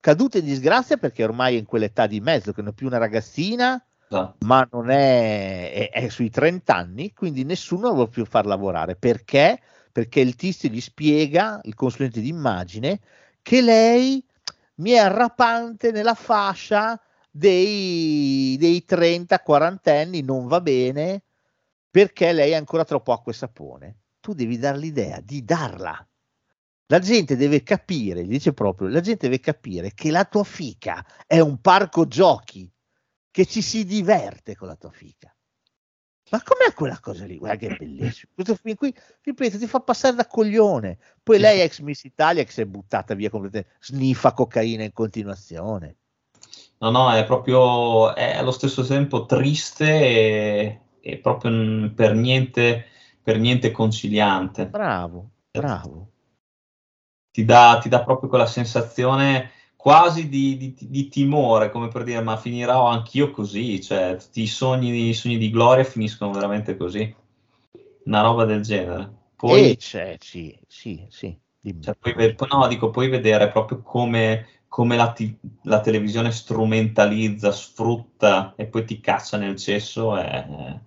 [0.00, 2.98] caduta in disgrazia perché ormai è in quell'età di mezzo, che non è più una
[2.98, 4.44] ragazzina, Esatto.
[4.44, 8.96] ma non è, è, è sui 30 anni, quindi nessuno lo vuole più far lavorare.
[8.96, 9.60] Perché?
[9.92, 13.00] Perché il tizio gli spiega, il consulente d'immagine,
[13.40, 14.24] che lei
[14.76, 17.00] mi è arrapante nella fascia
[17.30, 21.22] dei, dei 30-40 anni, non va bene,
[21.90, 23.98] perché lei è ancora troppo acqua e sapone.
[24.20, 26.06] Tu devi dare l'idea di darla.
[26.88, 31.40] La gente deve capire, dice proprio, la gente deve capire che la tua fica è
[31.40, 32.70] un parco giochi,
[33.30, 35.35] che ci si diverte con la tua fica.
[36.30, 37.38] Ma com'è quella cosa lì?
[37.38, 38.32] Guarda che è bellissimo.
[38.34, 38.92] Questo film qui,
[39.22, 40.98] ripeto, ti fa passare da coglione.
[41.22, 44.92] Poi lei è ex Miss Italia che si è buttata via completamente, sniffa cocaina in
[44.92, 45.96] continuazione.
[46.78, 52.86] No, no, è proprio, è allo stesso tempo triste e, e proprio per niente,
[53.22, 54.66] per niente conciliante.
[54.66, 56.10] Bravo, bravo.
[57.30, 59.52] Ti dà, ti dà proprio quella sensazione
[59.86, 64.46] quasi di, di- di timore, come per dire, ma finirò anch'io così, cioè tutti i
[64.48, 67.14] sogni, i sogni di gloria finiscono veramente così.
[68.06, 69.08] Una roba del genere.
[69.36, 71.38] Poi, e c'è, sì, sì, sì.
[71.60, 71.82] dimmi.
[71.82, 78.54] cioè, poi no, dico, puoi vedere proprio come, come la, ti- la televisione strumentalizza, sfrutta
[78.56, 80.80] e poi ti caccia nel cesso e,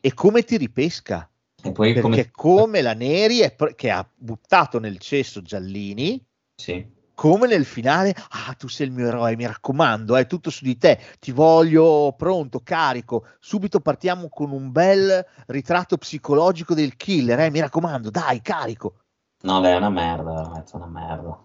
[0.00, 1.28] E come ti ripesca?
[1.62, 2.30] e poi Perché come...
[2.30, 6.24] come la Neri è che ha buttato nel cesso Giallini,
[6.56, 6.84] Sì,
[7.14, 10.76] come nel finale, ah, tu sei il mio eroe, mi raccomando, è tutto su di
[10.76, 17.50] te, ti voglio pronto, carico, subito partiamo con un bel ritratto psicologico del killer, eh,
[17.50, 18.98] mi raccomando, dai, carico.
[19.42, 21.42] no, lei è una merda, veramente una merda.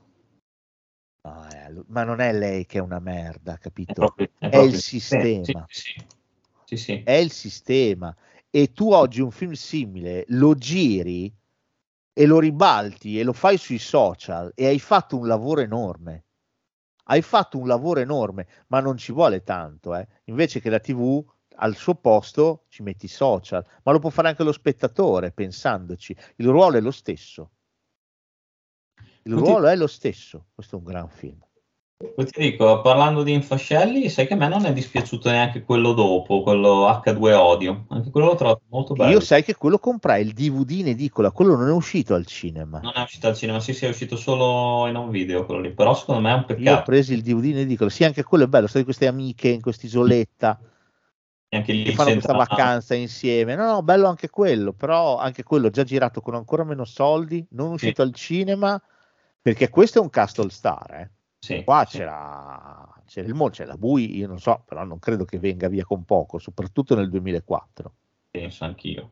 [1.22, 3.94] No, eh, lu- ma non è lei che è una merda, È capito?
[3.94, 5.66] proprio, È proprio- il sistema.
[5.70, 6.06] Sì, sì,
[6.64, 7.04] sì, sì.
[7.04, 8.16] È il sistema.
[8.50, 11.32] E tu oggi un film simile lo giri
[12.20, 16.26] e lo ribalti e lo fai sui social e hai fatto un lavoro enorme.
[17.06, 19.96] Hai fatto un lavoro enorme, ma non ci vuole tanto.
[19.96, 20.06] Eh.
[20.26, 21.26] Invece che la TV
[21.56, 26.14] al suo posto ci metti i social, ma lo può fare anche lo spettatore pensandoci.
[26.36, 27.52] Il ruolo è lo stesso.
[29.24, 30.48] Il ruolo è lo stesso.
[30.54, 31.40] Questo è un gran film.
[32.02, 35.92] Poi ti dico, parlando di infascelli, sai che a me non è dispiaciuto neanche quello
[35.92, 37.88] dopo, quello H2 Odio.
[37.90, 39.12] Anche quello l'ho trovato molto bello.
[39.12, 42.80] Io sai che quello comprai il DVD in edicola, quello non è uscito al cinema.
[42.80, 45.74] Non è uscito al cinema, sì, sì, è uscito solo in un video quello lì,
[45.74, 46.84] però secondo me è un Io ho peccato.
[46.84, 50.58] preso il DVD in edicola, sì, anche quello è bello, sai queste amiche in quest'isoletta
[51.50, 53.56] E anche lì che fanno questa vacanza insieme.
[53.56, 57.72] No, no, bello anche quello, però anche quello già girato con ancora meno soldi, non
[57.72, 58.82] uscito al cinema,
[59.42, 61.12] perché questo è un cast all star, eh.
[61.40, 61.98] Sì, Qua sì.
[61.98, 65.68] c'era, c'era il Mo, c'è la Bui, io non so, però non credo che venga
[65.70, 67.94] via con poco, soprattutto nel 2004.
[68.32, 69.10] penso anch'io.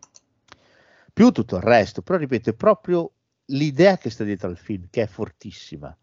[1.13, 3.11] Più tutto il resto, però ripeto, è proprio
[3.45, 5.95] l'idea che sta dietro al film, che è fortissima.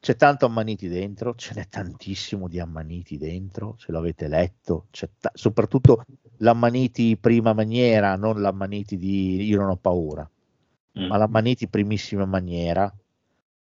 [0.00, 5.08] C'è tanto ammaniti dentro, ce n'è tantissimo di ammaniti dentro, se lo avete letto, c'è
[5.18, 6.04] ta- soprattutto
[6.38, 10.28] l'ammaniti prima maniera, non l'ammaniti di Io non ho paura,
[10.98, 11.06] Mm.
[11.08, 12.92] ma l'ammaniti primissima maniera.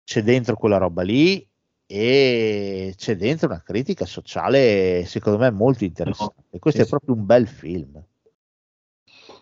[0.05, 1.47] C'è dentro quella roba lì
[1.87, 6.59] e c'è dentro una critica sociale, secondo me, molto interessante.
[6.59, 8.05] Questo Sì, è proprio un bel film.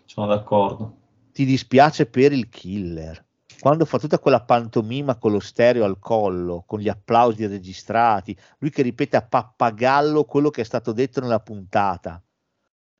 [0.05, 0.97] Sono d'accordo.
[1.31, 3.23] ti dispiace per il killer.
[3.59, 8.69] Quando fa tutta quella pantomima con lo stereo al collo, con gli applausi registrati, lui
[8.69, 12.21] che ripete a pappagallo quello che è stato detto nella puntata.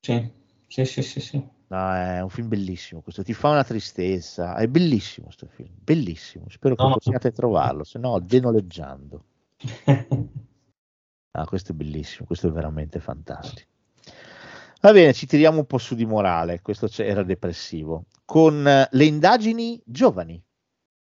[0.02, 0.32] Sì,
[0.68, 1.20] sì, sì, sì.
[1.20, 1.48] sì.
[1.68, 6.46] No, è un film bellissimo questo, ti fa una tristezza, è bellissimo questo film, bellissimo,
[6.50, 6.96] spero che No, no.
[6.96, 9.24] possiate trovarlo, se no denoleggiando.
[11.38, 13.70] Ah, questo è bellissimo, questo è veramente fantastico.
[14.80, 18.06] Va bene, ci tiriamo un po' su di morale, questo era depressivo.
[18.24, 20.42] Con eh, le indagini giovani.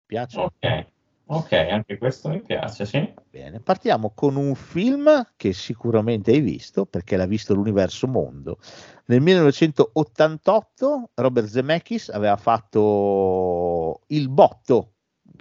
[0.06, 0.39] Piace?
[0.39, 0.86] ok,
[1.27, 3.12] ok, anche questo mi piace, sì.
[3.28, 8.59] Bene, partiamo con un film che sicuramente hai visto, perché l'ha visto l'universo mondo.
[9.06, 14.93] Nel 1988 Robert Zemeckis aveva fatto Il botto,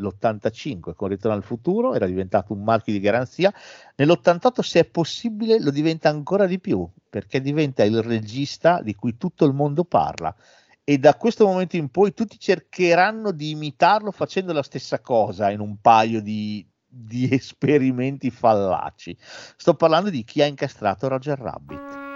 [0.02, 3.54] l'85 con Ritorno al futuro, era diventato un marchio di garanzia.
[3.96, 9.18] Nell'88, se è possibile, lo diventa ancora di più, perché diventa il regista di cui
[9.18, 10.36] tutto il mondo parla.
[10.84, 15.60] E da questo momento in poi tutti cercheranno di imitarlo facendo la stessa cosa in
[15.60, 19.16] un paio di, di esperimenti fallaci.
[19.20, 22.09] Sto parlando di chi ha incastrato Roger Rabbit.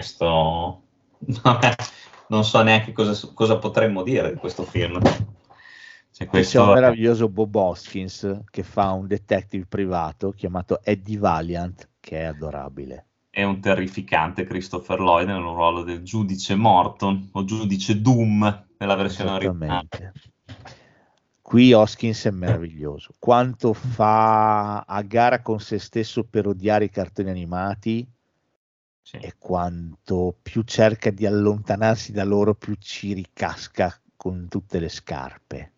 [0.00, 0.82] Questo
[2.28, 5.00] non so neanche cosa, cosa potremmo dire di questo film.
[5.02, 5.16] Cioè,
[6.10, 12.20] C'è questo un meraviglioso Bob Hoskins che fa un detective privato chiamato Eddie Valiant, che
[12.20, 13.06] è adorabile.
[13.30, 19.30] è un terrificante Christopher Lloyd nel ruolo del giudice Morton o giudice Doom nella versione
[19.30, 20.12] originale.
[21.42, 23.12] Qui Hoskins è meraviglioso.
[23.18, 28.08] Quanto fa a gara con se stesso per odiare i cartoni animati
[29.02, 29.16] Sì.
[29.16, 35.72] e quanto più cerca di allontanarsi da loro, più ci ricasca con tutte le scarpe.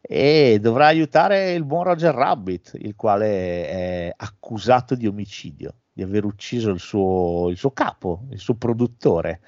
[0.00, 6.24] E dovrà aiutare il buon Roger Rabbit, il quale è accusato di omicidio, di aver
[6.24, 9.40] ucciso il suo, il suo capo, il suo produttore.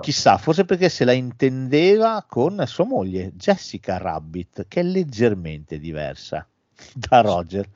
[0.00, 6.48] Chissà, forse perché se la intendeva con sua moglie, Jessica Rabbit, che è leggermente diversa
[6.94, 7.68] da Roger.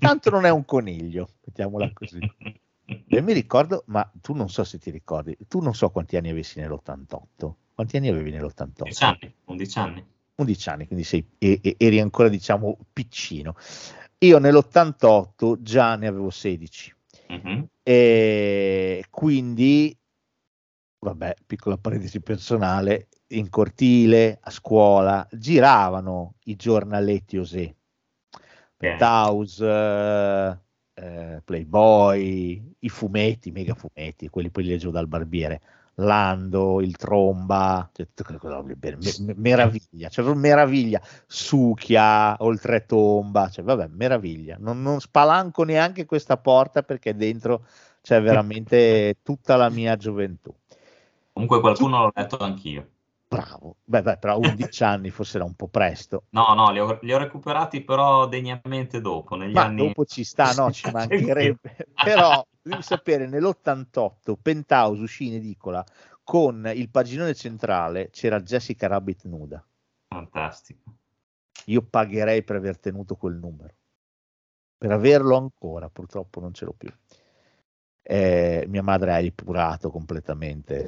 [0.00, 2.18] Tanto non è un coniglio, mettiamola così.
[3.06, 6.30] E mi ricordo, ma tu non so se ti ricordi, tu non so quanti anni
[6.30, 7.54] avessi nell'88.
[7.74, 8.82] Quanti anni avevi nell'88?
[8.82, 10.04] 11 anni, 11 anni.
[10.36, 13.54] 11 anni, quindi sei, e- e- eri ancora diciamo piccino.
[14.18, 16.94] Io nell'88 già ne avevo 16
[17.28, 17.66] Mhm.
[17.82, 19.96] e quindi,
[20.98, 27.74] vabbè, piccola parentesi personale, in cortile, a scuola, giravano i giornaletti Osè,
[28.76, 30.60] Penthouse,
[31.00, 35.60] eh, Playboy, i fumetti, mega fumetti, quelli poi li leggevo dal barbiere,
[35.94, 38.06] Lando, il Tromba, cioè,
[39.34, 47.14] meraviglia, cioè meraviglia, Succhia, Oltretomba, cioè vabbè, meraviglia, non, non spalanco neanche questa porta perché
[47.14, 47.64] dentro
[48.02, 50.54] c'è veramente tutta la mia gioventù.
[51.32, 52.86] Comunque qualcuno l'ho letto anch'io.
[53.30, 56.24] Bravo, beh, beh, però 11 anni forse era un po' presto.
[56.30, 59.86] No, no, li ho, li ho recuperati però degnamente dopo, negli Ma anni...
[59.86, 61.76] dopo ci sta, no, ci mancherebbe.
[62.02, 65.84] Però devi sapere, nell'88 Penthouse uscì in edicola
[66.24, 69.64] con il paginone centrale, c'era Jessica Rabbit nuda.
[70.08, 70.92] Fantastico.
[71.66, 73.74] Io pagherei per aver tenuto quel numero.
[74.76, 76.92] Per averlo ancora, purtroppo non ce l'ho più.
[78.02, 80.86] Eh, mia madre ha epurato completamente.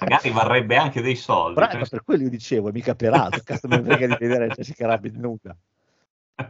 [0.00, 1.54] Magari varrebbe anche dei soldi.
[1.54, 4.48] Però, ma per quello io dicevo, è mica per altro, cazzo mi frega di vedere
[4.48, 5.56] Jessica Rabbit nuda.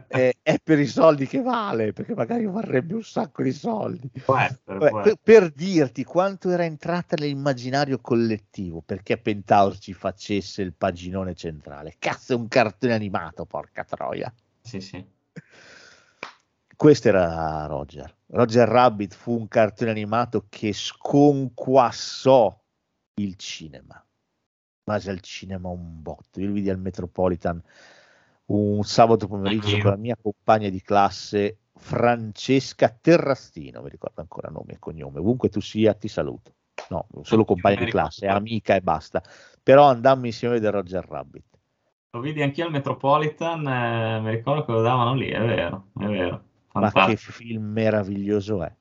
[0.07, 4.09] Eh, è per i soldi che vale, perché magari varrebbe un sacco di soldi.
[4.23, 9.93] Può essere, Beh, può per, per dirti quanto era entrata nell'immaginario collettivo, perché Penthouse ci
[9.93, 11.95] facesse il paginone centrale.
[11.99, 14.33] Cazzo, è un cartone animato, porca troia.
[14.61, 15.05] Sì, sì.
[16.75, 18.13] Questo era Roger.
[18.27, 22.57] Roger Rabbit fu un cartone animato che sconquassò
[23.15, 24.03] il cinema.
[24.83, 26.39] Base al cinema un botto.
[26.39, 27.61] Io lo vidi al Metropolitan
[28.45, 34.73] un sabato pomeriggio con la mia compagna di classe Francesca Terrastino, mi ricordo ancora nome
[34.73, 36.53] e cognome, ovunque tu sia ti saluto.
[36.89, 39.23] No, solo compagna di classe, amica e basta.
[39.61, 41.45] Però andammo insieme a vedere Roger Rabbit.
[42.11, 46.05] Lo vidi anch'io al Metropolitan, eh, mi ricordo che lo davano lì, è vero, è
[46.05, 46.43] vero.
[46.73, 47.31] Ma che Fantastico.
[47.31, 48.75] film meraviglioso è.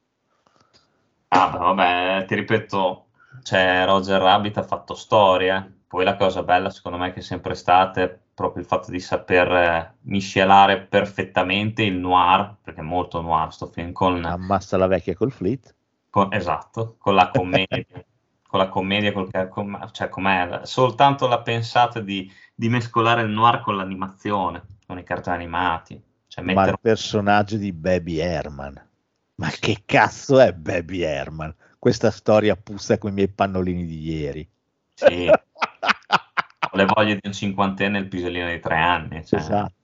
[1.29, 3.07] Ah, beh, vabbè, ti ripeto,
[3.43, 5.71] cioè, Roger Rabbit ha fatto storia.
[5.87, 9.01] Poi la cosa bella, secondo me, che è sempre stata è proprio il fatto di
[9.01, 14.87] saper eh, miscelare perfettamente il noir, perché è molto noir sto film, con, Ammazza la
[14.87, 15.75] vecchia col fleet.
[16.09, 17.85] con- esatto, con la commedia,
[18.49, 23.61] con la commedia, col, com- cioè com'è, soltanto la pensata di, di mescolare il noir
[23.61, 28.89] con l'animazione, con i cartoni animati, cioè Ma mettere il personaggio di Baby Herman.
[29.35, 31.55] Ma che cazzo è Baby Herman?
[31.83, 34.49] Questa storia puzza con i miei pannolini di ieri.
[34.95, 39.27] sì, ho le voglie di un cinquantenne e il pisellino di tre anni.
[39.27, 39.41] Cioè.
[39.41, 39.75] Esatto.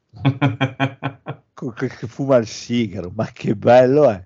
[1.74, 4.24] Che fuma il sigaro, ma che bello è!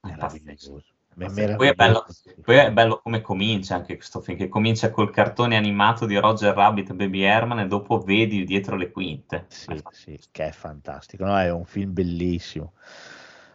[0.00, 0.84] Meraviglioso.
[1.14, 1.56] Pazzesco.
[1.56, 2.40] Poi è bello, meraviglioso.
[2.40, 6.54] poi è bello come comincia anche questo film, che comincia col cartone animato di Roger
[6.54, 9.44] Rabbit e Baby Herman e dopo vedi dietro le quinte.
[9.48, 11.26] Sì, sì, che è fantastico.
[11.26, 12.72] No, è un film bellissimo.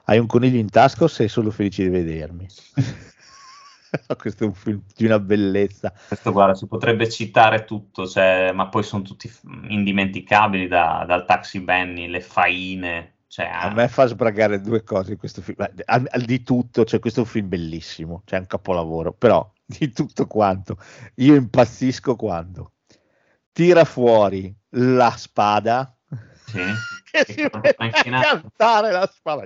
[0.04, 2.46] Hai un coniglio in tasca o sei solo felice di vedermi?
[4.18, 5.94] Questo è un film di una bellezza.
[6.08, 9.32] Questo, guarda, si potrebbe citare tutto, cioè, ma poi sono tutti
[9.68, 13.14] indimenticabili da- dal Taxi Benny, le faine.
[13.28, 15.58] Cioè, A me fa sbragare due cose in questo film.
[15.86, 19.50] Al, al di tutto, cioè, questo è un film bellissimo, cioè è un capolavoro, però
[19.66, 20.78] di tutto quanto.
[21.16, 22.74] Io impazzisco quando
[23.52, 25.98] tira fuori la spada
[26.48, 26.60] sì.
[27.12, 29.44] Che si mette a cantare la spada.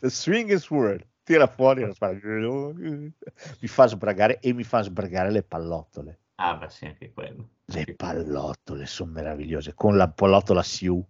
[0.00, 1.06] The swing is word.
[1.24, 2.18] Tira fuori la spada.
[2.22, 6.18] Mi fa sbragare e mi fa sbragare le pallottole.
[6.36, 7.48] ah, beh, sì, anche quello.
[7.64, 11.02] Le pallottole sono meravigliose con la pallottola Sioux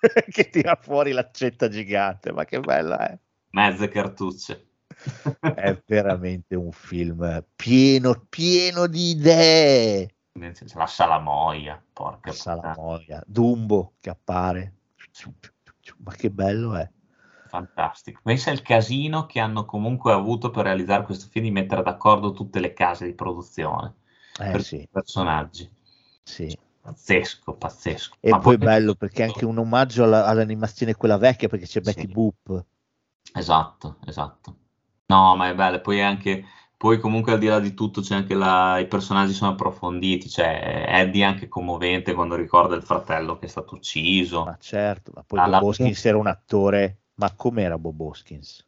[0.30, 2.32] che tira fuori l'accetta gigante.
[2.32, 3.18] Ma che bella è!
[3.50, 4.66] Mezze cartucce.
[5.40, 10.14] È veramente un film pieno, pieno di idee.
[10.74, 12.74] La salamoia, porca puttana.
[12.74, 14.74] Salamoia, Dumbo che appare.
[15.98, 16.90] Ma che bello è!
[17.52, 18.20] Fantastico.
[18.24, 22.60] Pensa al casino che hanno comunque avuto per realizzare questo film di mettere d'accordo tutte
[22.60, 23.94] le case di produzione
[24.40, 25.70] Eh per sì, i personaggi.
[26.24, 26.56] sì.
[26.80, 28.16] Pazzesco, pazzesco.
[28.20, 31.80] E Ma poi bello perché è anche un omaggio alla- all'animazione quella vecchia perché c'è
[31.80, 32.06] Betty Sì.
[32.06, 32.64] Boop.
[33.34, 34.56] Esatto, esatto.
[35.06, 35.80] No, ma è bello.
[35.80, 36.44] Poi è anche,
[36.76, 40.84] poi comunque al di là di tutto c'è anche la, i personaggi sono approfonditi, cioè
[40.88, 44.44] Eddie è anche commovente quando ricorda il fratello che è stato ucciso.
[44.44, 47.01] Ma certo, ma poi la- Bob Hoskins era un attore.
[47.22, 48.66] Ma com'era Bob Hoskins?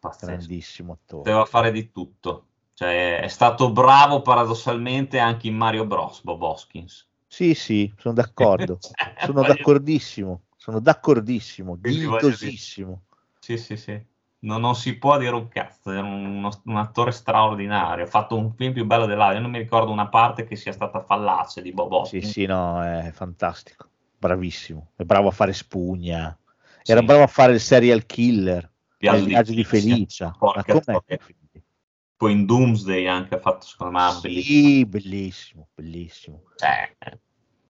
[0.00, 0.26] Pazzesco.
[0.26, 1.22] Grandissimo attore.
[1.24, 2.44] Poteva fare di tutto.
[2.74, 6.22] Cioè, è stato bravo paradossalmente anche in Mario Bros.
[6.22, 7.08] Bob Hoskins.
[7.26, 8.78] Sì, sì, sono d'accordo.
[9.18, 10.42] sono Voglio- d'accordissimo.
[10.56, 11.76] Sono d'accordissimo.
[11.76, 13.02] Dignitosissimo.
[13.40, 14.00] Sì, sì, sì.
[14.40, 18.04] No- non si può dire un cazzo, è uno- un attore straordinario.
[18.04, 19.36] Ha fatto un film più bello dell'altro.
[19.38, 22.30] Io non mi ricordo una parte che sia stata fallace di Bob Sì, Hoskins.
[22.30, 23.88] sì, no, è fantastico.
[24.16, 24.90] Bravissimo.
[24.94, 26.36] È bravo a fare spugna.
[26.84, 27.06] Era Sì.
[27.06, 28.70] bravo a fare il serial killer.
[28.98, 30.36] Viaggio Il viaggio di Felicia.
[32.16, 34.68] Poi in Doomsday anche ha fatto, secondo me, un bellissimo.
[34.68, 36.42] Sì, bellissimo, bellissimo.
[36.56, 36.96] Cioè,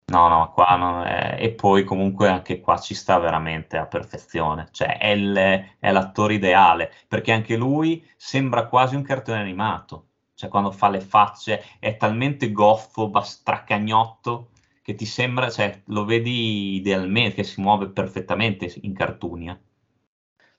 [0.05, 4.69] no, no, qua non è- E poi comunque anche qua ci sta veramente a perfezione.
[4.71, 5.35] Cioè, è, il-
[5.79, 10.05] è l'attore ideale, perché anche lui sembra quasi un cartone animato.
[10.33, 14.51] Cioè, quando fa le facce è talmente goffo, bastraccagnotto,
[14.87, 19.59] che ti sembra, cioè, lo vedi idealmente, che si muove perfettamente in cartunia.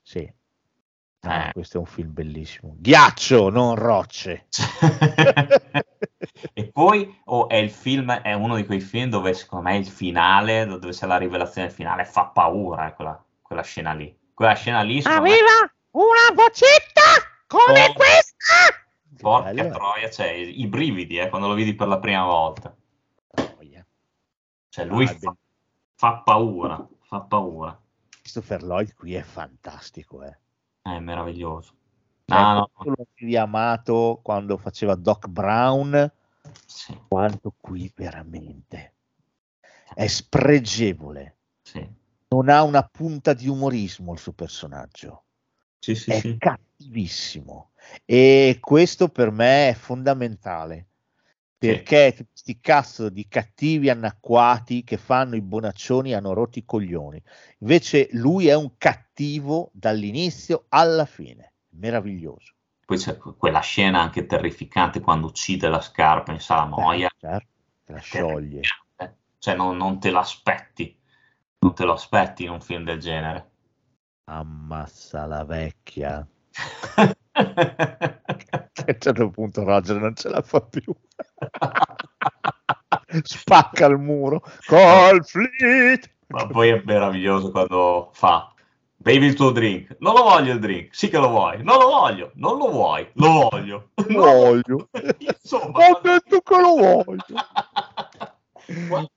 [0.03, 0.31] Sì.
[1.21, 1.49] Eh.
[1.51, 2.75] questo è un film bellissimo.
[2.77, 4.45] Ghiaccio, non rocce.
[6.53, 9.87] e poi oh, è il film, è uno di quei film dove secondo me il
[9.87, 14.15] finale, dove c'è la rivelazione finale, fa paura eh, quella, quella scena lì.
[14.31, 15.37] Quella scena lì, secondo me,
[15.93, 17.01] una vocetta
[17.47, 17.93] come Oh.
[17.93, 18.85] questa.
[19.19, 22.71] porca troia, cioè i brividi eh, quando lo vedi per la prima volta.
[24.69, 25.35] Cioè lui Ah, fa,
[25.95, 27.79] fa paura, fa paura.
[28.21, 30.37] Christopher Lloyd qui è fantastico, eh.
[30.81, 31.73] È meraviglioso.
[32.25, 36.11] Cioè, No, no, quanto lo avevi amato quando faceva Doc Brown,
[36.65, 38.93] sì, quanto qui veramente
[39.95, 41.37] è spregevole.
[41.61, 41.87] sì,
[42.29, 45.23] Non ha una punta di umorismo il suo personaggio.
[45.79, 46.37] sì, sì, è sì.
[46.37, 47.71] cattivissimo
[48.05, 50.88] e questo per me è fondamentale
[51.59, 57.21] perché tutti questi cazzo di cattivi annacquati che fanno i bonaccioni hanno rotto i coglioni.
[57.59, 61.51] Invece lui è un cattivo dall'inizio alla fine.
[61.71, 62.53] Meraviglioso.
[62.85, 67.07] Poi c'è quella scena anche terrificante quando uccide la scarpa in salamoia.
[67.07, 67.47] Eh, certo,
[67.85, 68.61] la scioglie.
[69.37, 70.97] Cioè non, non te l'aspetti,
[71.59, 73.49] non te lo aspetti in un film del genere.
[74.25, 76.25] Ammazza la vecchia.
[78.89, 80.81] a un certo punto Roger non ce la fa più.
[83.23, 84.41] Spacca il muro.
[84.65, 86.09] Col fleet.
[86.27, 88.53] Ma poi è meraviglioso quando fa
[89.01, 89.95] bevi il tuo drink.
[89.99, 90.95] Non lo voglio il drink.
[90.95, 91.63] Sì che lo vuoi.
[91.63, 92.31] Non lo voglio.
[92.35, 93.09] Non lo vuoi.
[93.13, 93.89] Lo voglio.
[94.07, 94.89] Lo voglio.
[95.19, 97.25] Insomma, Ho detto che lo voglio.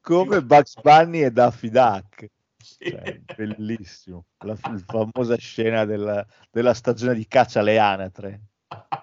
[0.00, 2.30] Come Bugs Bunny e Daffy Duck.
[2.56, 2.90] Sì.
[2.90, 4.24] Cioè, bellissimo.
[4.44, 8.40] La, la famosa scena della, della stagione di caccia alle anatre.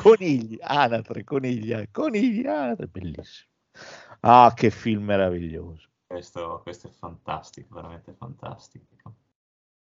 [0.00, 3.48] Conigli, anatre, conigli, eh, conigli, anatre, bellissimo.
[4.20, 5.88] Ah, che film meraviglioso.
[6.06, 8.86] Questo, questo è fantastico, veramente fantastico.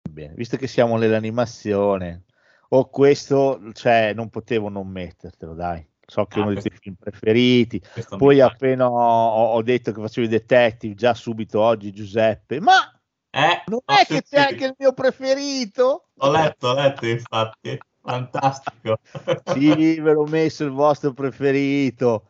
[0.10, 2.24] Bene, visto che siamo nell'animazione,
[2.70, 5.88] o questo, cioè, non potevo non mettertelo, dai.
[6.06, 7.80] So che è Ah, uno dei tuoi questo- film preferiti.
[7.92, 12.92] questo Poi appena ho, ho detto che facevo i detective, già subito oggi Giuseppe, ma
[13.30, 16.08] Eh, non è che c'è anche il mio preferito?
[16.18, 17.78] Ho letto, ho letto infatti,
[18.08, 19.00] fantastico.
[19.46, 22.30] Sì, ve l'ho messo il vostro preferito.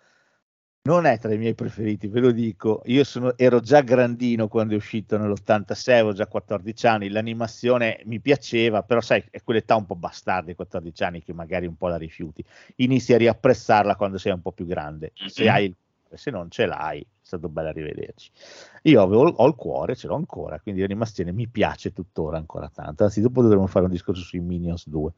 [0.84, 2.82] Non è tra i miei preferiti, ve lo dico.
[2.86, 7.10] Io sono- ero già grandino quando è uscito nell'86, avevo già 14 anni.
[7.10, 11.68] L'animazione mi piaceva, però sai, è quell'età un po' bastarda, i 14 anni, che magari
[11.68, 12.44] un po' la rifiuti.
[12.78, 15.12] Inizi a riapprezzarla quando sei un po' più grande.
[15.14, 15.76] Se hai il
[16.16, 18.32] se non ce l'hai, è stato bello rivederci.
[18.84, 23.04] Io avevo, ho il cuore, ce l'ho ancora, quindi l'animazione mi piace tuttora ancora tanto.
[23.04, 25.12] Anzi, dopo dovremmo fare un discorso sui Minions 2.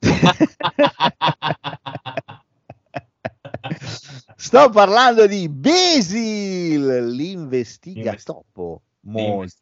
[4.36, 8.82] Sto parlando di Basil, l'investigatopo.
[9.02, 9.56] Molto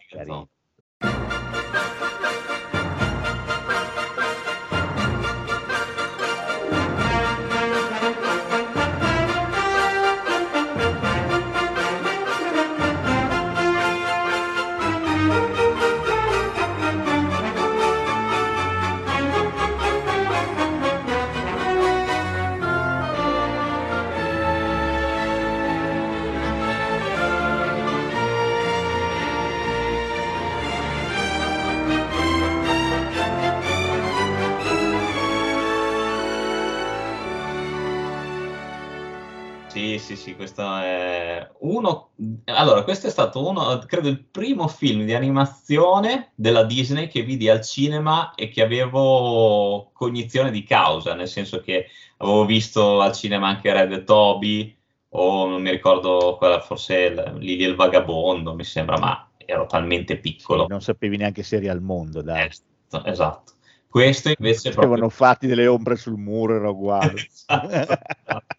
[40.09, 42.13] Sì, sì, questo è uno.
[42.47, 47.51] Allora, questo è stato uno, credo, il primo film di animazione della Disney che vidi
[47.51, 53.49] al cinema e che avevo cognizione di causa, nel senso che avevo visto al cinema
[53.49, 54.75] anche Red Toby
[55.11, 59.67] o non mi ricordo quella, forse il- Lily e il Vagabondo, mi sembra, ma ero
[59.67, 60.65] talmente piccolo.
[60.69, 62.47] Non sapevi neanche se eri al mondo, dai.
[62.47, 63.53] Esatto, esatto.
[63.87, 64.93] Questo invece proprio...
[64.93, 67.13] Avevano fatti delle ombre sul muro, era uguale.
[67.45, 68.57] Esatto.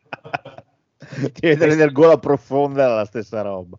[1.34, 3.78] Ti vedere nel gola profonda era la stessa roba.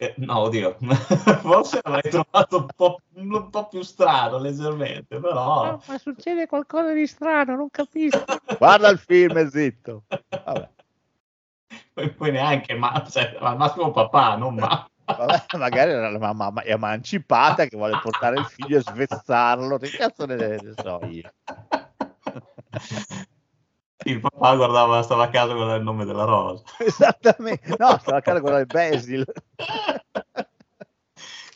[0.00, 0.76] Eh, no, oddio,
[1.42, 5.76] forse l'avrei trovato un po', un po' più strano, leggermente, però...
[5.88, 8.24] ma succede qualcosa di strano, non capisco.
[8.58, 10.04] Guarda il film e zitto.
[10.28, 10.68] Vabbè,
[11.92, 14.88] Poi, poi neanche, ma, cioè, al massimo papà, non mamma.
[15.04, 19.78] vabbè, magari era la mamma emancipata che vuole portare il figlio e svezzarlo.
[19.78, 21.32] Che cazzo ne, ne so io?
[24.04, 26.62] Il papà guardava, stava a casa con il nome della rosa.
[26.78, 27.74] Esattamente.
[27.78, 29.24] No, stava a casa con il Basil.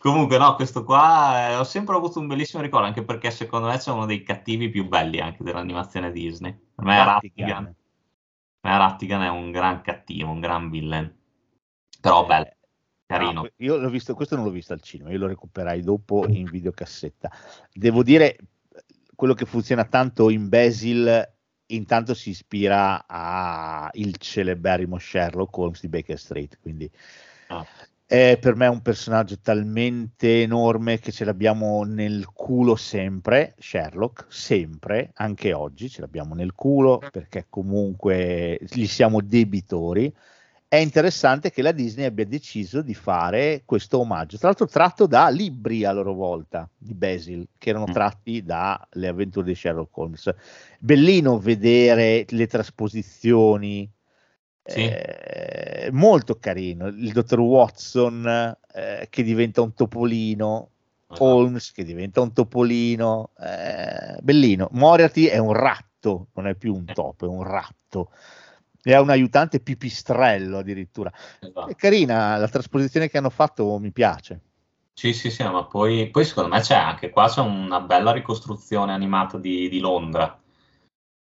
[0.00, 3.78] Comunque, no, questo qua eh, ho sempre avuto un bellissimo ricordo, anche perché secondo me
[3.78, 6.52] c'è uno dei cattivi più belli anche dell'animazione Disney.
[6.74, 7.48] Per me Rattigan.
[7.48, 7.64] Rattigan.
[7.64, 11.16] Per me Rattigan è un gran cattivo, un gran villain.
[12.00, 12.50] Però bello,
[13.06, 13.42] carino.
[13.42, 16.46] No, io l'ho visto, questo non l'ho visto al cinema, io lo recuperai dopo in
[16.46, 17.30] videocassetta.
[17.72, 18.36] Devo dire,
[19.14, 21.32] quello che funziona tanto in Basil,
[21.74, 26.90] intanto si ispira al celeberrimo Sherlock Holmes di Baker Street, quindi
[27.48, 27.66] Ah.
[28.06, 35.10] è per me un personaggio talmente enorme che ce l'abbiamo nel culo sempre, Sherlock, sempre,
[35.14, 40.14] anche oggi ce l'abbiamo nel culo perché comunque gli siamo debitori.
[40.72, 45.28] È interessante che la Disney abbia deciso di fare questo omaggio, tra l'altro tratto da
[45.28, 47.92] libri a loro volta di Basil, che erano Mm.
[47.92, 50.34] tratti dalle avventure di Sherlock Holmes.
[50.78, 53.86] Bellino vedere le trasposizioni,
[54.64, 54.80] Sì.
[54.80, 56.86] eh, molto carino.
[56.86, 60.70] Il dottor Watson eh, che diventa un topolino,
[61.10, 61.22] Esatto.
[61.22, 64.68] Holmes che diventa un topolino, eh, bellino.
[64.72, 68.10] Moriarty è un ratto, non è più un topo, è un ratto.
[68.84, 71.12] E ha un aiutante pipistrello addirittura.
[71.40, 71.68] Esatto.
[71.68, 74.40] È carina la trasposizione che hanno fatto, mi piace.
[74.94, 78.92] Sì, sì, sì, ma poi, poi secondo me c'è anche qua c'è una bella ricostruzione
[78.92, 80.38] animata di, di Londra.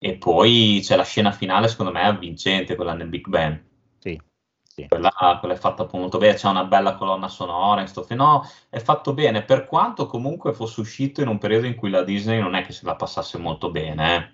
[0.01, 3.61] E poi c'è la scena finale, secondo me, avvincente, quella nel Big Ben.
[3.99, 4.19] Sì,
[4.63, 4.87] Sì.
[4.87, 8.21] Quella, quella è fatta molto bene, c'è una bella colonna sonora in sto film.
[8.21, 12.03] No, è fatto bene, per quanto comunque fosse uscito in un periodo in cui la
[12.03, 14.15] Disney non è che se la passasse molto bene.
[14.15, 14.33] eh.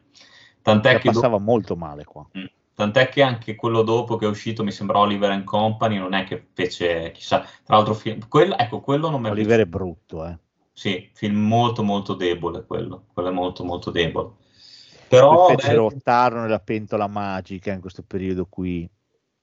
[0.62, 2.28] Tant'è La che, do- passava molto male qua.
[2.38, 2.46] Mm.
[2.76, 6.26] Tant'è che anche quello dopo che è uscito, mi sembra Oliver and Company, non è
[6.26, 10.38] che fece chissà, tra l'altro film, quello, ecco, quello non mi Oliver è brutto, eh.
[10.74, 14.34] Sì, film molto molto debole quello, quello è molto molto debole.
[15.08, 18.88] Però Poi fecero beh, Tarno nella pentola magica in questo periodo qui.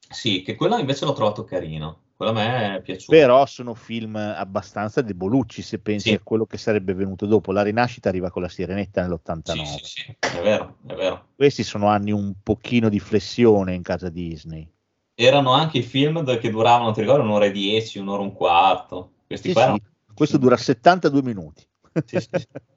[0.08, 3.10] sì, che quello invece l'ho trovato carino, quello a me è piaciuto.
[3.12, 6.14] Però sono film abbastanza debolucci se pensi Sì.
[6.14, 7.50] a quello che sarebbe venuto dopo.
[7.52, 9.64] La rinascita arriva con la Sirenetta Sì, nell'89.
[9.64, 11.26] sì, sì, è vero, è vero.
[11.34, 14.70] Questi sono anni un pochino di flessione in casa Disney.
[15.14, 19.12] Erano anche i film che duravano, ti ricordi, un'ora e dieci, un'ora e un quarto.
[19.26, 19.78] Questi qua erano-
[20.14, 21.66] Questo dura 72 minuti.
[22.06, 22.28] Sì, sì.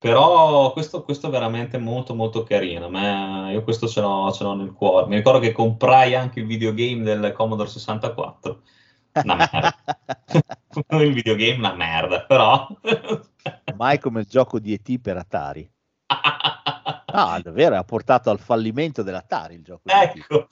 [0.00, 2.86] Però questo, questo è veramente molto molto carino.
[2.86, 5.06] A me- io questo ce l'ho, ce l'ho nel cuore.
[5.06, 8.62] Mi ricordo che comprai anche il videogame del Commodore 64.
[9.12, 9.76] Una merda.
[11.04, 12.66] il videogame una merda, però.
[13.76, 15.70] Mai come il gioco di ET per Atari.
[17.12, 20.48] Ah, davvero, ha portato al fallimento dell'Atari il gioco ecco.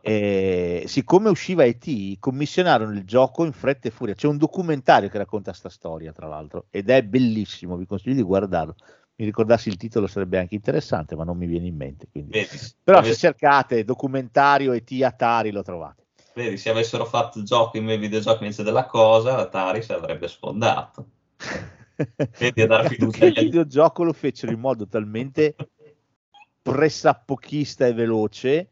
[0.00, 4.14] E siccome usciva ET, commissionarono il gioco in fretta e furia.
[4.14, 7.76] C'è un documentario che racconta sta storia, tra l'altro, ed è bellissimo.
[7.76, 8.74] Vi consiglio di guardarlo.
[9.16, 12.08] Mi ricordassi il titolo sarebbe anche interessante, ma non mi viene in mente.
[12.12, 12.46] Vedi,
[12.82, 16.02] Però avess- se cercate documentario ET Atari lo trovate.
[16.34, 21.06] vedi, se avessero fatto gioco in videogiochi invece della cosa, l'Atari si avrebbe sfondato.
[22.38, 25.54] Vedi, a fiducia il videogioco lo fecero in modo talmente
[26.60, 28.68] pressappochista e veloce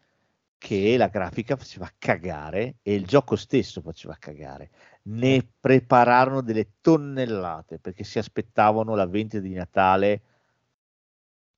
[0.58, 4.70] che la grafica faceva cagare e il gioco stesso faceva cagare.
[5.04, 10.22] Ne prepararono delle tonnellate perché si aspettavano la vendita di Natale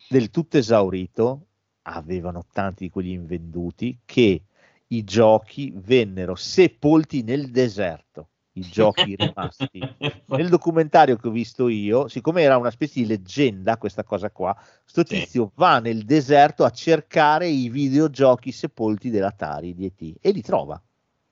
[0.08, 1.46] del tutto esaurito.
[1.82, 4.42] Avevano tanti di quelli invenduti che
[4.86, 8.28] i giochi vennero sepolti nel deserto.
[8.56, 9.86] I giochi rimasti
[10.26, 14.56] nel documentario che ho visto io, siccome era una specie di leggenda questa cosa qua,
[14.84, 15.16] sto Sì.
[15.16, 20.80] tizio va nel deserto a cercare i videogiochi sepolti dell'Atari di ET e li trova.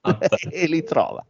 [0.51, 1.25] e li trova.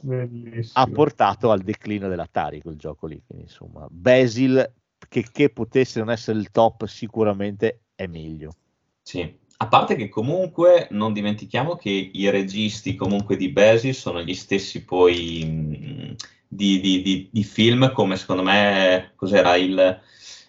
[0.00, 0.70] Bellissimo.
[0.74, 3.20] Ha portato al declino dell'Atari quel gioco lì.
[3.26, 4.72] Quindi, insomma, Basil,
[5.08, 8.54] che, che potesse non essere il top, sicuramente è meglio.
[9.02, 14.34] Sì, a parte che comunque non dimentichiamo che i registi comunque di Basil sono gli
[14.34, 16.14] stessi poi mh,
[16.48, 20.00] di, di- di- di film come secondo me cos'era il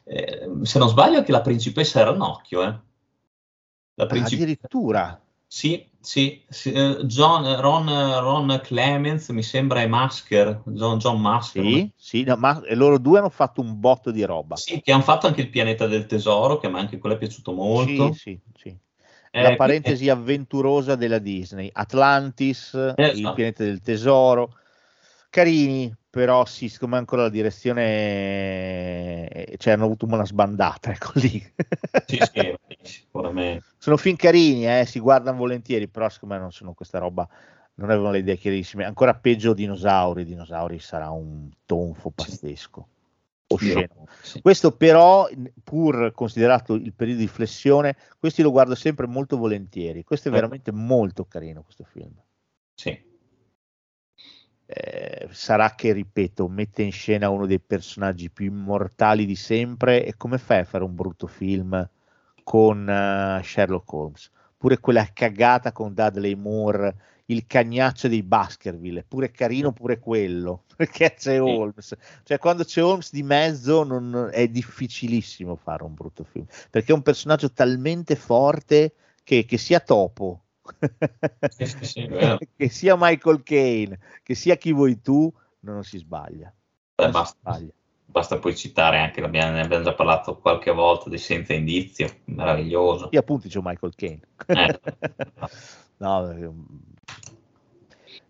[0.06, 2.80] eh, se non sbaglio anche la principessa era Ranocchio eh.
[3.96, 5.20] La princip- Addirittura.
[5.46, 7.86] sì, sì, sì, eh, John, Ron,
[8.20, 11.64] Ron Clemens mi sembra è Masker, John, John Masker.
[11.64, 14.56] Sì, sì, no, ma e loro due hanno fatto un botto di roba.
[14.56, 17.18] Sì, che hanno fatto anche il pianeta del tesoro, che a me anche quello è
[17.18, 18.14] piaciuto molto.
[18.14, 18.78] Sì, sì, sì.
[19.40, 23.34] Eh, la parentesi avventurosa della Disney, Atlantis, il Esatto.
[23.34, 24.58] pianeta del tesoro,
[25.30, 31.42] carini, però sì, siccome ancora la direzione, eh, cioè hanno avuto una sbandata, ecco lì.
[32.06, 32.54] Sì, sì,
[32.84, 33.64] sicuramente.
[33.78, 37.26] sono film carini, eh, si guardano volentieri, però secondo me non sono questa roba,
[37.76, 38.84] non avevano le idee chiarissime.
[38.84, 42.88] Ancora peggio dinosauri, dinosauri sarà un tonfo pazzesco.
[43.52, 44.08] Osceno.
[44.22, 44.42] Sì.
[44.42, 45.28] Questo però,
[45.64, 50.04] pur considerato il periodo di flessione, questi lo guardo sempre molto volentieri.
[50.04, 50.36] Questo è Eh.
[50.36, 52.14] veramente molto carino questo film.
[52.76, 53.08] Sì.
[54.72, 60.16] Eh, sarà che, ripeto, mette in scena uno dei personaggi più immortali di sempre e
[60.16, 61.90] come fai a fare un brutto film
[62.44, 64.32] con eh, Sherlock Holmes?
[64.58, 66.96] Pure quella cagata con Dudley Moore,
[67.30, 71.96] il cagnaccio dei Baskerville, pure carino pure quello, perché c'è Holmes.
[72.24, 76.96] Cioè quando c'è Holmes di mezzo non- è difficilissimo fare un brutto film, perché è
[76.96, 78.94] un personaggio talmente forte
[79.24, 80.44] che, che sia Topo,
[81.48, 82.08] Sì, sì, sì,
[82.56, 85.32] che sia Michael Caine, che sia chi vuoi tu,
[85.62, 86.54] non si sbaglia.
[87.00, 87.74] Non si basta, sbaglia.
[88.10, 93.10] Basta poi citare anche, ne abbiamo già parlato qualche volta, di Senza Indizio, meraviglioso.
[93.12, 94.22] Sì, appunto c'è Michael Caine.
[94.48, 94.80] Eh.
[95.98, 96.52] no, eh,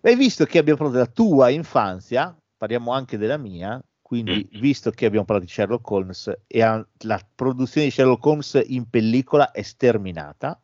[0.02, 4.60] hai visto che abbiamo parlato della tua infanzia, parliamo anche della mia, quindi Mm.
[4.60, 9.52] visto che abbiamo parlato di Sherlock Holmes e la produzione di Sherlock Holmes in pellicola
[9.52, 10.60] è sterminata,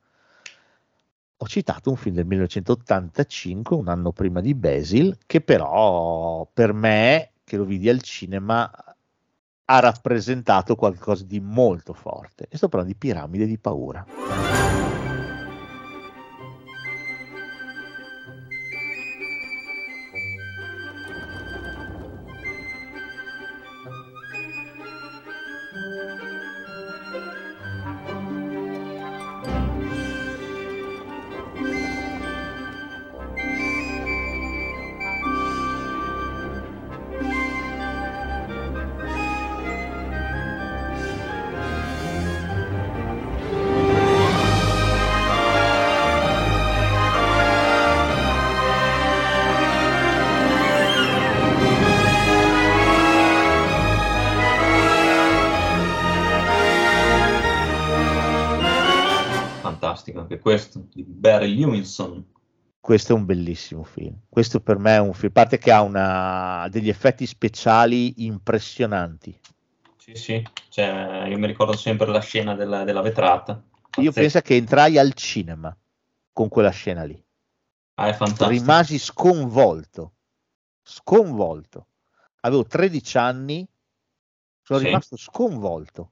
[1.37, 7.33] ho citato un film del 1985, un anno prima di Basil, che però per me,
[7.43, 8.71] che lo vidi al cinema,
[9.65, 12.47] ha rappresentato qualcosa di molto forte.
[12.49, 14.05] E sto parlando di Piramide di paura.
[61.45, 62.25] Di Barry Lewinson.
[62.79, 64.15] Questo è un bellissimo film.
[64.29, 69.37] Questo per me è un film, a parte che ha una, degli effetti speciali impressionanti.
[69.97, 73.53] Sì, sì, cioè, io mi ricordo sempre la scena della, della vetrata.
[73.53, 74.11] Io Pazzesco.
[74.13, 75.75] penso che entrai al cinema
[76.31, 77.19] con quella scena lì.
[77.95, 78.49] Ah, è fantastico.
[78.49, 80.13] Rimasi sconvolto,
[80.83, 81.87] sconvolto.
[82.41, 83.67] Avevo 13 anni,
[84.61, 84.85] sono Sì.
[84.85, 86.11] rimasto sconvolto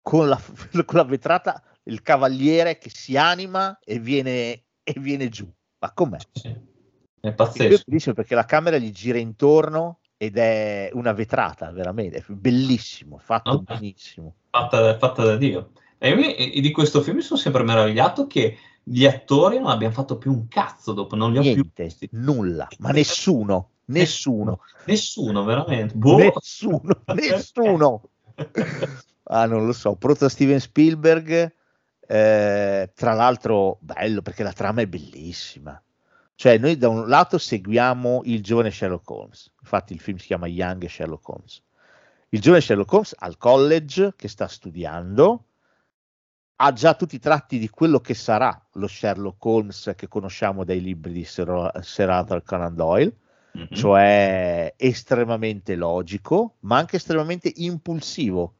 [0.00, 0.36] con la,
[0.84, 5.50] con la vetrata, il cavaliere che si anima e viene, e viene giù.
[5.78, 6.18] Ma com'è?
[6.32, 7.82] Sì, È è pazzesco.
[7.86, 13.50] bellissimo perché la camera gli gira intorno ed è una vetrata, veramente, è bellissimo, fatto
[13.52, 13.62] No?
[13.62, 14.36] benissimo.
[14.50, 15.72] Fatta, fatta da Dio.
[15.98, 20.18] E io- di questo film mi sono sempre meravigliato che gli attori non abbiano fatto
[20.18, 22.08] più un cazzo dopo, non li ho più Niente, visti.
[22.12, 25.94] nulla, ma nessuno, nessuno, Nessuno, veramente.
[25.94, 26.16] Boh.
[26.16, 26.82] nessuno,
[27.14, 28.10] nessuno.
[29.24, 31.52] Ah, non lo so, proto Steven Spielberg,
[32.12, 35.80] eh, tra l'altro bello perché la trama è bellissima.
[36.34, 40.46] Cioè, noi da un lato seguiamo il giovane Sherlock Holmes, infatti il film si chiama
[40.46, 41.62] Young Sherlock Holmes.
[42.28, 45.44] Il giovane Sherlock Holmes al college che sta studiando,
[46.56, 50.82] ha già tutti i tratti di quello che sarà lo Sherlock Holmes che conosciamo dai
[50.82, 53.16] libri di Sir, Sir Arthur Conan Doyle,
[53.52, 53.68] Mhm.
[53.72, 58.54] cioè estremamente logico, ma anche estremamente impulsivo.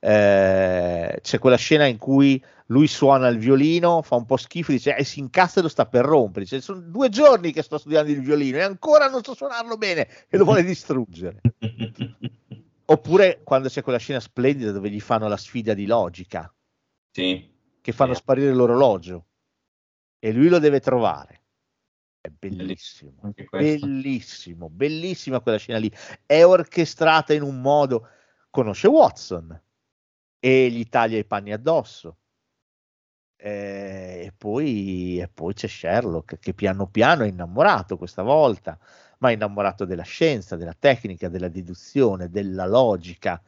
[0.00, 4.94] Eh, c'è quella scena in cui lui suona il violino, fa un po' schifo, dice
[4.96, 6.44] e si incazza e lo sta per rompere.
[6.44, 10.08] Dice, sono due giorni che sto studiando il violino e ancora non so suonarlo bene
[10.28, 11.40] e lo vuole distruggere.
[12.90, 16.52] Oppure quando c'è quella scena splendida dove gli fanno la sfida di logica,
[17.10, 17.50] Sì.
[17.80, 18.20] che fanno Sì.
[18.20, 19.26] sparire l'orologio
[20.18, 21.42] e lui lo deve trovare.
[22.20, 23.32] È bellissimo.
[23.50, 25.90] Bellissimo, bellissima quella scena lì.
[26.26, 28.08] È orchestrata in un modo.
[28.50, 29.62] Conosce Watson
[30.40, 32.16] e gli taglia i panni addosso.
[33.40, 38.78] Eh, E poi, e poi c'è Sherlock che piano piano è innamorato questa volta,
[39.18, 43.40] ma è innamorato della scienza, della tecnica, della deduzione, della logica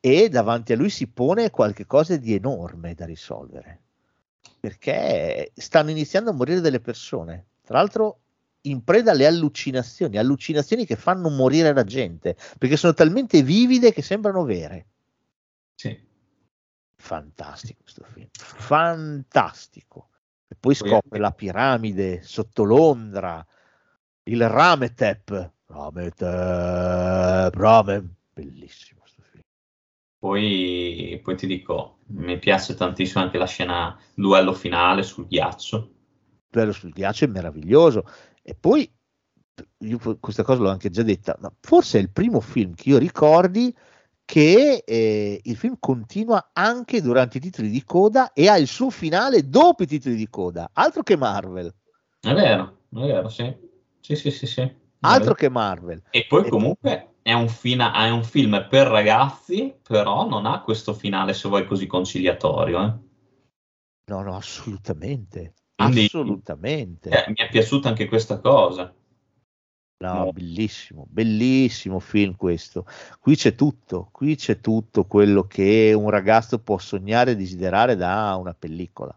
[0.00, 3.80] e davanti a lui si pone qualche cosa di enorme da risolvere
[4.60, 7.46] perché stanno iniziando a morire delle persone.
[7.64, 8.20] Tra l'altro,
[8.62, 14.02] in preda alle allucinazioni, allucinazioni che fanno morire la gente perché sono talmente vivide che
[14.02, 14.86] sembrano vere.
[15.74, 16.07] Sì.
[17.00, 20.08] Fantastico questo film, fantastico.
[20.48, 23.44] E poi scopre la piramide sotto Londra,
[24.24, 29.42] il Rametep, Rametep, Rame, bellissimo questo film.
[30.18, 35.92] Poi, poi ti dico, mi piace tantissimo anche la scena duello finale sul ghiaccio.
[36.50, 38.04] bello sul ghiaccio è meraviglioso.
[38.42, 38.90] E poi,
[39.78, 42.98] io questa cosa l'ho anche già detta, ma forse è il primo film che io
[42.98, 43.74] ricordi
[44.28, 48.90] che eh, il film continua anche durante i titoli di coda e ha il suo
[48.90, 51.74] finale dopo i titoli di coda, altro che Marvel,
[52.20, 53.56] È vero, è vero, sì.
[54.00, 54.70] Sì, sì, sì, sì.
[55.00, 56.02] Altro che Marvel.
[56.10, 60.60] E poi E- comunque è un, fina- è un film per ragazzi, però non ha
[60.60, 62.84] questo finale, se vuoi, così conciliatorio.
[62.84, 62.92] eh.
[64.10, 67.08] No, no, assolutamente, Quindi- assolutamente.
[67.08, 68.94] Eh, mi è piaciuta anche questa cosa.
[70.00, 70.32] No, No.
[70.32, 72.86] bellissimo, bellissimo film questo.
[73.18, 78.36] Qui c'è tutto, qui c'è tutto quello che un ragazzo può sognare e desiderare da
[78.38, 79.16] una pellicola.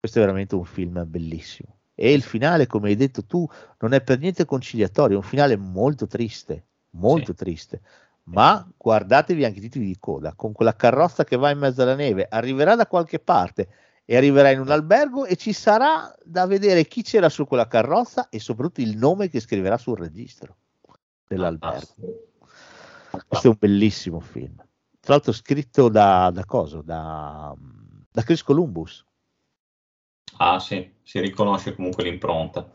[0.00, 1.78] Questo è veramente un film bellissimo.
[1.94, 3.48] E il finale, come hai detto tu,
[3.78, 7.38] non è per niente conciliatorio, è un finale molto triste, molto Sì.
[7.38, 7.80] triste.
[8.24, 11.94] Ma guardatevi anche i titoli di coda, con quella carrozza che va in mezzo alla
[11.94, 13.68] neve, arriverà da qualche parte
[14.04, 18.28] e arriverà in un albergo e ci sarà da vedere chi c'era su quella carrozza
[18.28, 20.56] e soprattutto il nome che scriverà sul registro
[21.26, 21.94] dell'albergo.
[23.26, 24.56] Questo è un bellissimo film.
[25.00, 26.82] Tra l'altro scritto da, da cosa?
[26.82, 27.54] Da,
[28.10, 29.04] da Chris Columbus.
[30.38, 32.74] Ah, sì, si riconosce comunque l'impronta.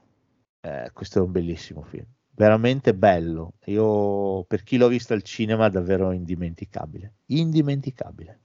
[0.61, 2.05] Eh, questo è un bellissimo film.
[2.31, 3.53] Veramente bello.
[3.65, 7.15] Io, per chi l'ho visto al cinema, davvero indimenticabile.
[7.25, 8.39] Indimenticabile.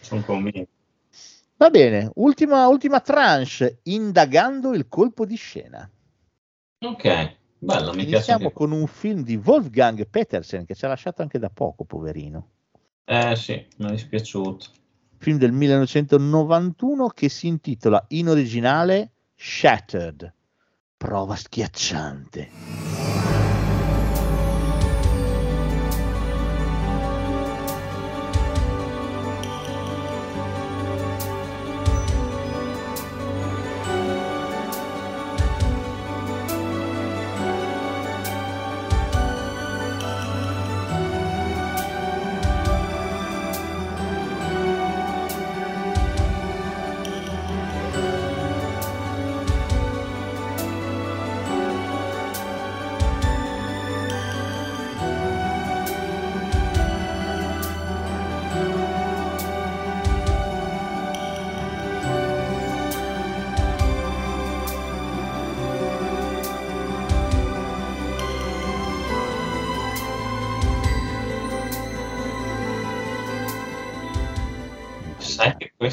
[0.00, 0.73] Sono convinto.
[1.56, 5.88] Va bene, ultima, ultima tranche, indagando il colpo di scena.
[6.80, 11.38] Ok, bello, mi Iniziamo con un film di Wolfgang Petersen che ci ha lasciato anche
[11.38, 12.48] da poco, poverino.
[13.04, 14.66] Eh sì, mi è dispiaciuto.
[15.18, 20.32] Film del 1991 che si intitola in originale Shattered,
[20.96, 23.23] prova schiacciante.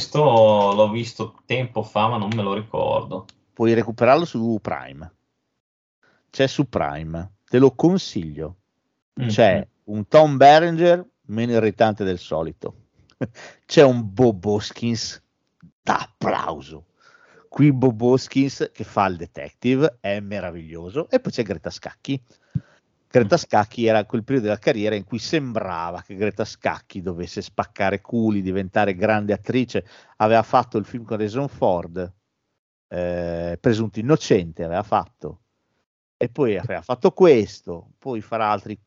[0.01, 3.27] Questo l'ho visto tempo fa, ma non me lo ricordo.
[3.53, 5.13] Puoi recuperarlo su Prime.
[6.31, 8.55] C'è su Prime, te lo consiglio.
[9.21, 9.27] Mm.
[9.27, 12.77] C'è un Tom Berenger meno irritante del solito.
[13.67, 15.21] C'è un Bob Hoskins
[15.83, 16.85] da applauso.
[17.47, 21.11] Qui Bob Hoskins che fa il detective è meraviglioso.
[21.11, 22.19] E poi c'è Greta Scacchi.
[23.11, 27.99] Greta Scacchi era quel periodo della carriera in cui sembrava che Greta Scacchi dovesse spaccare
[27.99, 29.85] culi, diventare grande attrice.
[30.17, 32.13] Aveva fatto il film con Jason Ford,
[32.87, 35.39] eh, Presunto Innocente, aveva fatto.
[36.15, 38.79] E poi aveva fatto questo, poi farà altri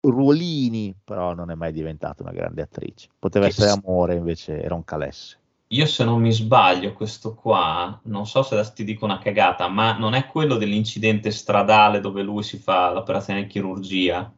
[0.00, 3.08] ruolini, però non è mai diventata una grande attrice.
[3.18, 5.38] Poteva Che essere amore, invece era un calesse.
[5.74, 9.66] Io se non mi sbaglio, questo qua, non so se adesso ti dico una cagata,
[9.66, 14.32] ma non è quello dell'incidente stradale dove lui si fa l'operazione di chirurgia?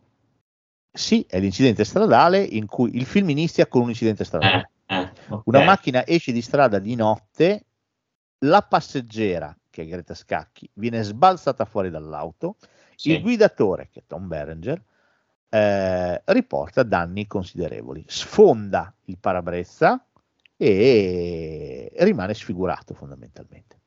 [0.91, 4.71] Sì, è l'incidente stradale in cui il film inizia con un incidente stradale.
[4.87, 5.43] Eh, eh, ok.
[5.45, 7.67] Una macchina esce di strada di notte,
[8.47, 12.57] la passeggera, che è Greta Scacchi, viene sbalzata fuori dall'auto,
[12.95, 13.11] Sì.
[13.11, 14.83] il guidatore, che è Tom Berenger,
[15.51, 20.03] eh, riporta danni considerevoli, sfonda il parabrezza
[20.57, 23.81] e rimane sfigurato fondamentalmente.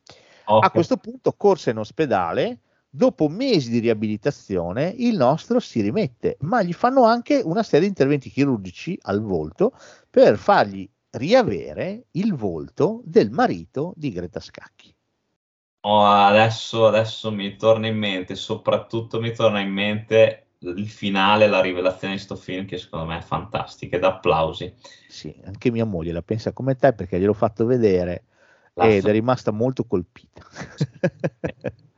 [0.45, 0.65] Ok.
[0.65, 6.63] A questo punto corse in ospedale, dopo mesi di riabilitazione il nostro si rimette, ma
[6.63, 9.73] gli fanno anche una serie di interventi chirurgici al volto
[10.09, 14.93] per fargli riavere il volto del marito di Greta Scacchi.
[15.81, 21.61] Oh, adesso, adesso mi torna in mente, soprattutto mi torna in mente il finale, la
[21.61, 24.73] rivelazione di sto film che secondo me è fantastica, ed applausi.
[25.07, 28.26] Sì, anche mia moglie la pensa come te perché gliel'ho fatto vedere
[28.73, 30.41] La ed è rimasta molto colpita.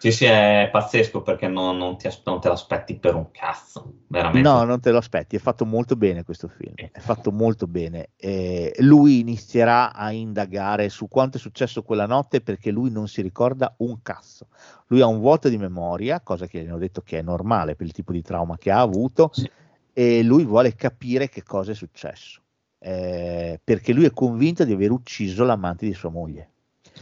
[0.00, 4.48] Sì, sì, è pazzesco perché non, non ti non te l'aspetti per un cazzo, veramente.
[4.48, 8.08] No, non te lo aspetti, è fatto molto bene questo film, è fatto molto bene.
[8.16, 13.20] Eh, lui inizierà a indagare su quanto è successo quella notte perché lui non si
[13.20, 14.46] ricorda un cazzo.
[14.86, 17.84] Lui ha un vuoto di memoria, cosa che gli hanno detto che è normale per
[17.84, 19.50] il tipo di trauma che ha avuto, Sì.
[19.92, 22.40] e lui vuole capire che cosa è successo,
[22.78, 26.48] eh, perché lui è convinto di aver ucciso l'amante di sua moglie.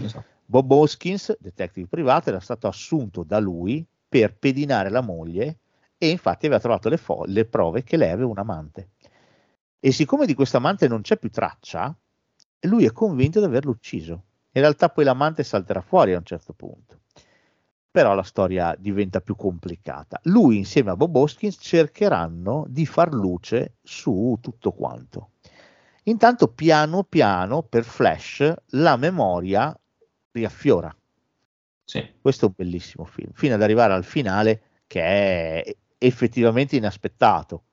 [0.00, 0.36] Esatto.
[0.50, 5.58] Bob Hoskins, detective privato, era stato assunto da lui per pedinare la moglie
[5.98, 8.88] e infatti aveva trovato le, fo- le prove che lei aveva un amante.
[9.78, 11.94] E siccome di questo amante non c'è più traccia,
[12.60, 14.22] lui è convinto di averlo ucciso.
[14.52, 17.00] In realtà poi l'amante salterà fuori a un certo punto.
[17.90, 20.18] Però la storia diventa più complicata.
[20.24, 25.32] Lui insieme a Bob Hoskins cercheranno di far luce su tutto quanto.
[26.04, 29.78] Intanto piano piano per Flash la memoria
[30.38, 30.94] riaffiora.
[31.84, 32.06] Sì.
[32.20, 37.64] Questo è un bellissimo film, fino ad arrivare al finale che è effettivamente inaspettato,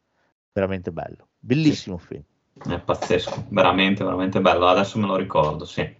[0.51, 2.23] veramente bello, bellissimo film.
[2.53, 4.67] È pazzesco, veramente, veramente bello.
[4.67, 5.93] Adesso me lo ricordo, sì.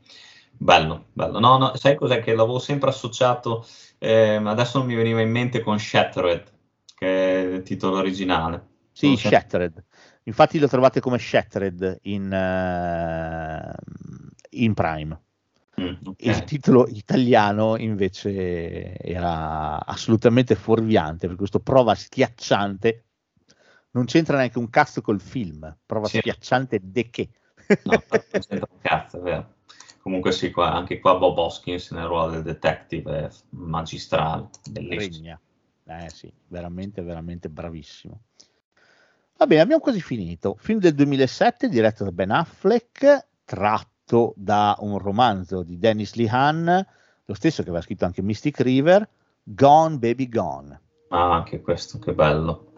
[0.52, 1.40] Bello, bello.
[1.40, 3.66] No, no, sai cos'è che l'avevo sempre associato,
[3.98, 6.50] ehm, adesso non mi veniva in mente con Shattered,
[6.96, 8.68] che è il titolo originale.
[8.94, 9.84] Sì, sempre- Shattered.
[10.24, 13.74] Infatti lo trovate come Shattered in, eh,
[14.52, 15.20] in Prime.
[15.82, 16.26] Mm, ok.
[16.26, 23.04] Il titolo italiano invece era assolutamente fuorviante, perché questo prova schiacciante
[23.92, 26.20] non c'entra neanche un cazzo col film, prova Sì.
[26.20, 27.30] schiacciante de che.
[27.84, 29.54] No, non c'entra un cazzo, vero.
[30.02, 35.40] Comunque sì, qua- anche qua Bob Hoskins nel ruolo del detective è magistrale, bellissimo.
[35.88, 38.22] Eh sì, veramente, veramente bravissimo.
[39.38, 40.56] Va bene, abbiamo quasi finito.
[40.60, 43.95] Film del 2007 diretto da Ben Affleck, tratto
[44.36, 46.86] da un romanzo di Dennis Lihan,
[47.26, 49.08] lo stesso che aveva scritto anche Mystic River,
[49.44, 50.80] Gone Baby Gone.
[51.10, 52.72] Ah, anche questo, che bello.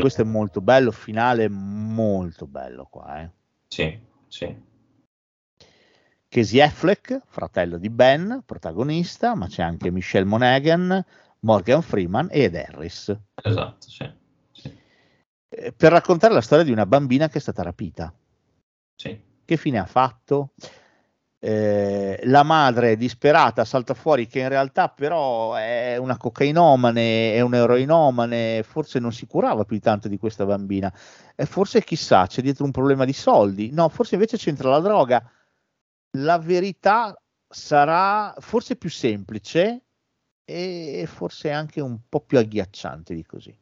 [0.00, 3.20] Questo è molto bello, finale molto bello qua.
[3.22, 3.30] Eh.
[3.68, 3.98] Sì,
[4.28, 4.68] sì.
[6.28, 11.04] Casey Affleck, fratello di Ben, protagonista, ma c'è anche Michelle Monaghan,
[11.40, 13.16] Morgan Freeman ed Harris.
[13.42, 14.08] Esatto, sì.
[14.52, 14.78] Sì,
[15.48, 18.14] Eh, per raccontare la storia di una bambina che è stata rapita.
[18.94, 19.28] sì.
[19.44, 20.52] Che fine ha fatto?
[21.42, 27.54] Eh, la madre disperata salta fuori che in realtà però è una cocainomane, è un
[27.54, 30.92] eroinomane, forse non si curava più tanto di questa bambina,
[31.34, 35.30] e forse chissà c'è dietro un problema di soldi, no, forse invece c'entra la droga.
[36.14, 37.18] La verità
[37.48, 39.84] sarà forse più semplice
[40.44, 43.56] e forse anche un po' più agghiacciante di così.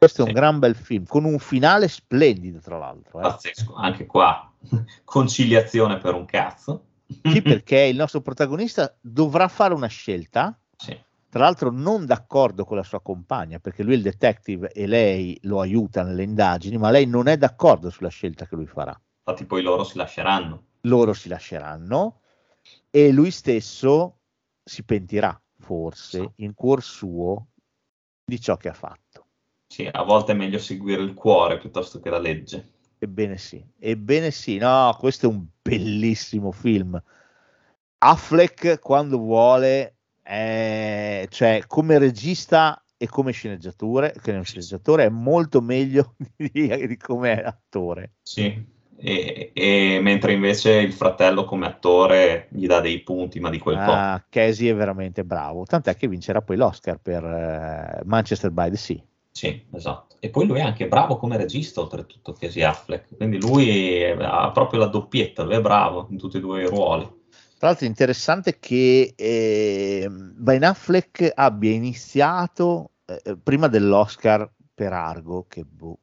[0.00, 3.18] Questo è un gran bel film, con un finale splendido, tra l'altro.
[3.18, 3.22] Eh.
[3.22, 4.50] Pazzesco, anche qua
[5.04, 6.84] conciliazione per un cazzo.
[7.22, 10.98] Sì, perché il nostro protagonista dovrà fare una scelta, Sì.
[11.28, 15.38] tra l'altro non d'accordo con la sua compagna, perché lui è il detective e lei
[15.42, 18.98] lo aiuta nelle indagini, ma lei non è d'accordo sulla scelta che lui farà.
[19.18, 20.64] Infatti poi loro si lasceranno.
[20.84, 22.20] Loro si lasceranno
[22.88, 24.20] e lui stesso
[24.64, 27.48] si pentirà, forse, in cuor suo,
[28.24, 29.09] di ciò che ha fatto.
[29.72, 32.72] Sì, a volte è meglio seguire il cuore piuttosto che la legge.
[32.98, 37.00] Ebbene sì, ebbene sì, no, questo è un bellissimo film.
[37.98, 45.08] Affleck quando vuole, è- cioè come regista e come sceneggiatore, che è un sceneggiatore, è
[45.08, 48.14] molto meglio di, di come attore.
[48.22, 48.78] Sì.
[48.96, 53.76] E, e mentre invece il fratello come attore gli dà dei punti, ma di quel
[53.76, 53.92] po'.
[53.92, 58.76] Ah, Casey è veramente bravo, tant'è che vincerà poi l'Oscar per eh, Manchester by the
[58.76, 59.00] Sea.
[59.32, 60.16] Sì, esatto.
[60.20, 63.16] E poi lui è anche bravo come regista, oltretutto, Casey Affleck.
[63.16, 67.04] Quindi lui ha proprio la doppietta, lui è bravo in tutti e due i ruoli.
[67.58, 75.46] Tra l'altro è interessante che eh, Ben Affleck abbia iniziato eh, prima dell'Oscar per Argo,
[75.46, 75.98] che boh,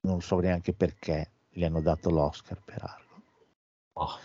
[0.00, 3.22] non so neanche perché gli hanno dato l'Oscar per Argo.
[3.94, 4.18] Oh,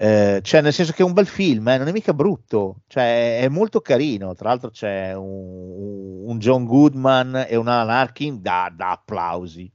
[0.00, 3.40] Eh, cioè, nel senso che è un bel film, eh, non è mica brutto, cioè,
[3.40, 4.32] è molto carino.
[4.34, 9.70] Tra l'altro c'è un, un John Goodman e un Alan Arkin da, da applausi.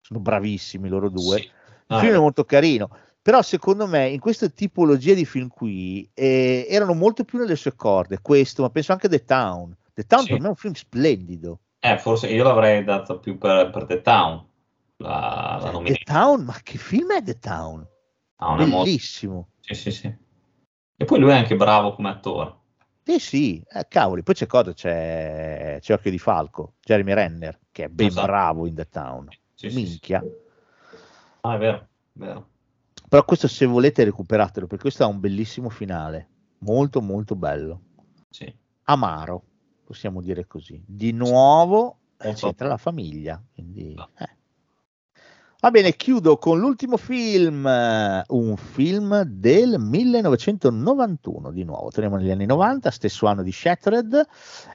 [0.00, 1.38] Sono bravissimi loro due.
[1.38, 1.44] sì.
[1.44, 1.52] Il
[1.88, 2.88] Ah, film è molto carino,
[3.22, 7.76] però secondo me in questa tipologia di film qui eh, erano molto più nelle sue
[7.76, 9.74] corde, questo, ma penso anche The Town.
[9.94, 10.28] The Town Sì.
[10.30, 11.60] per me è un film splendido.
[11.78, 14.44] eh, forse io l'avrei dato più per, per The Town.
[14.96, 16.02] La, la Cioè, The.
[16.02, 17.86] Town, ma che film è The Town?
[18.36, 19.48] È molto- Bellissimo.
[19.60, 20.14] Sì, sì, sì.
[20.98, 22.54] E poi lui è anche bravo come attore.
[23.02, 24.72] Sì, sì, eh, cavoli, poi c'è cosa?
[24.72, 28.26] C'è, c'è Occhio di Falco, Jeremy Renner, che è ben Esatto.
[28.26, 29.28] bravo in The Town.
[29.54, 29.74] Sì, sì, sì.
[29.82, 30.24] Minchia.
[31.42, 32.48] Ah, è vero, è vero.
[33.08, 37.80] Però questo se volete recuperatelo, perché questo ha un bellissimo finale, molto molto bello.
[38.28, 38.52] Sì.
[38.88, 39.42] amaro,
[39.84, 40.82] possiamo dire così.
[40.84, 42.46] Di nuovo Molto.
[42.46, 43.40] c'entra la famiglia.
[43.52, 44.08] Quindi, No.
[44.18, 44.35] eh.
[45.58, 52.30] Va bene, chiudo con l'ultimo film, eh, un film del 1991 di nuovo, torniamo negli
[52.30, 54.22] anni 90, stesso anno di Shattered,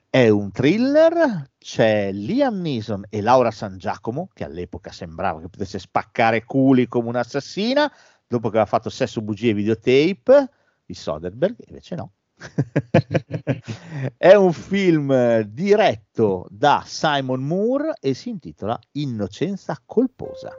[0.09, 5.77] è un thriller, c'è Liam Neeson e Laura San Giacomo, che all'epoca sembrava che potesse
[5.77, 7.89] spaccare culi come un'assassina,
[8.27, 10.49] dopo che aveva fatto sesso, bugie e videotape
[10.83, 12.13] di Soderbergh, invece no.
[14.17, 20.51] È un film diretto da Simon Moore e si intitola Innocenza colposa.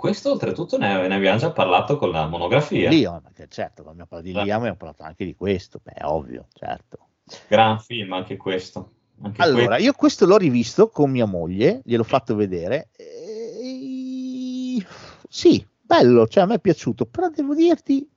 [0.00, 2.88] Questo, oltretutto, ne, ne abbiamo già parlato con la monografia.
[2.90, 4.32] Liam, perché certo, quando abbiamo parlato di.
[4.32, 6.98] Liam abbiamo parlato anche di questo, beh, ovvio, certo.
[7.46, 8.90] Gran film anche questo.
[9.22, 9.84] Anche Allora, questo.
[9.84, 12.88] io questo l'ho rivisto con mia moglie, gliel'ho fatto vedere.
[12.96, 14.84] e-
[15.28, 18.08] Sì, bello, cioè a me è piaciuto, però devo dirti,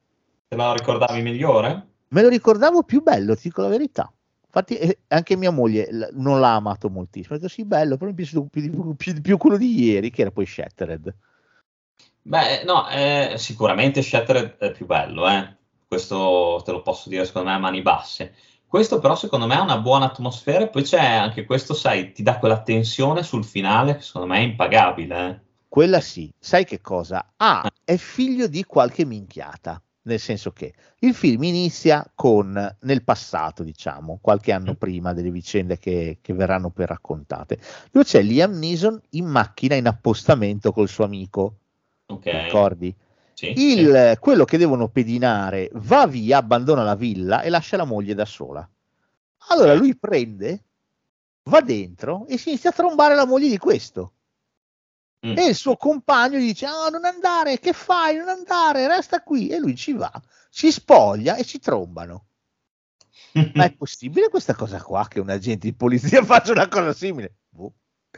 [0.47, 1.87] Te la ricordavi migliore?
[2.07, 4.11] me lo ricordavo più bello, ti dico la verità.
[4.45, 8.13] Infatti eh, anche mia moglie non l'ha amato moltissimo, ha detto sì, bello, però mi
[8.13, 11.13] è piaciuto più più di più quello di ieri, che era poi Shattered.
[12.25, 15.55] Beh, no, eh, sicuramente Shattered è più bello, eh.
[15.87, 18.33] Questo te lo posso dire secondo me a mani basse.
[18.65, 22.23] Questo però secondo me ha una buona atmosfera e poi c'è anche questo, sai, ti
[22.23, 25.29] dà quella tensione sul finale che secondo me è impagabile.
[25.29, 25.39] eh.
[25.67, 27.33] Quella sì, sai che cosa?
[27.37, 33.63] Ah, è figlio di qualche minchiata, nel senso che il film inizia con nel passato,
[33.63, 37.59] diciamo, qualche anno prima delle vicende che, che verranno poi raccontate,
[37.91, 41.57] dove c'è Liam Neeson in macchina in appostamento col suo amico,
[42.13, 42.21] Ok.
[42.21, 42.95] ti ricordi?
[43.33, 48.13] Sì, il, quello che devono pedinare va via, abbandona la villa e lascia la moglie
[48.13, 48.67] da sola.
[49.49, 50.63] Allora lui prende,
[51.43, 54.13] va dentro e si inizia a trombare la moglie di questo.
[55.25, 55.37] Mm.
[55.37, 58.17] E il suo compagno gli dice: oh, non andare, che fai?
[58.17, 59.49] Non andare, resta qui.
[59.49, 60.11] E lui ci va,
[60.49, 62.25] si spoglia e si trombano.
[63.55, 67.37] Ma è possibile questa cosa qua che un agente di polizia faccia una cosa simile?
[67.49, 67.73] Boh.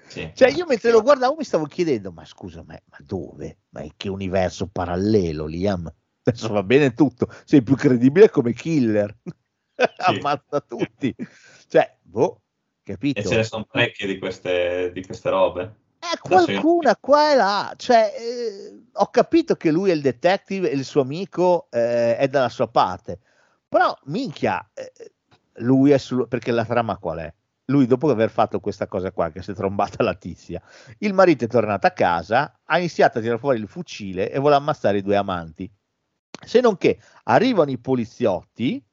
[0.07, 0.31] Sì.
[0.33, 3.59] Cioè, io mentre lo guardavo mi stavo chiedendo: ma scusa, ma, ma dove?
[3.69, 5.91] Ma in che universo parallelo, Liam?
[6.23, 9.15] Adesso va bene tutto, sei più credibile come killer,
[9.97, 11.15] ammazza tutti.
[11.67, 12.41] Cioè, boh,
[12.81, 13.19] capito?
[13.19, 15.75] E ce ne sono parecchie di queste, di queste robe.
[15.99, 20.75] Eh, qualcuna qua e là, cioè, eh, ho capito che lui è il detective e
[20.75, 23.19] il suo amico eh, è dalla sua parte,
[23.67, 24.91] però minchia, eh,
[25.59, 26.27] lui è sul...
[26.27, 27.33] perché la trama qual è?
[27.65, 30.61] Lui dopo aver fatto questa cosa qua, che si è trombata la tizia,
[30.99, 34.55] il marito è tornato a casa, ha iniziato a tirare fuori il fucile e vuole
[34.55, 35.69] ammazzare i due amanti.
[36.45, 38.83] Se non che arrivano i poliziotti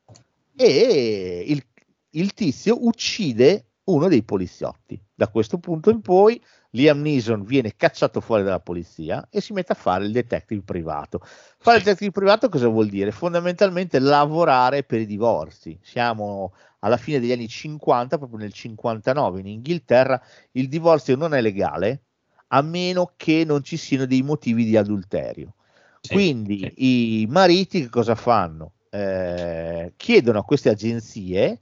[0.57, 1.63] e il,
[2.11, 5.01] il tizio uccide uno dei poliziotti.
[5.15, 6.43] Da questo punto in poi
[6.75, 11.21] Liam Neeson viene cacciato fuori dalla polizia e si mette a fare il detective privato.
[11.59, 13.11] Fare il detective privato cosa vuol dire?
[13.11, 15.79] Fondamentalmente lavorare per i divorzi.
[15.83, 20.21] Siamo alla fine degli anni 50, proprio nel 59 in Inghilterra,
[20.53, 22.03] il divorzio non è legale
[22.49, 25.55] a meno che non ci siano dei motivi di adulterio.
[26.01, 27.23] Sì, Quindi sì.
[27.23, 28.73] i mariti che cosa fanno?
[28.91, 31.61] Eh, chiedono a queste agenzie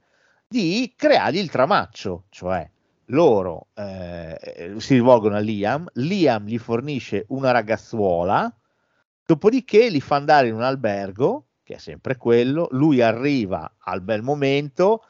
[0.49, 2.69] di creargli il tramaccio, cioè
[3.11, 8.53] loro eh, si rivolgono a Liam, Liam gli fornisce una ragazzuola,
[9.25, 14.23] dopodiché li fa andare in un albergo, che è sempre quello, lui arriva al bel
[14.23, 15.05] momento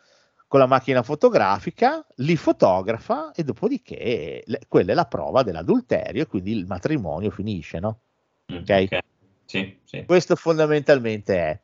[0.47, 6.27] con la macchina fotografica, li fotografa e dopodiché le, quella è la prova dell'adulterio e
[6.27, 8.01] quindi il matrimonio finisce, no?
[8.53, 8.85] Mm, okay?
[8.85, 9.01] okay.
[9.45, 10.05] Sì, sì.
[10.05, 11.61] Questo fondamentalmente è.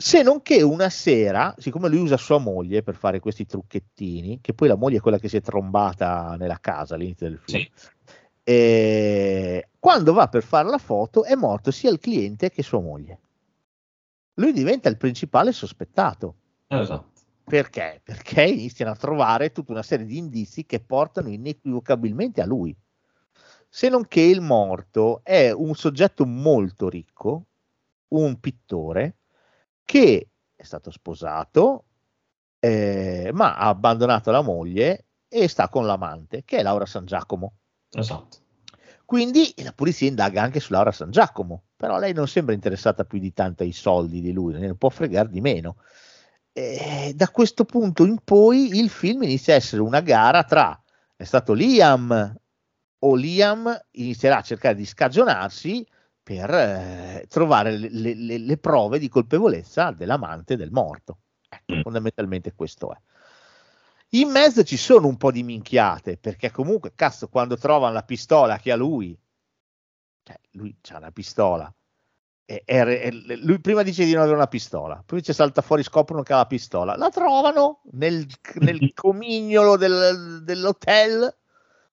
[0.00, 4.54] Se non che una sera, siccome lui usa sua moglie per fare questi trucchettini, che
[4.54, 7.90] poi la moglie è quella che si è trombata nella casa all'inizio del film, sì.
[8.44, 13.18] e quando va per fare la foto è morto sia il cliente che sua moglie.
[14.34, 16.36] Lui diventa il principale sospettato.
[16.68, 17.10] Esatto.
[17.42, 18.00] Perché?
[18.04, 22.72] Perché iniziano a trovare tutta una serie di indizi che portano inequivocabilmente a lui.
[23.68, 27.46] Se non che il morto è un soggetto molto ricco,
[28.10, 29.17] un pittore,
[29.88, 31.86] che è stato sposato,
[32.60, 37.54] eh, ma ha abbandonato la moglie e sta con l'amante, che è Laura San Giacomo.
[37.92, 38.36] Esatto.
[39.06, 43.18] Quindi la polizia indaga anche su Laura San Giacomo, però lei non sembra interessata più
[43.18, 45.76] di tanto ai soldi di lui, ne può fregare di meno.
[46.52, 50.78] E da questo punto in poi il film inizia a essere una gara tra
[51.16, 52.36] è stato Liam
[52.98, 55.86] o Liam inizierà a cercare di scagionarsi
[56.28, 61.20] per eh, trovare le, le, le, prove di colpevolezza dell'amante del morto.
[61.48, 61.80] Ecco, mm.
[61.80, 63.00] fondamentalmente questo è.
[64.10, 68.58] In mezzo ci sono un po' di minchiate, perché comunque, cazzo, quando trovano la pistola
[68.58, 69.18] che ha lui,
[70.22, 71.74] cioè, lui ha una pistola,
[72.44, 75.82] e, e, e, lui prima dice di non avere una pistola, poi ci salta fuori,
[75.82, 78.26] scoprono che ha la pistola, la trovano nel,
[78.56, 81.34] nel comignolo del, dell'hotel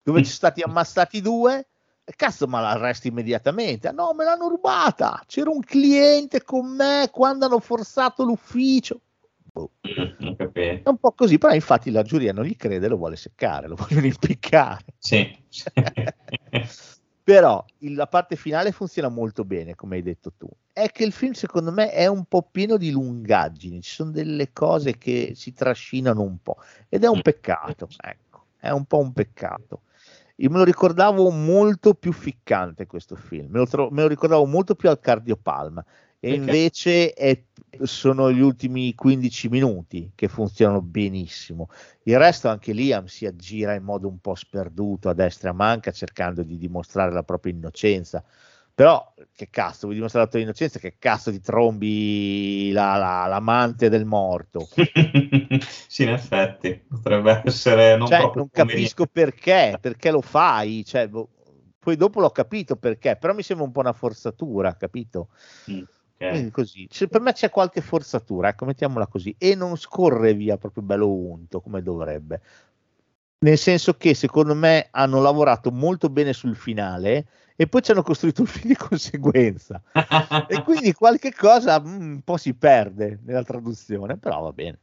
[0.03, 1.69] dove ci sono stati ammassati due,
[2.15, 3.91] cazzo, ma l'arresti immediatamente.
[3.91, 5.23] No, me l'hanno rubata.
[5.25, 8.99] C'era un cliente con me quando hanno forzato l'ufficio.
[9.55, 9.71] Boh.
[9.81, 13.75] È un po' così, però infatti la giuria non gli crede, lo vuole seccare, lo
[13.79, 14.83] vogliono impiccare.
[14.97, 15.33] Sì.
[17.23, 20.47] però il, la parte finale funziona molto bene, come hai detto tu.
[20.71, 24.51] È che il film, secondo me, è un po' pieno di lungaggini, ci sono delle
[24.51, 26.57] cose che si trascinano un po'
[26.89, 27.21] ed è un mm.
[27.21, 29.83] peccato, ecco, è un po' un peccato.
[30.37, 34.45] Io me lo ricordavo molto più ficcante questo film, me lo, tro- me lo ricordavo
[34.45, 35.83] molto più al cardiopalma
[36.19, 36.37] e okay.
[36.37, 37.43] invece è,
[37.83, 41.69] sono gli ultimi 15 minuti che funzionano benissimo.
[42.03, 45.55] Il resto anche Liam si aggira in modo un po' sperduto a destra e a
[45.55, 48.23] manca cercando di dimostrare la propria innocenza.
[48.75, 50.79] Però che cazzo, vuoi dimostrare la tua innocenza?
[50.79, 54.67] Che cazzo ti trombi la, la, l'amante del morto?
[55.87, 61.29] sì, in effetti, potrebbe essere non, cioè, non capisco perché, perché lo fai, cioè, boh,
[61.79, 65.29] poi dopo l'ho capito perché, però mi sembra un po' una forzatura, capito?
[65.71, 65.83] Mm,
[66.15, 66.51] okay.
[66.51, 66.85] Così.
[66.89, 71.07] Cioè, per me c'è qualche forzatura, ecco, mettiamola così, e non scorre via proprio bello
[71.09, 72.41] unto come dovrebbe.
[73.37, 77.25] Nel senso che secondo me hanno lavorato molto bene sul finale
[77.55, 79.81] e poi ci hanno costruito un film di conseguenza
[80.47, 84.79] e quindi qualche cosa mm, un po' si perde nella traduzione però va bene.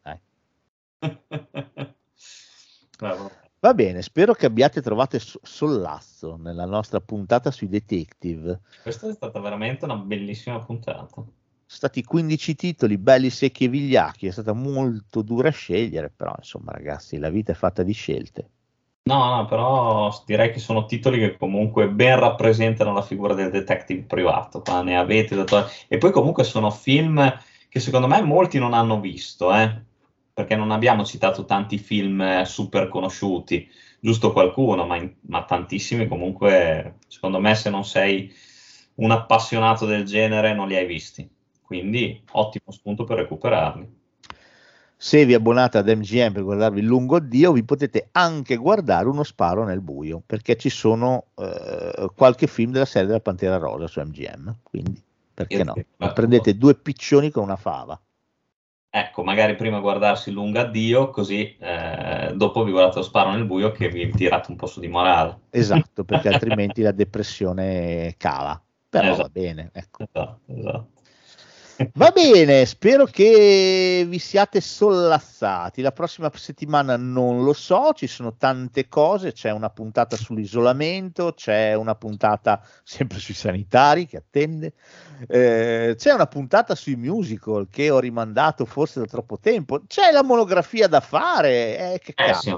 [3.63, 8.61] Va bene, spero che abbiate trovato so- sollazzo nella nostra puntata sui detective.
[8.83, 11.07] Questa è stata veramente una bellissima puntata.
[11.09, 11.31] Sono
[11.67, 16.73] stati 15 titoli belli secchi e vigliacchi, è stata molto dura a scegliere, però insomma
[16.73, 18.49] ragazzi, la vita è fatta di scelte.
[19.05, 24.03] No, no, però direi che sono titoli che comunque ben rappresentano la figura del detective
[24.03, 24.63] privato.
[24.63, 25.67] Qua ne avete dato...
[25.89, 27.37] E poi comunque sono film
[27.69, 29.83] che secondo me molti non hanno visto, eh?
[30.33, 33.69] perché non abbiamo citato tanti film eh, super conosciuti,
[34.01, 38.33] giusto qualcuno, ma, in, ma tantissimi comunque, secondo me se non sei
[38.97, 41.29] un appassionato del genere non li hai visti.
[41.61, 44.02] Quindi ottimo spunto per recuperarli.
[45.05, 49.25] Se vi abbonate ad MGM per guardarvi il lungo addio, vi potete anche guardare uno
[49.25, 54.01] sparo nel buio, perché ci sono eh, qualche film della serie della Pantera Rosa su
[54.01, 55.03] MGM, quindi
[55.35, 55.75] perché no?
[56.13, 58.01] Prendete due piccioni con una fava.
[58.91, 63.73] Ecco, magari prima guardarsi lungo addio, così eh, dopo vi guardate lo sparo nel buio
[63.73, 65.37] che vi tirate un po' su di morale.
[65.51, 68.63] Esatto, perché altrimenti la depressione cala.
[68.89, 69.23] Però esatto.
[69.23, 70.05] va bene, ecco.
[70.05, 70.92] Esatto, esatto.
[71.95, 75.81] Va bene, spero che vi siate sollazzati.
[75.81, 81.75] La prossima settimana non lo so, ci sono tante cose, c'è una puntata sull'isolamento, c'è
[81.75, 84.75] una puntata sempre sui sanitari che attende,
[85.29, 90.23] eh, c'è una puntata sui musical che ho rimandato forse da troppo tempo, c'è la
[90.23, 92.55] monografia da fare, eh, che eh, sì,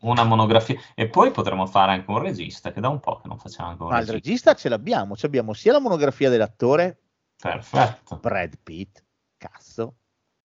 [0.00, 0.76] una monografia.
[0.94, 3.88] E poi potremmo fare anche un regista che da un po' che non facciamo un
[3.88, 4.54] Ma il regista.
[4.54, 6.98] ce l'abbiamo, abbiamo sia la monografia dell'attore
[7.36, 8.18] Perfetto.
[8.18, 9.04] Brad Pitt,
[9.36, 9.96] cazzo,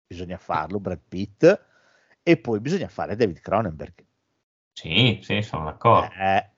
[0.07, 1.65] bisogna farlo, Brad Pitt,
[2.23, 4.05] e poi bisogna fare David Cronenberg.
[4.73, 6.13] Sì, sì, sono d'accordo.
[6.13, 6.49] Eh,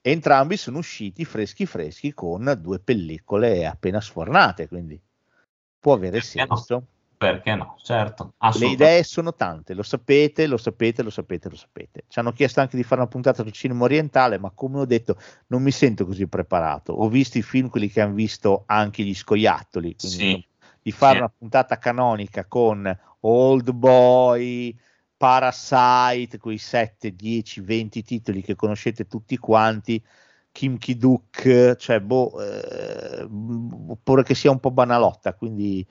[0.00, 5.00] entrambi sono usciti freschi freschi con due pellicole appena sfornate, quindi
[5.78, 6.86] può avere Perché senso.
[7.18, 7.76] Perché no?
[7.82, 8.34] Certo.
[8.58, 12.04] Le idee sono tante, lo sapete, lo sapete, lo sapete, lo sapete.
[12.08, 15.16] Ci hanno chiesto anche di fare una puntata sul cinema orientale, ma come ho detto,
[15.46, 16.92] non mi sento così preparato.
[16.92, 20.44] Ho visto i film, quelli che hanno visto anche gli scoiattoli, sì.
[20.82, 21.18] di fare sì.
[21.20, 24.76] una puntata canonica con Old Boy,
[25.16, 30.04] Parasite, quei 7, 10, 20 titoli che conoscete tutti quanti.
[30.52, 33.26] Kim Ki-duk, cioè, boh, eh,
[33.88, 35.86] oppure che sia un po' banalotta, quindi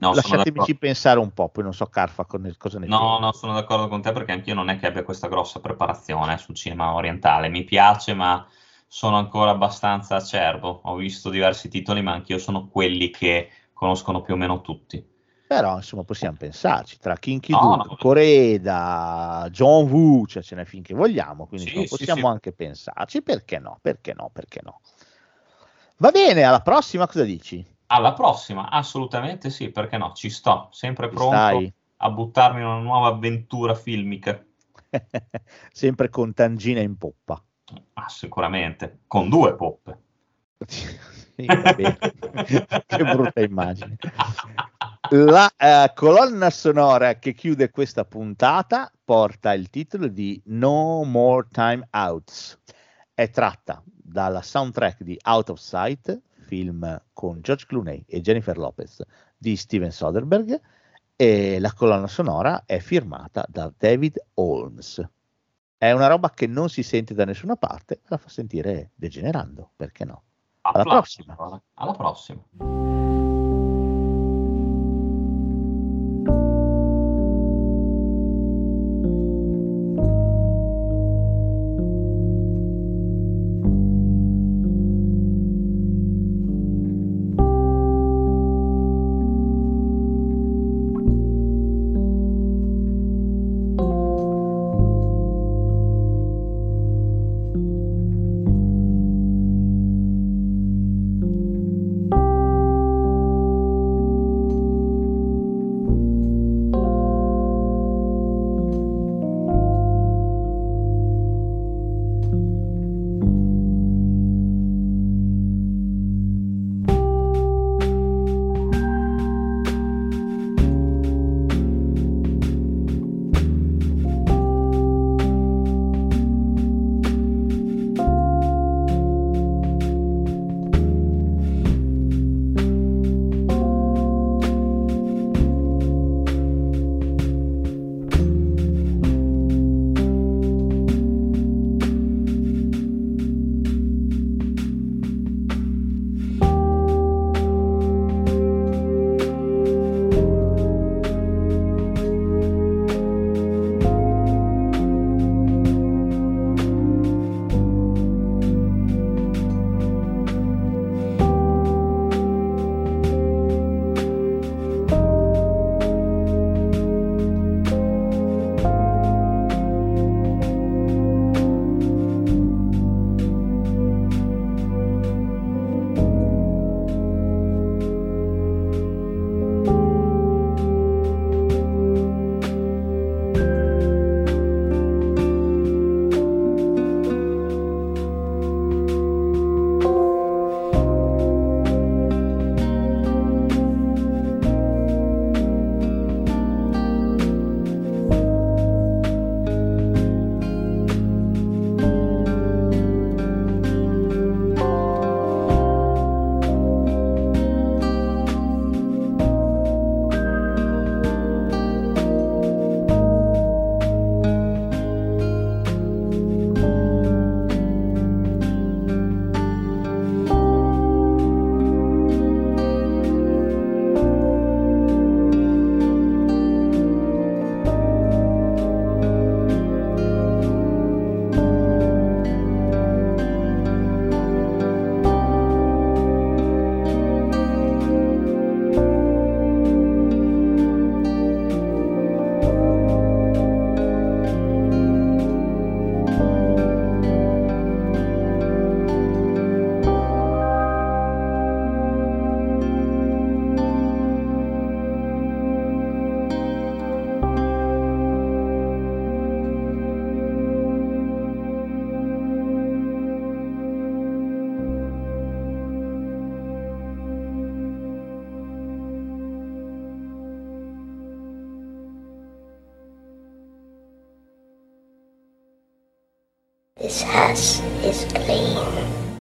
[0.00, 3.20] No, Lasciatemi pensare un po', poi non so Carfa cosa ne No, pensi.
[3.20, 6.54] no, sono d'accordo con te perché anch'io non è che abbia questa grossa preparazione sul
[6.54, 7.48] cinema orientale.
[7.48, 8.46] Mi piace, ma
[8.86, 10.80] sono ancora abbastanza acerbo.
[10.84, 15.06] Ho visto diversi titoli, ma anch'io sono quelli che conoscono più o meno tutti.
[15.46, 20.94] Però insomma possiamo pensarci tra Kinky no, no, Coreda, John Woo, cioè ce n'è finché
[20.94, 23.22] vogliamo, quindi sì, possiamo sì, anche pensarci.
[23.22, 23.78] Perché no?
[23.80, 24.30] Perché no?
[24.32, 24.80] Perché no?
[25.98, 27.64] Va bene, alla prossima cosa dici?
[27.86, 30.12] Alla prossima, assolutamente sì, perché no?
[30.12, 31.72] Ci sto, sempre pronto Stai.
[31.98, 34.42] a buttarmi in una nuova avventura filmica.
[35.72, 37.42] sempre con tangina in poppa.
[37.94, 39.98] Ah, sicuramente, con due poppe.
[40.66, 41.46] sì,
[42.86, 43.96] che brutta immagine.
[45.10, 51.86] La uh, colonna sonora che chiude questa puntata porta il titolo di No More Time
[51.90, 52.58] Outs.
[53.12, 59.02] È tratta dalla soundtrack di Out of Sight, film con George Clooney e Jennifer Lopez
[59.36, 60.60] di Steven Soderbergh
[61.16, 65.02] e la colonna sonora è firmata da David Holmes.
[65.76, 70.04] È una roba che non si sente da nessuna parte, la fa sentire degenerando, perché
[70.04, 70.22] no?
[70.62, 71.62] Alla Applauso, prossima.
[71.74, 73.03] Alla prossima.